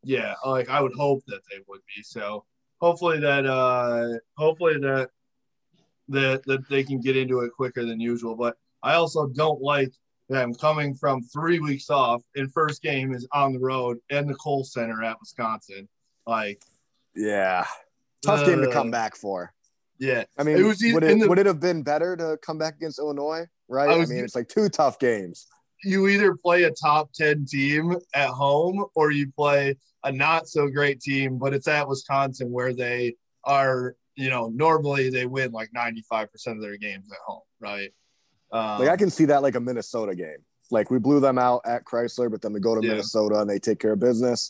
yeah, 0.04 0.34
like 0.46 0.68
I 0.70 0.82
would 0.82 0.94
hope 0.94 1.24
that 1.28 1.40
they 1.50 1.60
would 1.70 1.80
be. 1.96 2.04
So 2.04 2.44
hopefully 2.82 3.20
that 3.22 3.46
uh 3.46 4.10
hopefully 4.36 4.78
that 4.80 5.10
that 6.10 6.44
that 6.44 6.68
they 6.68 6.84
can 6.84 7.00
get 7.00 7.16
into 7.16 7.40
it 7.42 7.54
quicker 7.56 7.86
than 7.86 8.00
usual. 8.00 8.36
But 8.36 8.58
I 8.82 8.96
also 8.96 9.28
don't 9.28 9.62
like 9.62 9.94
them 10.28 10.54
coming 10.54 10.96
from 10.96 11.22
three 11.22 11.60
weeks 11.60 11.90
off 11.90 12.24
and 12.36 12.52
first 12.52 12.82
game 12.82 13.14
is 13.14 13.26
on 13.32 13.54
the 13.54 13.60
road 13.60 14.00
in 14.10 14.28
the 14.28 14.36
Kohl 14.36 14.66
Center 14.66 15.02
at 15.02 15.18
Wisconsin. 15.22 15.88
Like, 16.28 16.62
Yeah. 17.16 17.66
Tough 18.26 18.46
game 18.46 18.62
to 18.62 18.70
Uh, 18.70 18.74
come 18.74 18.90
back 18.92 19.16
for. 19.16 19.54
yeah, 20.00 20.24
I 20.38 20.44
mean, 20.44 20.58
It 20.58 20.64
was 20.64 20.82
would 20.82 21.04
it 21.04 21.20
the- 21.20 21.28
would 21.28 21.40
it 21.40 21.46
have 21.46 21.60
been 21.60 21.84
better 21.84 22.16
to 22.18 22.38
come 22.42 22.58
back 22.58 22.76
against 22.76 23.00
Illinois? 23.00 23.46
Right. 23.68 23.90
I 23.90 23.94
I, 24.02 24.06
mean, 24.06 24.24
it's 24.24 24.36
like 24.36 24.48
two 24.50 24.70
tough 24.70 25.00
games. 25.00 25.48
you 25.86 26.08
either 26.08 26.34
play 26.36 26.64
a 26.64 26.72
top 26.72 27.12
10 27.14 27.46
team 27.46 27.96
at 28.16 28.30
home 28.30 28.86
or 28.96 29.12
you 29.12 29.30
play 29.34 29.76
a 30.06 30.12
not 30.12 30.48
so 30.48 30.68
great 30.70 31.02
team, 31.02 31.38
but 31.38 31.54
it's 31.54 31.68
at 31.68 31.88
Wisconsin 31.88 32.50
where 32.52 32.74
they 32.74 33.16
are, 33.44 33.96
you 34.16 34.30
know, 34.30 34.48
normally 34.48 35.10
they 35.10 35.26
win 35.26 35.52
like 35.52 35.70
95% 35.74 36.56
of 36.56 36.62
their 36.62 36.78
games 36.78 37.12
at 37.12 37.18
home, 37.26 37.42
right? 37.60 37.94
Um, 38.54 38.80
Like 38.80 38.90
I 38.90 38.96
can 38.98 39.10
see 39.10 39.26
that 39.26 39.42
like 39.42 39.56
a 39.56 39.60
Minnesota 39.60 40.16
game. 40.16 40.38
Like 40.72 40.90
we 40.90 41.00
blew 41.00 41.20
them 41.20 41.38
out 41.38 41.62
at 41.66 41.84
Chrysler, 41.84 42.32
but 42.32 42.42
then 42.42 42.54
we 42.54 42.62
go 42.62 42.76
to 42.80 42.82
Yeah. 42.82 42.92
Minnesota 42.94 43.42
and 43.42 43.50
they 43.50 43.60
take 43.60 43.80
care 43.80 43.92
of 43.94 44.00
business. 44.00 44.50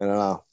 I 0.00 0.06
don't 0.06 0.16
know. 0.16 0.44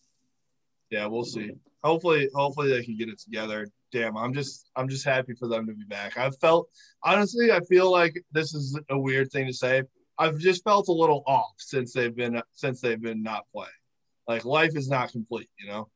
Yeah, 0.89 1.05
we'll 1.05 1.23
see. 1.25 1.51
Hopefully, 1.83 2.29
hopefully 2.33 2.69
they 2.69 2.83
can 2.83 2.97
get 2.97 3.09
it 3.09 3.19
together. 3.19 3.67
Damn, 3.91 4.17
I'm 4.17 4.33
just, 4.33 4.69
I'm 4.75 4.89
just 4.89 5.05
happy 5.05 5.33
for 5.33 5.47
them 5.47 5.65
to 5.67 5.73
be 5.73 5.83
back. 5.85 6.17
I've 6.17 6.37
felt, 6.39 6.69
honestly, 7.03 7.51
I 7.51 7.59
feel 7.61 7.89
like 7.91 8.21
this 8.31 8.53
is 8.53 8.77
a 8.89 8.97
weird 8.97 9.31
thing 9.31 9.47
to 9.47 9.53
say. 9.53 9.83
I've 10.17 10.37
just 10.39 10.63
felt 10.63 10.87
a 10.87 10.91
little 10.93 11.23
off 11.27 11.53
since 11.57 11.93
they've 11.93 12.15
been, 12.15 12.41
since 12.53 12.81
they've 12.81 13.01
been 13.01 13.21
not 13.23 13.45
playing. 13.53 13.69
Like 14.27 14.43
life 14.45 14.75
is 14.75 14.89
not 14.89 15.11
complete, 15.11 15.49
you 15.59 15.67
know. 15.69 15.87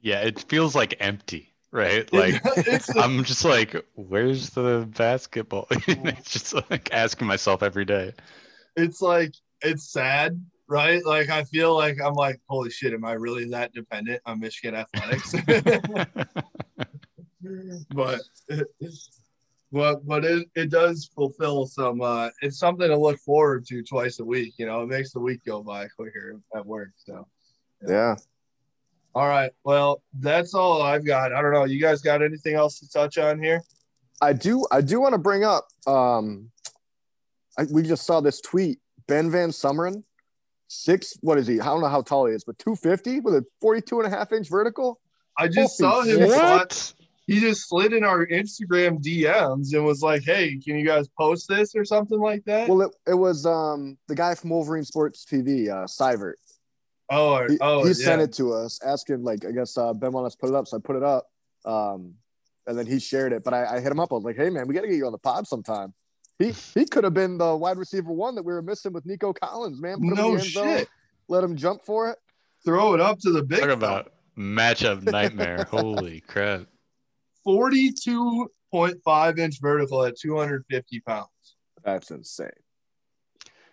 Yeah, 0.00 0.20
it 0.22 0.40
feels 0.48 0.74
like 0.74 0.94
empty, 1.00 1.54
right? 1.70 2.10
Like 2.12 2.34
It's- 2.56 2.96
I'm 2.96 3.24
just 3.24 3.44
like, 3.44 3.76
where's 3.94 4.50
the 4.50 4.88
basketball? 4.96 5.66
it's 5.70 6.30
just 6.32 6.54
like 6.70 6.92
asking 6.92 7.26
myself 7.28 7.62
every 7.62 7.84
day. 7.84 8.12
it's 8.76 9.00
like 9.02 9.34
it's 9.60 9.90
sad, 9.92 10.40
right? 10.68 11.04
Like 11.04 11.30
I 11.30 11.44
feel 11.44 11.74
like 11.74 11.98
I'm 12.04 12.14
like, 12.14 12.40
holy 12.48 12.70
shit, 12.70 12.92
am 12.92 13.04
I 13.04 13.12
really 13.12 13.48
that 13.50 13.72
dependent 13.72 14.20
on 14.26 14.40
Michigan 14.40 14.74
athletics? 14.74 15.34
but 17.94 18.20
but 19.72 20.06
but 20.06 20.24
it, 20.24 20.48
it 20.54 20.70
does 20.70 21.10
fulfill 21.14 21.66
some 21.66 22.00
uh 22.00 22.28
it's 22.42 22.58
something 22.58 22.88
to 22.88 22.96
look 22.96 23.18
forward 23.20 23.66
to 23.66 23.82
twice 23.82 24.20
a 24.20 24.24
week, 24.24 24.54
you 24.58 24.66
know, 24.66 24.82
it 24.82 24.88
makes 24.88 25.12
the 25.12 25.20
week 25.20 25.40
go 25.46 25.62
by 25.62 25.88
quicker 25.88 26.40
at 26.54 26.64
work. 26.64 26.90
So 26.96 27.26
Yeah. 27.86 28.16
all 29.14 29.28
right. 29.28 29.52
Well, 29.64 30.02
that's 30.20 30.54
all 30.54 30.82
I've 30.82 31.04
got. 31.06 31.32
I 31.32 31.42
don't 31.42 31.52
know. 31.52 31.64
You 31.64 31.80
guys 31.80 32.02
got 32.02 32.22
anything 32.22 32.54
else 32.54 32.78
to 32.80 32.88
touch 32.90 33.18
on 33.18 33.42
here? 33.42 33.62
I 34.20 34.32
do 34.32 34.66
I 34.70 34.80
do 34.80 35.00
want 35.00 35.14
to 35.14 35.18
bring 35.18 35.44
up 35.44 35.68
um 35.86 36.50
I, 37.58 37.64
we 37.70 37.82
just 37.82 38.04
saw 38.06 38.20
this 38.20 38.40
tweet. 38.40 38.78
Ben 39.08 39.30
VanSumeren, 39.30 40.04
six, 40.68 41.16
what 41.20 41.38
is 41.38 41.46
he? 41.46 41.60
I 41.60 41.64
don't 41.66 41.80
know 41.80 41.88
how 41.88 42.02
tall 42.02 42.26
he 42.26 42.34
is, 42.34 42.44
but 42.44 42.58
250 42.58 43.20
with 43.20 43.34
a 43.34 43.44
42 43.60 44.00
and 44.00 44.06
a 44.12 44.16
half 44.16 44.32
inch 44.32 44.48
vertical. 44.48 45.00
I 45.36 45.48
just 45.48 45.80
Holy 45.80 45.90
saw 45.90 46.02
him 46.02 46.18
shit. 46.18 46.30
slide- 46.30 46.94
he 47.26 47.40
just 47.40 47.68
slid 47.68 47.92
in 47.92 48.04
our 48.04 48.26
Instagram 48.26 49.02
DMs 49.04 49.74
and 49.74 49.84
was 49.84 50.00
like, 50.00 50.22
"Hey, 50.22 50.56
can 50.56 50.78
you 50.78 50.86
guys 50.86 51.08
post 51.08 51.46
this 51.46 51.74
or 51.74 51.84
something 51.84 52.18
like 52.18 52.42
that?" 52.46 52.70
Well, 52.70 52.80
it, 52.80 52.90
it 53.06 53.14
was 53.14 53.44
um 53.44 53.98
the 54.08 54.14
guy 54.14 54.34
from 54.34 54.48
Wolverine 54.48 54.84
Sports 54.84 55.26
TV, 55.30 55.68
uh 55.68 55.84
Sivert. 55.86 56.36
oh, 57.10 57.46
He, 57.46 57.58
oh, 57.60 57.82
he 57.82 57.88
yeah. 57.88 57.92
sent 57.94 58.22
it 58.22 58.32
to 58.34 58.54
us, 58.54 58.80
asking 58.82 59.24
like 59.24 59.44
I 59.44 59.52
guess 59.52 59.76
uh, 59.76 59.92
Ben 59.92 60.10
wanted 60.10 60.28
us 60.28 60.36
to 60.36 60.38
put 60.38 60.48
it 60.48 60.54
up, 60.54 60.68
so 60.68 60.78
I 60.78 60.80
put 60.80 60.96
it 60.96 61.02
up. 61.02 61.26
Um, 61.66 62.14
and 62.66 62.78
then 62.78 62.86
he 62.86 62.98
shared 62.98 63.34
it. 63.34 63.44
But 63.44 63.52
I, 63.52 63.76
I 63.76 63.80
hit 63.80 63.92
him 63.92 64.00
up. 64.00 64.10
I 64.10 64.14
was 64.14 64.24
like, 64.24 64.36
"Hey 64.36 64.48
man, 64.48 64.66
we 64.66 64.72
got 64.74 64.80
to 64.80 64.88
get 64.88 64.96
you 64.96 65.04
on 65.04 65.12
the 65.12 65.18
pod 65.18 65.46
sometime." 65.46 65.92
He 66.38 66.52
he 66.74 66.84
could 66.84 67.02
have 67.04 67.14
been 67.14 67.36
the 67.38 67.56
wide 67.56 67.78
receiver 67.78 68.12
one 68.12 68.34
that 68.36 68.44
we 68.44 68.52
were 68.52 68.62
missing 68.62 68.92
with 68.92 69.04
Nico 69.06 69.32
Collins, 69.32 69.80
man. 69.80 69.94
Put 70.00 70.16
No 70.16 70.36
the 70.36 70.42
end 70.42 70.50
zone, 70.52 70.76
shit. 70.78 70.88
let 71.28 71.42
him 71.42 71.56
jump 71.56 71.82
for 71.84 72.08
it. 72.10 72.18
Throw 72.64 72.94
it 72.94 73.00
up 73.00 73.18
to 73.20 73.32
the 73.32 73.42
big. 73.42 73.60
Talk 73.60 73.70
about 73.70 74.12
matchup 74.36 75.02
nightmare. 75.02 75.64
Holy 75.70 76.20
crap. 76.20 76.66
forty-two 77.44 78.50
point 78.70 78.98
five 79.04 79.38
inch 79.38 79.60
vertical 79.60 80.04
at 80.04 80.16
two 80.16 80.36
hundred 80.36 80.64
fifty 80.70 81.00
pounds. 81.00 81.28
That's 81.84 82.10
insane. 82.10 82.50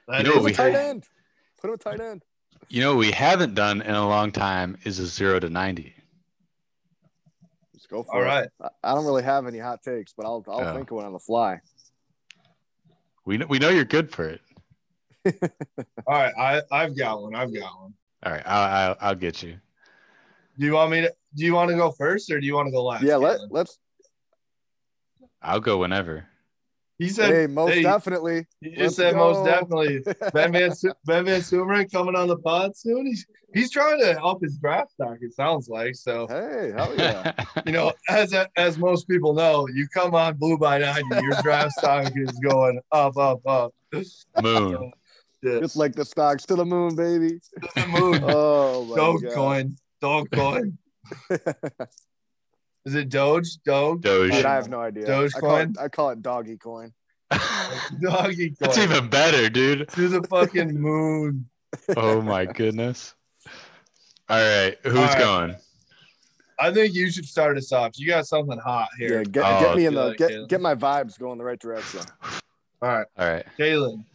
That 0.07 0.23
know 0.23 0.31
is 0.33 0.35
what 0.35 0.35
Put 0.35 0.39
him 0.39 0.43
we 0.45 0.51
a 0.51 0.55
tight 0.55 0.73
had- 0.73 0.89
end. 0.89 1.03
Put 1.61 1.67
him 1.69 1.73
a 1.73 1.77
tight 1.77 1.99
end. 2.01 2.23
You 2.69 2.81
know 2.81 2.91
what 2.95 2.99
we 2.99 3.11
haven't 3.11 3.53
done 3.53 3.81
in 3.83 3.93
a 3.93 4.07
long 4.07 4.31
time 4.31 4.77
is 4.85 4.97
a 4.99 5.05
zero 5.05 5.39
to 5.39 5.49
ninety. 5.49 5.93
Let's 7.73 7.85
go 7.85 8.01
for 8.03 8.15
All 8.15 8.21
it. 8.23 8.25
right. 8.25 8.49
I, 8.61 8.69
I 8.91 8.95
don't 8.95 9.05
really 9.05 9.23
have 9.23 9.45
any 9.45 9.59
hot 9.59 9.83
takes, 9.83 10.13
but 10.17 10.25
I'll 10.25 10.43
I'll 10.47 10.61
Yeah. 10.61 10.73
think 10.73 10.89
of 10.89 10.95
one 10.97 11.05
on 11.05 11.13
the 11.13 11.19
fly. 11.19 11.59
We 13.25 13.37
know, 13.37 13.45
we 13.47 13.59
know 13.59 13.69
you're 13.69 13.85
good 13.85 14.11
for 14.11 14.29
it. 14.29 14.41
All 16.07 16.13
right, 16.13 16.33
I 16.37 16.61
I've 16.71 16.95
got 16.95 17.21
one. 17.21 17.35
I've 17.35 17.53
got 17.53 17.79
one. 17.79 17.93
All 18.23 18.31
right, 18.31 18.43
I'll, 18.45 18.89
I'll, 18.89 18.97
I'll 19.01 19.15
get 19.15 19.41
you. 19.41 19.57
Do 20.57 20.65
you 20.65 20.73
want 20.73 20.91
me 20.91 21.01
to? 21.01 21.13
Do 21.35 21.43
you 21.43 21.53
want 21.53 21.69
to 21.71 21.75
go 21.75 21.91
first 21.91 22.31
or 22.31 22.39
do 22.39 22.45
you 22.45 22.53
want 22.53 22.67
to 22.67 22.71
go 22.71 22.83
last? 22.83 23.03
Yeah, 23.03 23.15
let 23.15 23.39
Caitlin? 23.39 23.47
let's. 23.49 23.79
I'll 25.41 25.59
go 25.59 25.77
whenever. 25.79 26.27
He 26.97 27.09
said. 27.09 27.33
Hey, 27.33 27.47
most 27.47 27.73
hey, 27.73 27.83
definitely. 27.83 28.45
He 28.61 28.69
just 28.69 28.79
let's 28.79 28.95
said 28.95 29.15
most 29.15 29.45
definitely. 29.45 29.99
Ben 30.33 30.51
Van 30.51 30.71
Ben 31.05 31.25
VanSumeren 31.25 31.91
coming 31.91 32.15
on 32.15 32.27
the 32.27 32.37
pod 32.37 32.75
soon. 32.77 33.05
He's 33.05 33.25
he's 33.53 33.69
trying 33.69 33.99
to 33.99 34.21
up 34.23 34.41
his 34.41 34.57
draft 34.57 34.91
stock. 34.91 35.17
It 35.21 35.33
sounds 35.33 35.67
like 35.67 35.95
so. 35.95 36.27
Hey, 36.27 36.71
hell 36.75 36.93
yeah. 36.97 37.33
You 37.65 37.71
know, 37.71 37.93
as 38.09 38.33
as 38.55 38.77
most 38.77 39.07
people 39.07 39.33
know, 39.33 39.67
you 39.67 39.87
come 39.93 40.13
on 40.13 40.37
blue 40.37 40.57
by 40.57 40.77
nine, 40.77 41.03
your 41.11 41.41
draft 41.41 41.71
stock 41.77 42.11
is 42.15 42.31
going 42.39 42.79
up, 42.91 43.17
up, 43.17 43.45
up. 43.45 43.73
Moon. 44.41 44.91
Yeah. 45.41 45.59
Just 45.59 45.75
like 45.75 45.95
the 45.95 46.05
stocks 46.05 46.45
to 46.45 46.55
the 46.55 46.65
moon, 46.65 46.95
baby. 46.95 47.39
To 47.61 47.69
the 47.75 47.87
moon. 47.87 48.19
Oh 48.23 48.85
my 48.85 48.95
god. 48.95 49.21
Dogecoin. 49.21 49.77
Dogecoin. 50.01 50.77
Is 52.85 52.93
it 52.95 53.09
Doge? 53.09 53.57
Doge? 53.65 54.01
Doge. 54.01 54.31
Dude, 54.31 54.45
I 54.45 54.55
have 54.55 54.69
no 54.69 54.79
idea. 54.79 55.05
I 55.05 55.27
call, 55.29 55.57
it, 55.57 55.73
Dogecoin? 55.73 55.79
I 55.79 55.89
call 55.89 56.09
it 56.11 56.21
doggy 56.21 56.57
coin. 56.57 56.93
Doggy 57.99 58.49
coin. 58.49 58.55
That's 58.59 58.77
even 58.77 59.09
better, 59.09 59.49
dude. 59.49 59.89
to 59.89 60.07
the 60.07 60.21
fucking 60.23 60.79
moon. 60.79 61.49
Oh 61.97 62.21
my 62.21 62.45
goodness. 62.45 63.13
All 64.29 64.37
right, 64.37 64.77
who's 64.83 64.95
All 64.95 65.03
right. 65.03 65.17
going? 65.17 65.55
I 66.57 66.71
think 66.71 66.93
you 66.93 67.11
should 67.11 67.25
start 67.25 67.57
us 67.57 67.73
off. 67.73 67.99
You 67.99 68.07
got 68.07 68.25
something 68.27 68.57
hot 68.57 68.87
here. 68.97 69.17
Yeah, 69.17 69.23
get, 69.25 69.43
Oh, 69.45 69.59
get 69.59 69.75
me 69.75 69.85
in 69.87 69.93
the 69.93 70.13
get, 70.13 70.31
it. 70.31 70.47
get 70.47 70.61
my 70.61 70.73
vibes 70.73 71.19
going 71.19 71.37
the 71.37 71.43
right 71.43 71.59
direction. 71.59 71.99
All 72.81 72.89
right, 72.89 73.07
All 73.17 73.27
right. 73.27 73.45
Kaylin, 73.59 74.05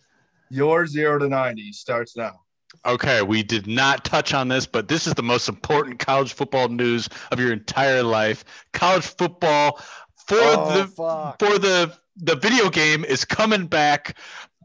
your 0.48 0.86
zero 0.86 1.18
to 1.18 1.28
ninety 1.28 1.70
starts 1.72 2.16
now. 2.16 2.40
Okay, 2.86 3.20
we 3.22 3.42
did 3.42 3.66
not 3.66 4.04
touch 4.04 4.32
on 4.32 4.48
this, 4.48 4.66
but 4.66 4.88
this 4.88 5.06
is 5.06 5.14
the 5.14 5.22
most 5.22 5.48
important 5.48 5.98
college 5.98 6.32
football 6.32 6.68
news 6.68 7.08
of 7.30 7.38
your 7.40 7.52
entire 7.52 8.02
life. 8.02 8.44
College 8.72 9.04
football 9.06 9.78
for 10.26 10.36
Oh, 10.40 10.78
the 10.78 10.86
fuck. 10.86 11.38
for 11.38 11.58
the 11.58 11.92
the 12.16 12.36
video 12.36 12.70
game 12.70 13.04
is 13.04 13.24
coming 13.24 13.66
back. 13.66 14.16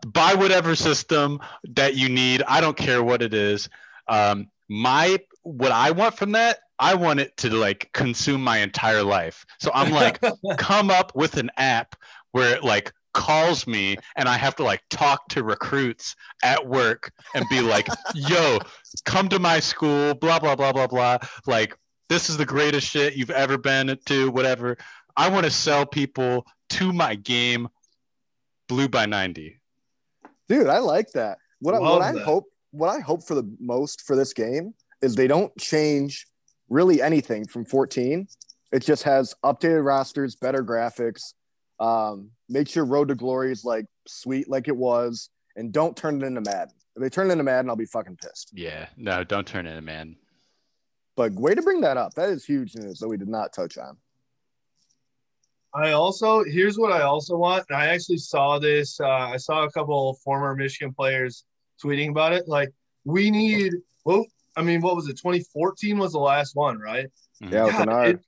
Buy 0.08 0.34
whatever 0.36 0.76
system 0.76 1.39
that 1.76 1.95
you 1.95 2.10
need. 2.10 2.43
I 2.47 2.62
don't 2.62 2.78
care 2.78 3.03
what 3.03 3.22
it 3.22 3.34
is. 3.34 3.70
Um, 4.08 4.49
my 4.70 5.20
what 5.43 5.72
I 5.72 5.91
want 5.91 6.18
from 6.18 6.34
that, 6.34 6.60
I 6.80 6.95
want 6.95 7.20
it 7.20 7.36
to 7.38 7.49
like 7.49 7.89
consume 7.93 8.43
my 8.43 8.60
entire 8.60 9.03
life. 9.03 9.45
So 9.60 9.72
I'm 9.74 9.91
like, 9.91 10.20
come 10.58 10.89
up 10.91 11.16
with 11.16 11.38
an 11.38 11.49
app 11.58 11.95
where 12.32 12.56
it 12.56 12.64
like 12.64 12.93
calls 13.16 13.66
me 13.66 13.97
and 14.18 14.30
I 14.30 14.38
have 14.38 14.55
to 14.57 14.63
like 14.63 14.84
talk 14.89 15.28
to 15.30 15.43
recruits 15.43 16.16
at 16.43 16.68
work 16.68 17.11
and 17.34 17.45
be 17.49 17.61
like, 17.61 17.88
yo, 18.13 18.59
come 19.05 19.30
to 19.30 19.39
my 19.39 19.59
school, 19.59 20.13
blah, 20.13 20.38
blah, 20.38 20.55
blah, 20.55 20.74
blah, 20.74 20.86
blah. 20.86 21.18
Like, 21.47 21.76
this 22.09 22.30
is 22.30 22.38
the 22.38 22.45
greatest 22.45 22.88
shit 22.88 23.16
you've 23.16 23.32
ever 23.32 23.57
been 23.57 23.97
to, 24.05 24.30
whatever. 24.30 24.78
I 25.18 25.30
want 25.30 25.45
to 25.45 25.49
sell 25.49 25.86
people 25.86 26.45
to 26.72 26.93
my 26.93 27.16
game, 27.16 27.70
blue 28.68 28.89
by 28.89 29.07
90. 29.07 29.59
Dude, 30.47 30.68
I 30.68 30.80
like 30.80 31.09
that. 31.13 31.39
What 31.59 31.74
I, 31.74 31.80
Love 31.80 31.99
what 31.99 32.01
I 32.03 32.20
hope 32.22 32.43
what 32.72 32.89
I 32.89 32.99
hope 32.99 33.24
for 33.24 33.34
the 33.36 33.49
most 33.59 34.01
for 34.01 34.18
this 34.18 34.34
game 34.34 34.74
is 35.01 35.16
they 35.16 35.28
don't 35.28 35.55
change 35.57 36.28
really 36.70 37.01
anything 37.01 37.47
from 37.47 37.63
14. 37.63 38.28
It 38.74 38.80
just 38.80 39.03
has 39.03 39.34
updated 39.43 39.86
rosters, 39.86 40.36
better 40.36 40.63
graphics. 40.63 41.34
Um, 41.80 42.32
make 42.49 42.67
sure 42.69 42.85
Road 42.85 43.07
to 43.09 43.15
Glory 43.15 43.51
is 43.51 43.63
like 43.65 43.85
sweet 44.07 44.49
like 44.49 44.67
it 44.67 44.75
was, 44.77 45.29
and 45.55 45.71
don't 45.71 45.95
turn 45.95 46.21
it 46.21 46.25
into 46.25 46.41
Madden. 46.41 46.73
If 46.95 47.01
they 47.01 47.09
turn 47.09 47.29
it 47.29 47.33
into 47.33 47.43
Madden, 47.43 47.69
I'll 47.69 47.75
be 47.75 47.85
fucking 47.85 48.17
pissed. 48.17 48.51
Yeah, 48.53 48.87
no, 48.97 49.23
don't 49.23 49.45
turn 49.47 49.65
it 49.65 49.71
into 49.71 49.81
man. 49.81 50.15
But 51.17 51.33
way 51.33 51.55
to 51.55 51.61
bring 51.61 51.81
that 51.81 51.97
up. 51.97 52.13
That 52.15 52.29
is 52.29 52.45
huge 52.45 52.75
news 52.75 52.99
that 52.99 53.07
we 53.07 53.17
did 53.17 53.27
not 53.29 53.53
touch 53.53 53.77
on. 53.77 53.97
I 55.73 55.91
also 55.91 56.43
here's 56.43 56.77
what 56.77 56.91
I 56.93 57.01
also 57.01 57.35
want. 57.35 57.69
I 57.71 57.87
actually 57.87 58.17
saw 58.17 58.59
this. 58.59 58.99
Uh, 58.99 59.07
I 59.09 59.37
saw 59.37 59.63
a 59.63 59.71
couple 59.71 60.09
of 60.09 60.17
former 60.19 60.55
Michigan 60.55 60.93
players 60.93 61.43
tweeting 61.83 62.09
about 62.11 62.31
it. 62.33 62.47
Like 62.47 62.69
we 63.03 63.29
need. 63.29 63.73
Well, 64.05 64.25
I 64.55 64.61
mean, 64.61 64.79
what 64.81 64.95
was 64.95 65.07
it? 65.09 65.17
2014 65.17 65.97
was 65.97 66.13
the 66.13 66.19
last 66.19 66.55
one, 66.55 66.79
right? 66.79 67.07
Yeah, 67.41 67.83
God, 67.85 68.07
it- 68.07 68.19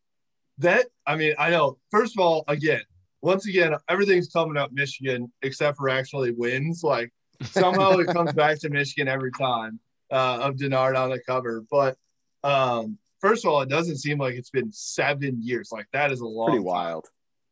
that 0.58 0.88
I 1.06 1.16
mean, 1.16 1.36
I 1.38 1.52
know. 1.52 1.78
First 1.92 2.18
of 2.18 2.24
all, 2.26 2.44
again, 2.48 2.82
once 3.22 3.48
again, 3.48 3.76
everything's 3.90 4.30
coming 4.30 4.58
up 4.58 4.72
Michigan 4.72 5.32
except 5.42 5.78
for 5.78 5.90
actually 5.90 6.32
wins. 6.32 6.84
Like 6.84 7.12
somehow 7.44 7.98
it 7.98 8.08
comes 8.08 8.34
back 8.34 8.60
to 8.60 8.70
Michigan 8.70 9.08
every 9.08 9.32
time 9.32 9.80
uh, 10.12 10.40
of 10.42 10.56
Denard 10.56 10.98
on 10.98 11.10
the 11.10 11.20
cover. 11.28 11.64
But 11.70 11.98
um, 12.44 12.98
first 13.20 13.46
of 13.46 13.52
all, 13.52 13.62
it 13.62 13.70
doesn't 13.70 13.98
seem 13.98 14.18
like 14.20 14.36
it's 14.36 14.50
been 14.52 14.72
seven 14.72 15.40
years. 15.42 15.70
Like 15.72 15.88
that 15.94 16.12
is 16.12 16.22
a 16.22 16.26
long 16.26 16.48
Pretty 16.50 16.60
time. 16.60 16.66
wild. 16.66 17.06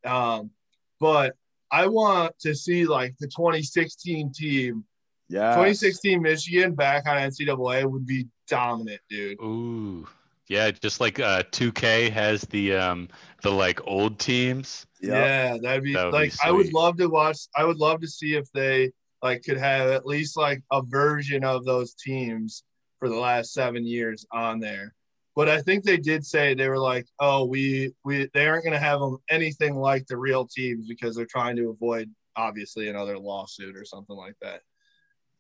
Um, 0.05 0.51
but 0.99 1.35
I 1.71 1.87
want 1.87 2.37
to 2.39 2.55
see 2.55 2.85
like 2.85 3.15
the 3.19 3.27
2016 3.27 4.31
team, 4.33 4.85
Yeah. 5.29 5.49
2016 5.55 6.21
Michigan 6.21 6.75
back 6.75 7.07
on 7.07 7.17
NCAA 7.17 7.89
would 7.89 8.05
be 8.05 8.27
dominant, 8.47 9.01
dude. 9.09 9.39
Ooh, 9.41 10.07
yeah, 10.47 10.71
just 10.71 10.99
like 11.01 11.19
uh, 11.19 11.43
2K 11.51 12.11
has 12.11 12.41
the 12.43 12.75
um 12.75 13.09
the 13.41 13.51
like 13.51 13.85
old 13.87 14.19
teams. 14.19 14.85
Yeah, 15.01 15.57
that'd 15.61 15.83
be 15.83 15.93
That 15.93 16.05
would 16.05 16.11
be 16.11 16.17
like 16.17 16.33
I 16.43 16.51
would 16.51 16.73
love 16.73 16.97
to 16.97 17.07
watch. 17.07 17.39
I 17.55 17.63
would 17.65 17.77
love 17.77 18.01
to 18.01 18.07
see 18.07 18.35
if 18.35 18.51
they 18.51 18.91
like 19.21 19.43
could 19.43 19.57
have 19.57 19.89
at 19.89 20.05
least 20.05 20.37
like 20.37 20.61
a 20.71 20.81
version 20.83 21.43
of 21.43 21.65
those 21.65 21.93
teams 21.95 22.63
for 22.99 23.09
the 23.09 23.15
last 23.15 23.53
seven 23.53 23.85
years 23.85 24.25
on 24.31 24.59
there. 24.59 24.93
But 25.35 25.49
I 25.49 25.61
think 25.61 25.83
they 25.83 25.97
did 25.97 26.25
say 26.25 26.53
they 26.53 26.69
were 26.69 26.79
like, 26.79 27.07
oh, 27.19 27.45
we 27.45 27.93
we 28.03 28.29
they 28.33 28.47
aren't 28.47 28.63
going 28.63 28.73
to 28.73 28.79
have 28.79 28.99
them 28.99 29.17
anything 29.29 29.75
like 29.75 30.07
the 30.07 30.17
real 30.17 30.47
teams 30.47 30.87
because 30.87 31.15
they're 31.15 31.25
trying 31.25 31.55
to 31.57 31.69
avoid 31.69 32.09
obviously 32.35 32.87
another 32.87 33.17
lawsuit 33.17 33.75
or 33.75 33.83
something 33.83 34.15
like 34.15 34.35
that. 34.41 34.61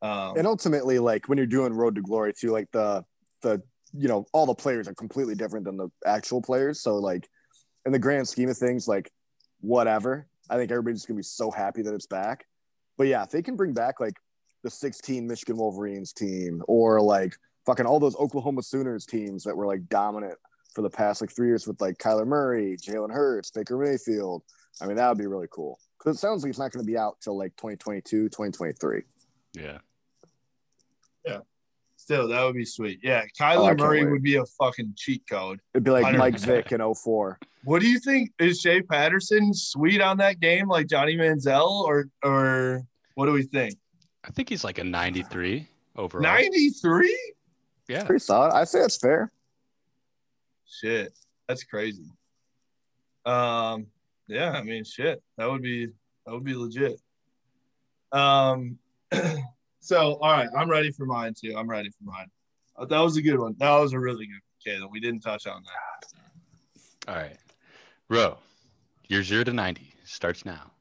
Um, 0.01 0.37
and 0.37 0.47
ultimately 0.47 0.99
like 0.99 1.29
when 1.29 1.37
you're 1.37 1.47
doing 1.47 1.73
road 1.73 1.95
to 1.95 2.01
glory 2.01 2.33
too 2.33 2.51
like 2.51 2.69
the 2.71 3.05
the 3.41 3.61
you 3.97 4.07
know 4.07 4.25
all 4.33 4.45
the 4.45 4.55
players 4.55 4.87
are 4.87 4.93
completely 4.93 5.35
different 5.35 5.65
than 5.65 5.77
the 5.77 5.89
actual 6.05 6.41
players. 6.41 6.79
So 6.79 6.95
like 6.95 7.27
in 7.85 7.91
the 7.91 7.99
grand 7.99 8.27
scheme 8.27 8.49
of 8.49 8.57
things 8.57 8.87
like 8.87 9.11
whatever. 9.61 10.27
I 10.49 10.57
think 10.57 10.69
everybody's 10.71 11.05
gonna 11.05 11.17
be 11.17 11.23
so 11.23 11.49
happy 11.49 11.81
that 11.81 11.93
it's 11.93 12.07
back. 12.07 12.45
But 12.97 13.07
yeah 13.07 13.23
if 13.23 13.29
they 13.29 13.41
can 13.41 13.55
bring 13.55 13.73
back 13.73 13.99
like 13.99 14.15
the 14.63 14.69
16 14.71 15.27
michigan 15.27 15.57
wolverines 15.57 16.11
team 16.11 16.63
or 16.67 16.99
like 16.99 17.35
fucking 17.67 17.85
all 17.85 17.99
those 17.99 18.15
oklahoma 18.15 18.63
sooners 18.63 19.05
teams 19.05 19.43
that 19.43 19.55
were 19.55 19.67
like 19.67 19.87
dominant 19.89 20.33
for 20.73 20.81
the 20.81 20.89
past 20.89 21.21
like 21.21 21.33
three 21.33 21.47
years 21.47 21.67
with 21.67 21.79
like 21.79 21.99
kyler 21.99 22.25
murray 22.25 22.75
jalen 22.77 23.13
hurts 23.13 23.51
baker 23.51 23.77
mayfield 23.77 24.41
i 24.81 24.87
mean 24.87 24.95
that 24.95 25.07
would 25.07 25.19
be 25.19 25.27
really 25.27 25.47
cool. 25.51 25.79
Because 25.97 26.17
it 26.17 26.19
sounds 26.19 26.43
like 26.43 26.49
it's 26.49 26.59
not 26.59 26.71
going 26.71 26.85
to 26.85 26.91
be 26.91 26.97
out 26.97 27.17
till 27.21 27.37
like 27.37 27.55
2022 27.57 28.29
2023 28.29 29.01
Yeah. 31.25 31.39
Still, 32.05 32.27
that 32.27 32.43
would 32.43 32.55
be 32.55 32.65
sweet. 32.65 32.99
Yeah, 33.01 33.23
Oh, 33.41 33.43
I 33.45 33.55
Kyler 33.55 33.67
can't 33.69 33.79
Murray 33.79 34.05
wait. 34.05 34.11
would 34.11 34.21
be 34.23 34.35
a 34.35 34.45
fucking 34.45 34.93
cheat 34.95 35.23
code. 35.27 35.59
It'd 35.73 35.83
be 35.83 35.89
like 35.91 36.05
100%. 36.05 36.17
Mike 36.17 36.39
Vick 36.39 36.71
in 36.71 36.93
04. 36.93 37.39
What 37.63 37.81
do 37.81 37.89
you 37.89 37.99
think? 37.99 38.31
Is 38.39 38.61
Shea 38.61 38.81
Patterson 38.83 39.53
sweet 39.55 40.01
on 40.01 40.17
that 40.17 40.39
game 40.39 40.67
like 40.67 40.85
Johnny 40.87 41.15
Manziel 41.17 41.67
or 41.67 42.05
or 42.23 42.83
what 43.15 43.25
do 43.25 43.31
we 43.31 43.41
think? 43.43 43.73
I 44.23 44.29
think 44.29 44.49
he's 44.49 44.63
like 44.63 44.77
a 44.77 44.83
93 44.83 45.67
overall. 45.95 46.21
93? 46.21 47.33
Yeah. 47.87 48.03
Pretty 48.03 48.19
solid. 48.23 48.53
I 48.53 48.65
say 48.65 48.81
that's 48.81 48.97
fair. 48.97 49.31
Shit. 50.67 51.11
That's 51.47 51.63
crazy. 51.63 52.05
Um 53.25 53.87
yeah, 54.27 54.51
I 54.51 54.61
mean 54.61 54.83
shit. 54.83 55.23
That 55.37 55.49
would 55.49 55.63
be 55.63 55.87
that 56.25 56.33
would 56.33 56.43
be 56.43 56.53
legit. 56.55 56.99
Um 58.11 58.77
so 59.85 60.17
all 60.21 60.31
right, 60.31 60.49
I'm 60.57 60.69
ready 60.69 60.91
for 60.91 61.05
mine 61.05 61.33
too. 61.39 61.55
I'm 61.55 61.69
ready 61.69 61.89
for 61.89 62.03
mine. 62.03 62.27
Uh, 62.77 62.85
That 62.85 62.99
was 62.99 63.17
a 63.17 63.21
good 63.21 63.39
one. 63.39 63.55
That 63.59 63.77
was 63.77 63.93
a 63.93 63.99
really 63.99 64.25
good 64.25 64.33
one, 64.33 64.75
Caleb. 64.77 64.89
We 64.91 64.99
didn't 64.99 65.21
touch 65.21 65.45
on 65.45 65.63
that. 65.63 67.11
All 67.11 67.15
right. 67.15 67.37
Row, 68.09 68.37
your 69.07 69.23
zero 69.23 69.43
to 69.43 69.53
90 69.53 69.93
starts 70.03 70.45
now. 70.45 70.71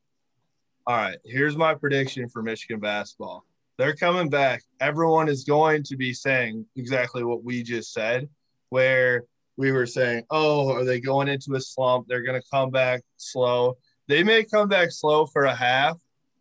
All 0.86 0.96
right, 0.96 1.18
here's 1.24 1.56
my 1.56 1.74
prediction 1.74 2.28
for 2.28 2.42
Michigan 2.42 2.80
basketball. 2.80 3.44
They're 3.78 3.96
coming 3.96 4.28
back. 4.28 4.62
Everyone 4.80 5.28
is 5.28 5.44
going 5.44 5.82
to 5.84 5.96
be 5.96 6.12
saying 6.12 6.66
exactly 6.76 7.24
what 7.24 7.42
we 7.42 7.62
just 7.62 7.92
said, 7.92 8.28
where 8.68 9.24
we 9.56 9.72
were 9.72 9.86
saying, 9.86 10.24
oh, 10.30 10.72
are 10.72 10.84
they 10.84 11.00
going 11.00 11.28
into 11.28 11.54
a 11.54 11.60
slump? 11.60 12.06
They're 12.06 12.22
going 12.22 12.40
to 12.40 12.46
come 12.52 12.70
back 12.70 13.02
slow. 13.16 13.76
They 14.08 14.22
may 14.22 14.44
come 14.44 14.68
back 14.68 14.92
slow 14.92 15.26
for 15.26 15.44
a 15.44 15.54
half. 15.54 15.96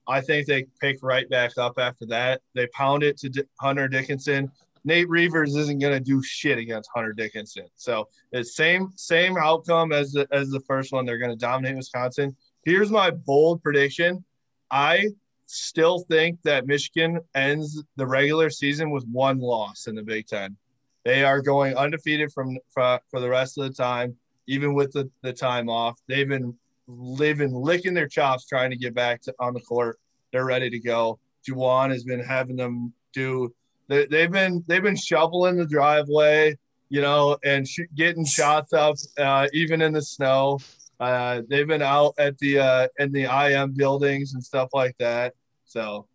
I 0.08 0.22
think 0.22 0.48
they 0.48 0.66
pick 0.82 1.00
right 1.02 1.30
back 1.30 1.58
up 1.58 1.80
after 1.80 2.06
that. 2.08 2.42
They 2.54 2.68
pound 2.68 3.04
it 3.04 3.18
to 3.20 3.30
D- 3.30 3.44
Hunter 3.60 3.88
Dickinson. 3.88 4.52
Nate 4.86 5.08
Reuvers 5.08 5.56
isn't 5.56 5.80
going 5.80 5.94
to 5.94 6.00
do 6.00 6.22
shit 6.22 6.58
against 6.58 6.90
Hunter 6.94 7.14
Dickinson. 7.14 7.68
So 7.76 8.10
it's 8.32 8.56
same 8.56 8.90
same 8.96 9.38
outcome 9.38 9.94
as 9.94 10.12
the 10.12 10.28
as 10.32 10.50
the 10.50 10.60
first 10.62 10.92
one. 10.92 11.06
They're 11.06 11.18
going 11.18 11.32
to 11.32 11.38
dominate 11.38 11.78
Wisconsin. 11.78 12.36
Here's 12.66 12.92
my 12.92 13.12
bold 13.12 13.64
prediction. 13.64 14.24
I 14.70 15.10
still 15.46 16.00
think 16.00 16.42
that 16.44 16.68
Michigan 16.68 17.22
ends 17.36 17.82
the 17.96 18.08
regular 18.08 18.50
season 18.50 18.90
with 18.90 19.06
one 19.06 19.40
loss 19.40 19.88
in 19.88 19.96
the 19.96 20.04
Big 20.04 20.28
Ten. 20.28 20.58
They 21.06 21.24
are 21.24 21.42
going 21.42 21.76
undefeated 21.76 22.32
from 22.32 22.58
for, 22.74 23.00
for 23.10 23.20
the 23.20 23.30
rest 23.30 23.58
of 23.58 23.66
the 23.66 23.74
time, 23.74 24.16
even 24.48 24.74
with 24.74 24.92
the, 24.94 25.10
the 25.22 25.34
time 25.34 25.70
off. 25.70 26.00
They've 26.08 26.28
been 26.28 26.58
they've 26.88 27.40
licking 27.40 27.94
their 27.94 28.08
chops 28.08 28.46
trying 28.46 28.70
to 28.72 28.76
get 28.76 28.94
back 28.94 29.22
to, 29.24 29.34
on 29.40 29.54
the 29.54 29.62
court. 29.62 30.00
They're 30.32 30.46
ready 30.46 30.70
to 30.70 30.80
go. 30.80 31.20
Juwan 31.48 31.92
has 31.92 32.04
been 32.04 32.20
having 32.20 32.56
them 32.56 32.94
do. 33.14 33.54
They, 33.88 34.06
they've 34.06 34.32
been 34.32 34.64
they've 34.68 34.84
been 34.84 34.96
shoveling 34.96 35.58
the 35.58 35.66
driveway, 35.66 36.58
you 36.90 37.02
know, 37.02 37.38
and 37.44 37.68
sh- 37.68 37.82
getting 37.96 38.26
shots 38.26 38.74
up, 38.74 38.96
uh, 39.18 39.48
even 39.54 39.82
in 39.82 39.94
the 39.94 40.02
snow. 40.02 40.60
Uh, 41.00 41.42
they've 41.50 41.68
been 41.68 41.82
out 41.82 42.14
at 42.18 42.38
the 42.38 42.60
uh, 42.60 42.88
in 42.98 43.12
the 43.12 43.24
IM 43.24 43.74
buildings 43.74 44.34
and 44.34 44.44
stuff 44.44 44.70
like 44.74 44.96
that. 45.00 45.34
So, 45.66 46.08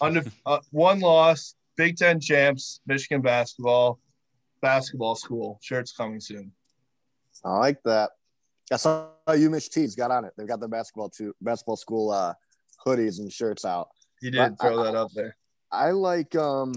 under 0.00 0.22
uh, 0.46 0.58
one 0.70 1.00
loss, 1.00 1.54
Big 1.76 1.96
Ten 1.96 2.20
champs, 2.20 2.80
Michigan 2.86 3.22
basketball, 3.22 3.98
basketball 4.60 5.14
school. 5.14 5.58
Shirts 5.62 5.92
coming 5.92 6.20
soon. 6.20 6.52
I 7.44 7.58
like 7.58 7.82
that. 7.84 8.10
I 8.72 8.76
saw 8.76 9.08
you, 9.34 9.50
UMich 9.50 9.70
Tees 9.70 9.94
got 9.94 10.10
on 10.10 10.24
it. 10.24 10.32
They've 10.36 10.46
got 10.46 10.60
their 10.60 10.68
basketball 10.68 11.10
too, 11.10 11.34
basketball 11.40 11.76
school 11.76 12.10
uh, 12.10 12.34
hoodies 12.86 13.18
and 13.18 13.32
shirts 13.32 13.64
out. 13.64 13.88
You 14.22 14.30
did 14.30 14.58
throw 14.58 14.82
that 14.84 14.94
up 14.94 15.10
there. 15.14 15.36
I 15.70 15.90
like 15.90 16.34
um 16.36 16.72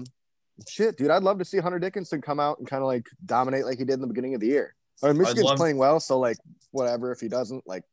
shit, 0.68 0.96
dude. 0.96 1.10
I'd 1.10 1.22
love 1.22 1.38
to 1.38 1.44
see 1.44 1.58
Hunter 1.58 1.78
Dickinson 1.78 2.20
come 2.20 2.40
out 2.40 2.58
and 2.58 2.68
kind 2.68 2.82
of 2.82 2.86
like 2.88 3.06
dominate 3.24 3.64
like 3.64 3.78
he 3.78 3.84
did 3.84 3.94
in 3.94 4.00
the 4.00 4.06
beginning 4.06 4.34
of 4.34 4.40
the 4.40 4.48
year. 4.48 4.74
I 5.02 5.08
mean, 5.08 5.18
Michigan's 5.18 5.44
love- 5.44 5.56
playing 5.56 5.78
well, 5.78 6.00
so 6.00 6.18
like 6.18 6.36
whatever. 6.72 7.12
If 7.12 7.20
he 7.20 7.28
doesn't, 7.28 7.66
like, 7.66 7.84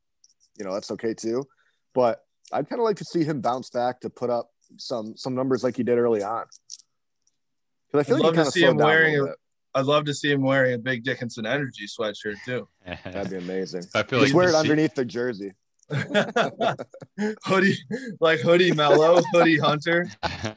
you 0.57 0.65
know, 0.65 0.73
that's 0.73 0.91
okay 0.91 1.13
too. 1.13 1.45
But 1.93 2.19
I'd 2.51 2.67
kind 2.67 2.79
of 2.79 2.83
like 2.85 2.97
to 2.97 3.05
see 3.05 3.23
him 3.23 3.41
bounce 3.41 3.69
back 3.69 4.01
to 4.01 4.09
put 4.09 4.29
up 4.29 4.49
some 4.77 5.15
some 5.15 5.35
numbers 5.35 5.63
like 5.63 5.77
he 5.77 5.83
did 5.83 5.97
early 5.97 6.23
on. 6.23 6.45
Because 7.91 8.05
I 8.05 8.09
feel 8.09 8.17
I'd 8.17 8.23
like 8.23 8.23
love 8.23 8.33
he 8.33 8.35
to 8.35 8.37
kind 8.37 8.47
of 8.47 8.53
see 8.53 8.63
him 8.63 8.77
wearing 8.77 9.19
a 9.19 9.33
I'd 9.75 9.85
love 9.85 10.05
to 10.05 10.13
see 10.13 10.31
him 10.31 10.41
wearing 10.41 10.73
a 10.73 10.77
big 10.77 11.03
Dickinson 11.03 11.45
Energy 11.45 11.85
sweatshirt 11.85 12.37
too. 12.45 12.67
That'd 13.03 13.29
be 13.29 13.37
amazing. 13.37 13.83
I 13.93 14.03
feel 14.03 14.21
Just 14.21 14.33
like 14.33 14.37
wear 14.37 14.45
the 14.45 14.49
it 14.51 14.53
se- 14.53 14.59
underneath 14.59 14.95
the 14.95 15.05
jersey. 15.05 15.51
hoodie, 17.43 17.77
like 18.21 18.39
hoodie 18.39 18.71
mellow, 18.71 19.21
hoodie 19.33 19.59
hunter. 19.59 20.09
I 20.23 20.55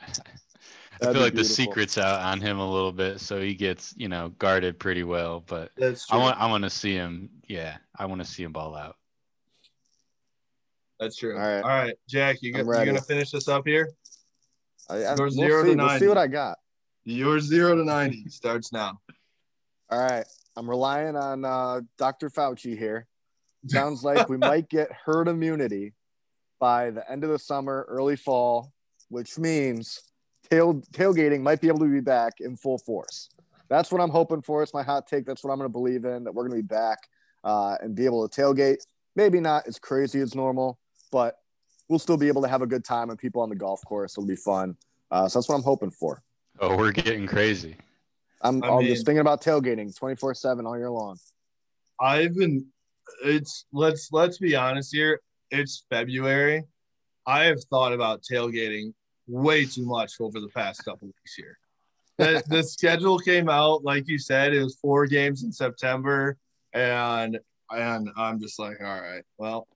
feel 1.01 1.13
be 1.15 1.19
like 1.19 1.35
the 1.35 1.45
secret's 1.45 1.99
out 1.99 2.21
on 2.21 2.41
him 2.41 2.59
a 2.59 2.71
little 2.71 2.93
bit, 2.93 3.21
so 3.21 3.41
he 3.41 3.55
gets 3.55 3.93
you 3.97 4.09
know 4.09 4.31
guarded 4.39 4.79
pretty 4.79 5.03
well. 5.03 5.45
But 5.47 5.73
I 6.11 6.17
want 6.17 6.41
I 6.41 6.47
want 6.47 6.65
to 6.65 6.71
see 6.71 6.95
him. 6.95 7.29
Yeah, 7.49 7.77
I 7.97 8.07
want 8.07 8.21
to 8.21 8.27
see 8.27 8.45
him 8.45 8.53
ball 8.53 8.77
out. 8.77 8.97
That's 11.01 11.17
true. 11.17 11.35
All 11.37 11.41
right. 11.41 11.63
All 11.63 11.69
right, 11.69 11.95
Jack, 12.09 12.39
you, 12.41 12.53
I'm 12.57 12.67
got, 12.67 12.81
you 12.81 12.87
gonna 12.87 13.03
finish 13.03 13.31
this 13.33 13.49
up 13.49 13.67
here? 13.67 13.91
I, 14.89 15.05
I, 15.05 15.15
we'll 15.15 15.31
zero 15.31 15.65
see. 15.65 15.75
to 15.75 15.77
We'll 15.77 15.99
see 15.99 16.09
what 16.09 16.19
I 16.19 16.27
got. 16.27 16.59
Your 17.09 17.41
zero 17.41 17.75
to 17.75 17.85
ninety 17.85 18.29
starts 18.29 18.71
now. 18.71 19.01
All 19.89 19.99
right. 19.99 20.27
I'm 20.57 20.69
relying 20.69 21.17
on 21.17 21.43
uh, 21.43 21.81
Dr. 21.97 22.29
Fauci 22.29 22.77
here. 22.77 23.07
Sounds 23.67 24.05
like 24.05 24.29
we 24.29 24.37
might 24.37 24.69
get 24.69 24.91
herd 24.93 25.27
immunity 25.27 25.95
by 26.61 26.91
the 26.91 27.11
end 27.11 27.25
of 27.25 27.31
the 27.31 27.39
summer, 27.39 27.87
early 27.89 28.17
fall, 28.17 28.73
which 29.09 29.39
means 29.39 30.03
tail, 30.51 30.83
tailgating 30.93 31.41
might 31.41 31.63
be 31.63 31.69
able 31.69 31.79
to 31.79 31.91
be 31.91 32.01
back 32.01 32.41
in 32.41 32.57
full 32.57 32.77
force. 32.77 33.31
That's 33.71 33.91
what 33.91 34.03
I'm 34.03 34.11
hoping 34.11 34.43
for. 34.43 34.63
It's 34.63 34.75
my 34.75 34.83
hot 34.83 35.07
take. 35.07 35.25
That's 35.25 35.43
what 35.43 35.51
I'm 35.51 35.59
going 35.59 35.71
to 35.71 35.73
believe 35.73 36.05
in 36.05 36.25
that 36.25 36.35
we're 36.35 36.47
going 36.47 36.61
to 36.61 36.63
be 36.63 36.75
back 36.75 36.99
uh, 37.43 37.77
and 37.81 37.95
be 37.95 38.05
able 38.05 38.29
to 38.29 38.41
tailgate. 38.41 38.85
Maybe 39.17 39.41
not 39.41 39.67
as 39.67 39.79
crazy 39.79 40.21
as 40.21 40.35
normal, 40.35 40.79
but 41.11 41.37
we'll 41.89 41.99
still 41.99 42.19
be 42.19 42.29
able 42.29 42.43
to 42.43 42.49
have 42.49 42.61
a 42.61 42.67
good 42.67 42.85
time 42.85 43.09
and 43.09 43.19
people 43.19 43.41
on 43.41 43.49
the 43.49 43.57
golf 43.57 43.81
course. 43.87 44.13
It'll 44.13 44.29
be 44.29 44.37
fun. 44.37 44.77
Uh, 45.11 45.27
so 45.27 45.39
that's 45.39 45.49
what 45.49 45.55
I'm 45.55 45.63
hoping 45.63 45.91
for. 45.91 46.23
Oh, 46.61 46.77
we're 46.77 46.93
getting 46.93 47.27
crazy. 47.27 47.77
I'm, 48.43 48.63
I 48.65 48.69
I'm 48.69 48.79
mean- 48.79 48.89
just 48.89 49.07
thinking 49.07 49.21
about 49.21 49.43
tailgating 49.43 49.97
24 49.97 50.35
seven 50.35 50.67
all 50.67 50.77
year 50.77 50.91
long. 50.91 51.19
I've 52.01 52.35
been 52.35 52.67
it's 53.25 53.67
let's 53.73 54.11
let's 54.13 54.39
be 54.39 54.55
honest 54.57 54.95
here. 54.95 55.21
It's 55.51 55.85
February. 55.89 56.65
I 57.27 57.45
have 57.45 57.63
thought 57.65 57.93
about 57.93 58.23
tailgating 58.23 58.93
way 59.27 59.65
too 59.67 59.85
much 59.87 60.15
over 60.21 60.41
the 60.41 60.49
past 60.49 60.85
couple 60.85 61.09
weeks 61.09 61.35
here. 61.37 61.59
The, 62.17 62.43
the 62.49 62.63
schedule 62.63 63.19
came 63.19 63.49
out, 63.49 63.85
like 63.85 64.09
you 64.09 64.19
said, 64.19 64.53
it 64.53 64.63
was 64.63 64.77
four 64.77 65.07
games 65.07 65.45
in 65.45 65.53
September, 65.53 66.37
and 66.73 67.39
and 67.71 68.09
I'm 68.17 68.41
just 68.41 68.59
like, 68.59 68.81
all 68.81 69.01
right, 69.01 69.23
well, 69.37 69.69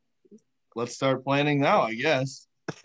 let's 0.74 0.95
start 0.95 1.24
planning 1.24 1.61
now, 1.61 1.83
I 1.83 1.95
guess. 1.95 2.47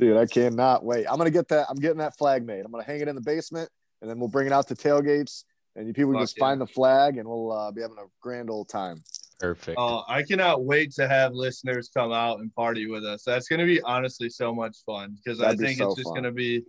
Dude, 0.00 0.16
I 0.16 0.26
cannot 0.26 0.84
wait. 0.84 1.06
I'm 1.08 1.18
gonna 1.18 1.30
get 1.30 1.48
that. 1.48 1.66
I'm 1.68 1.76
getting 1.76 1.98
that 1.98 2.16
flag 2.16 2.46
made. 2.46 2.64
I'm 2.64 2.72
gonna 2.72 2.84
hang 2.84 3.00
it 3.00 3.08
in 3.08 3.14
the 3.14 3.20
basement, 3.20 3.68
and 4.00 4.10
then 4.10 4.18
we'll 4.18 4.28
bring 4.28 4.46
it 4.46 4.52
out 4.52 4.66
to 4.68 4.74
tailgates, 4.74 5.44
and 5.76 5.86
you 5.86 5.92
people 5.92 6.12
can 6.12 6.20
Fuck 6.20 6.22
just 6.22 6.38
yeah. 6.38 6.44
find 6.44 6.60
the 6.60 6.66
flag, 6.66 7.18
and 7.18 7.28
we'll 7.28 7.52
uh, 7.52 7.70
be 7.70 7.82
having 7.82 7.98
a 7.98 8.06
grand 8.20 8.48
old 8.50 8.68
time. 8.68 9.02
Perfect. 9.38 9.78
Uh, 9.78 10.02
I 10.06 10.22
cannot 10.22 10.64
wait 10.64 10.92
to 10.92 11.08
have 11.08 11.32
listeners 11.32 11.90
come 11.94 12.12
out 12.12 12.40
and 12.40 12.54
party 12.54 12.86
with 12.86 13.04
us. 13.04 13.24
That's 13.24 13.48
going 13.48 13.60
to 13.60 13.64
be 13.64 13.80
honestly 13.80 14.28
so 14.28 14.54
much 14.54 14.76
fun 14.84 15.16
because 15.16 15.40
I 15.40 15.44
That'd 15.44 15.60
be 15.60 15.66
think 15.66 15.78
so 15.78 15.88
it's 15.88 15.96
just 15.96 16.08
fun. 16.08 16.14
going 16.14 16.24
to 16.24 16.32
be, 16.32 16.62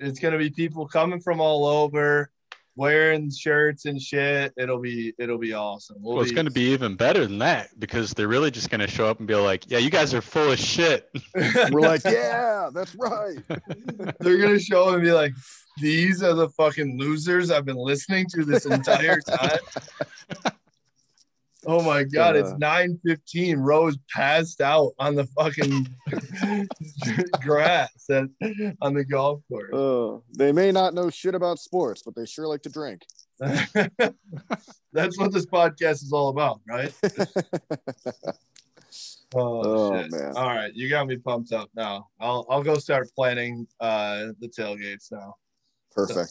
it's 0.00 0.18
going 0.18 0.32
to 0.32 0.38
be 0.38 0.48
people 0.48 0.88
coming 0.88 1.20
from 1.20 1.42
all 1.42 1.66
over, 1.66 2.30
wearing 2.76 3.30
shirts 3.30 3.84
and 3.84 4.00
shit. 4.00 4.52
It'll 4.56 4.80
be 4.80 5.14
it'll 5.18 5.38
be 5.38 5.52
awesome. 5.52 5.96
We'll 6.00 6.14
well, 6.14 6.22
it's 6.22 6.32
going 6.32 6.46
to 6.46 6.52
be 6.52 6.72
even 6.72 6.96
better 6.96 7.26
than 7.26 7.38
that 7.38 7.78
because 7.78 8.12
they're 8.12 8.28
really 8.28 8.50
just 8.50 8.70
going 8.70 8.80
to 8.80 8.88
show 8.88 9.06
up 9.06 9.18
and 9.18 9.28
be 9.28 9.34
like, 9.34 9.70
"Yeah, 9.70 9.78
you 9.78 9.90
guys 9.90 10.14
are 10.14 10.20
full 10.20 10.52
of 10.52 10.58
shit." 10.58 11.10
We're 11.70 11.80
like, 11.80 12.04
yeah, 12.04 12.70
that's 12.72 12.94
right. 12.94 13.38
They're 14.20 14.38
gonna 14.38 14.58
show 14.58 14.88
up 14.88 14.94
and 14.94 15.02
be 15.02 15.12
like, 15.12 15.34
"These 15.80 16.22
are 16.22 16.34
the 16.34 16.48
fucking 16.50 16.98
losers 16.98 17.50
I've 17.50 17.64
been 17.64 17.76
listening 17.76 18.26
to 18.30 18.44
this 18.44 18.66
entire 18.66 19.20
time." 19.20 19.58
Oh 21.66 21.82
my 21.82 22.04
god, 22.04 22.36
it's 22.36 22.50
Uh. 22.50 22.56
nine 22.58 22.98
fifteen. 23.06 23.58
Rose 23.58 23.96
passed 24.14 24.60
out 24.60 24.92
on 24.98 25.14
the 25.14 25.24
fucking 25.38 25.86
grass 27.42 27.90
at, 28.10 28.24
on 28.80 28.94
the 28.94 29.04
golf 29.04 29.40
course. 29.48 29.74
Uh, 29.74 30.18
they 30.36 30.52
may 30.52 30.70
not 30.72 30.94
know 30.94 31.10
shit 31.10 31.34
about 31.34 31.58
sports, 31.58 32.02
but 32.04 32.14
they 32.14 32.26
sure 32.26 32.46
like 32.48 32.62
to 32.62 32.68
drink. 32.70 33.02
That's 33.38 35.18
what 35.18 35.32
this 35.32 35.46
podcast 35.46 36.02
is 36.02 36.10
all 36.12 36.28
about, 36.28 36.60
right? 36.68 36.92
Oh, 39.36 39.62
Oh, 39.64 40.00
shit. 40.02 40.12
man. 40.12 40.32
All 40.36 40.46
right, 40.46 40.72
you 40.74 40.88
got 40.88 41.08
me 41.08 41.16
pumped 41.16 41.52
up 41.52 41.68
now. 41.74 42.06
I'll 42.20 42.46
I'll 42.48 42.62
go 42.62 42.76
start 42.78 43.08
planning 43.16 43.66
uh 43.80 44.26
the 44.38 44.48
tailgates 44.48 45.10
now. 45.10 45.34
Perfect. 45.90 46.30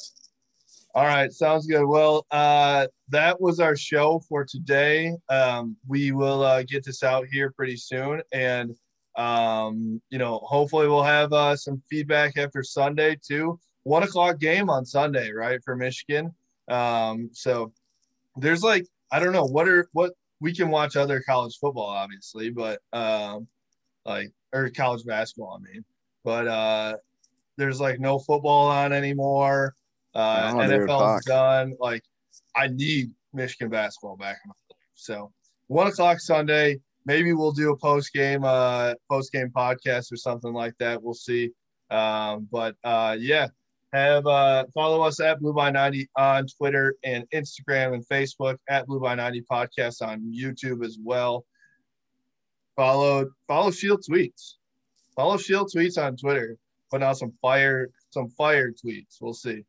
All 0.95 1.05
right, 1.05 1.31
sounds 1.31 1.65
good. 1.65 1.85
Well, 1.85 2.27
uh, 2.29 2.85
that 3.09 3.41
was 3.41 3.59
our 3.59 3.75
show 3.75 4.21
for 4.29 4.45
today. 4.45 5.15
Um, 5.27 5.75
we 5.87 6.11
will 6.11 6.43
uh, 6.43 6.61
get 6.61 6.85
this 6.85 7.01
out 7.01 7.25
here 7.31 7.51
pretty 7.51 7.77
soon, 7.77 8.21
and 8.31 8.75
um, 9.15 9.99
you 10.11 10.19
know, 10.19 10.37
hopefully, 10.43 10.87
we'll 10.87 11.01
have 11.01 11.33
uh, 11.33 11.55
some 11.55 11.81
feedback 11.89 12.37
after 12.37 12.61
Sunday 12.61 13.17
too. 13.27 13.59
One 13.83 14.03
o'clock 14.03 14.39
game 14.39 14.69
on 14.69 14.85
Sunday, 14.85 15.31
right 15.31 15.59
for 15.63 15.75
Michigan. 15.75 16.31
Um, 16.67 17.29
so 17.33 17.73
there's 18.35 18.63
like 18.63 18.85
I 19.11 19.19
don't 19.19 19.33
know 19.33 19.45
what 19.45 19.67
are 19.67 19.87
what 19.93 20.13
we 20.39 20.53
can 20.53 20.69
watch 20.69 20.95
other 20.95 21.23
college 21.27 21.57
football, 21.59 21.87
obviously, 21.87 22.51
but 22.51 22.81
um, 22.93 23.47
like 24.05 24.31
or 24.53 24.69
college 24.69 25.05
basketball, 25.05 25.59
I 25.59 25.71
mean, 25.71 25.83
but 26.23 26.47
uh, 26.47 26.97
there's 27.57 27.81
like 27.81 27.99
no 27.99 28.19
football 28.19 28.67
on 28.67 28.93
anymore. 28.93 29.73
Uh, 30.13 30.53
NFL's 30.53 31.25
done. 31.25 31.73
Like, 31.79 32.03
I 32.55 32.67
need 32.67 33.11
Michigan 33.33 33.69
basketball 33.69 34.17
back 34.17 34.37
in 34.43 34.49
my 34.49 34.53
life. 34.69 34.79
So, 34.93 35.31
one 35.67 35.87
o'clock 35.87 36.19
Sunday. 36.19 36.79
Maybe 37.05 37.33
we'll 37.33 37.51
do 37.51 37.71
a 37.71 37.77
post 37.77 38.13
game, 38.13 38.43
uh, 38.45 38.93
post 39.09 39.33
game 39.33 39.51
podcast 39.53 40.11
or 40.11 40.15
something 40.15 40.53
like 40.53 40.73
that. 40.79 41.03
We'll 41.03 41.13
see. 41.13 41.51
Um, 41.89 42.47
but 42.49 42.75
uh, 42.83 43.17
yeah, 43.19 43.47
have 43.93 44.25
uh, 44.25 44.65
follow 44.73 45.01
us 45.01 45.19
at 45.19 45.39
Blue 45.39 45.53
by 45.53 45.69
ninety 45.69 46.09
on 46.15 46.47
Twitter 46.47 46.95
and 47.03 47.25
Instagram 47.33 47.93
and 47.93 48.05
Facebook 48.07 48.57
at 48.67 48.87
Blue 48.87 48.99
by 48.99 49.15
ninety 49.15 49.43
podcast 49.49 50.01
on 50.01 50.21
YouTube 50.21 50.83
as 50.83 50.97
well. 51.01 51.45
Follow 52.75 53.29
follow 53.47 53.69
Shield 53.69 54.03
tweets. 54.09 54.53
Follow 55.15 55.37
Shield 55.37 55.71
tweets 55.73 56.03
on 56.03 56.17
Twitter. 56.17 56.57
Putting 56.89 57.05
out 57.05 57.17
some 57.17 57.33
fire 57.41 57.89
some 58.09 58.29
fire 58.29 58.71
tweets. 58.71 59.17
We'll 59.21 59.33
see. 59.33 59.63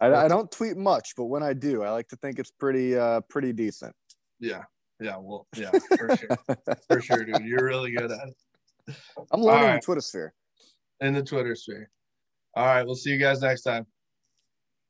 I, 0.00 0.14
I 0.14 0.28
don't 0.28 0.50
tweet 0.50 0.76
much, 0.76 1.14
but 1.16 1.24
when 1.24 1.42
I 1.42 1.52
do, 1.52 1.82
I 1.82 1.90
like 1.90 2.08
to 2.08 2.16
think 2.16 2.38
it's 2.38 2.50
pretty 2.50 2.96
uh 2.96 3.20
pretty 3.28 3.52
decent. 3.52 3.94
Yeah. 4.40 4.64
Yeah. 5.00 5.16
Well, 5.18 5.46
yeah, 5.56 5.70
for 5.70 6.16
sure. 6.16 6.28
for 6.88 7.00
sure, 7.00 7.24
dude. 7.24 7.44
You're 7.44 7.64
really 7.64 7.92
good 7.92 8.10
at 8.10 8.28
it 8.28 8.34
I'm 9.32 9.40
learning 9.42 9.64
right. 9.64 9.80
the 9.80 9.84
Twitter 9.84 10.00
sphere. 10.00 10.34
in 11.00 11.14
the 11.14 11.22
Twitter 11.22 11.54
sphere. 11.54 11.90
All 12.54 12.66
right. 12.66 12.84
We'll 12.84 12.96
see 12.96 13.10
you 13.10 13.18
guys 13.18 13.40
next 13.40 13.62
time. 13.62 13.86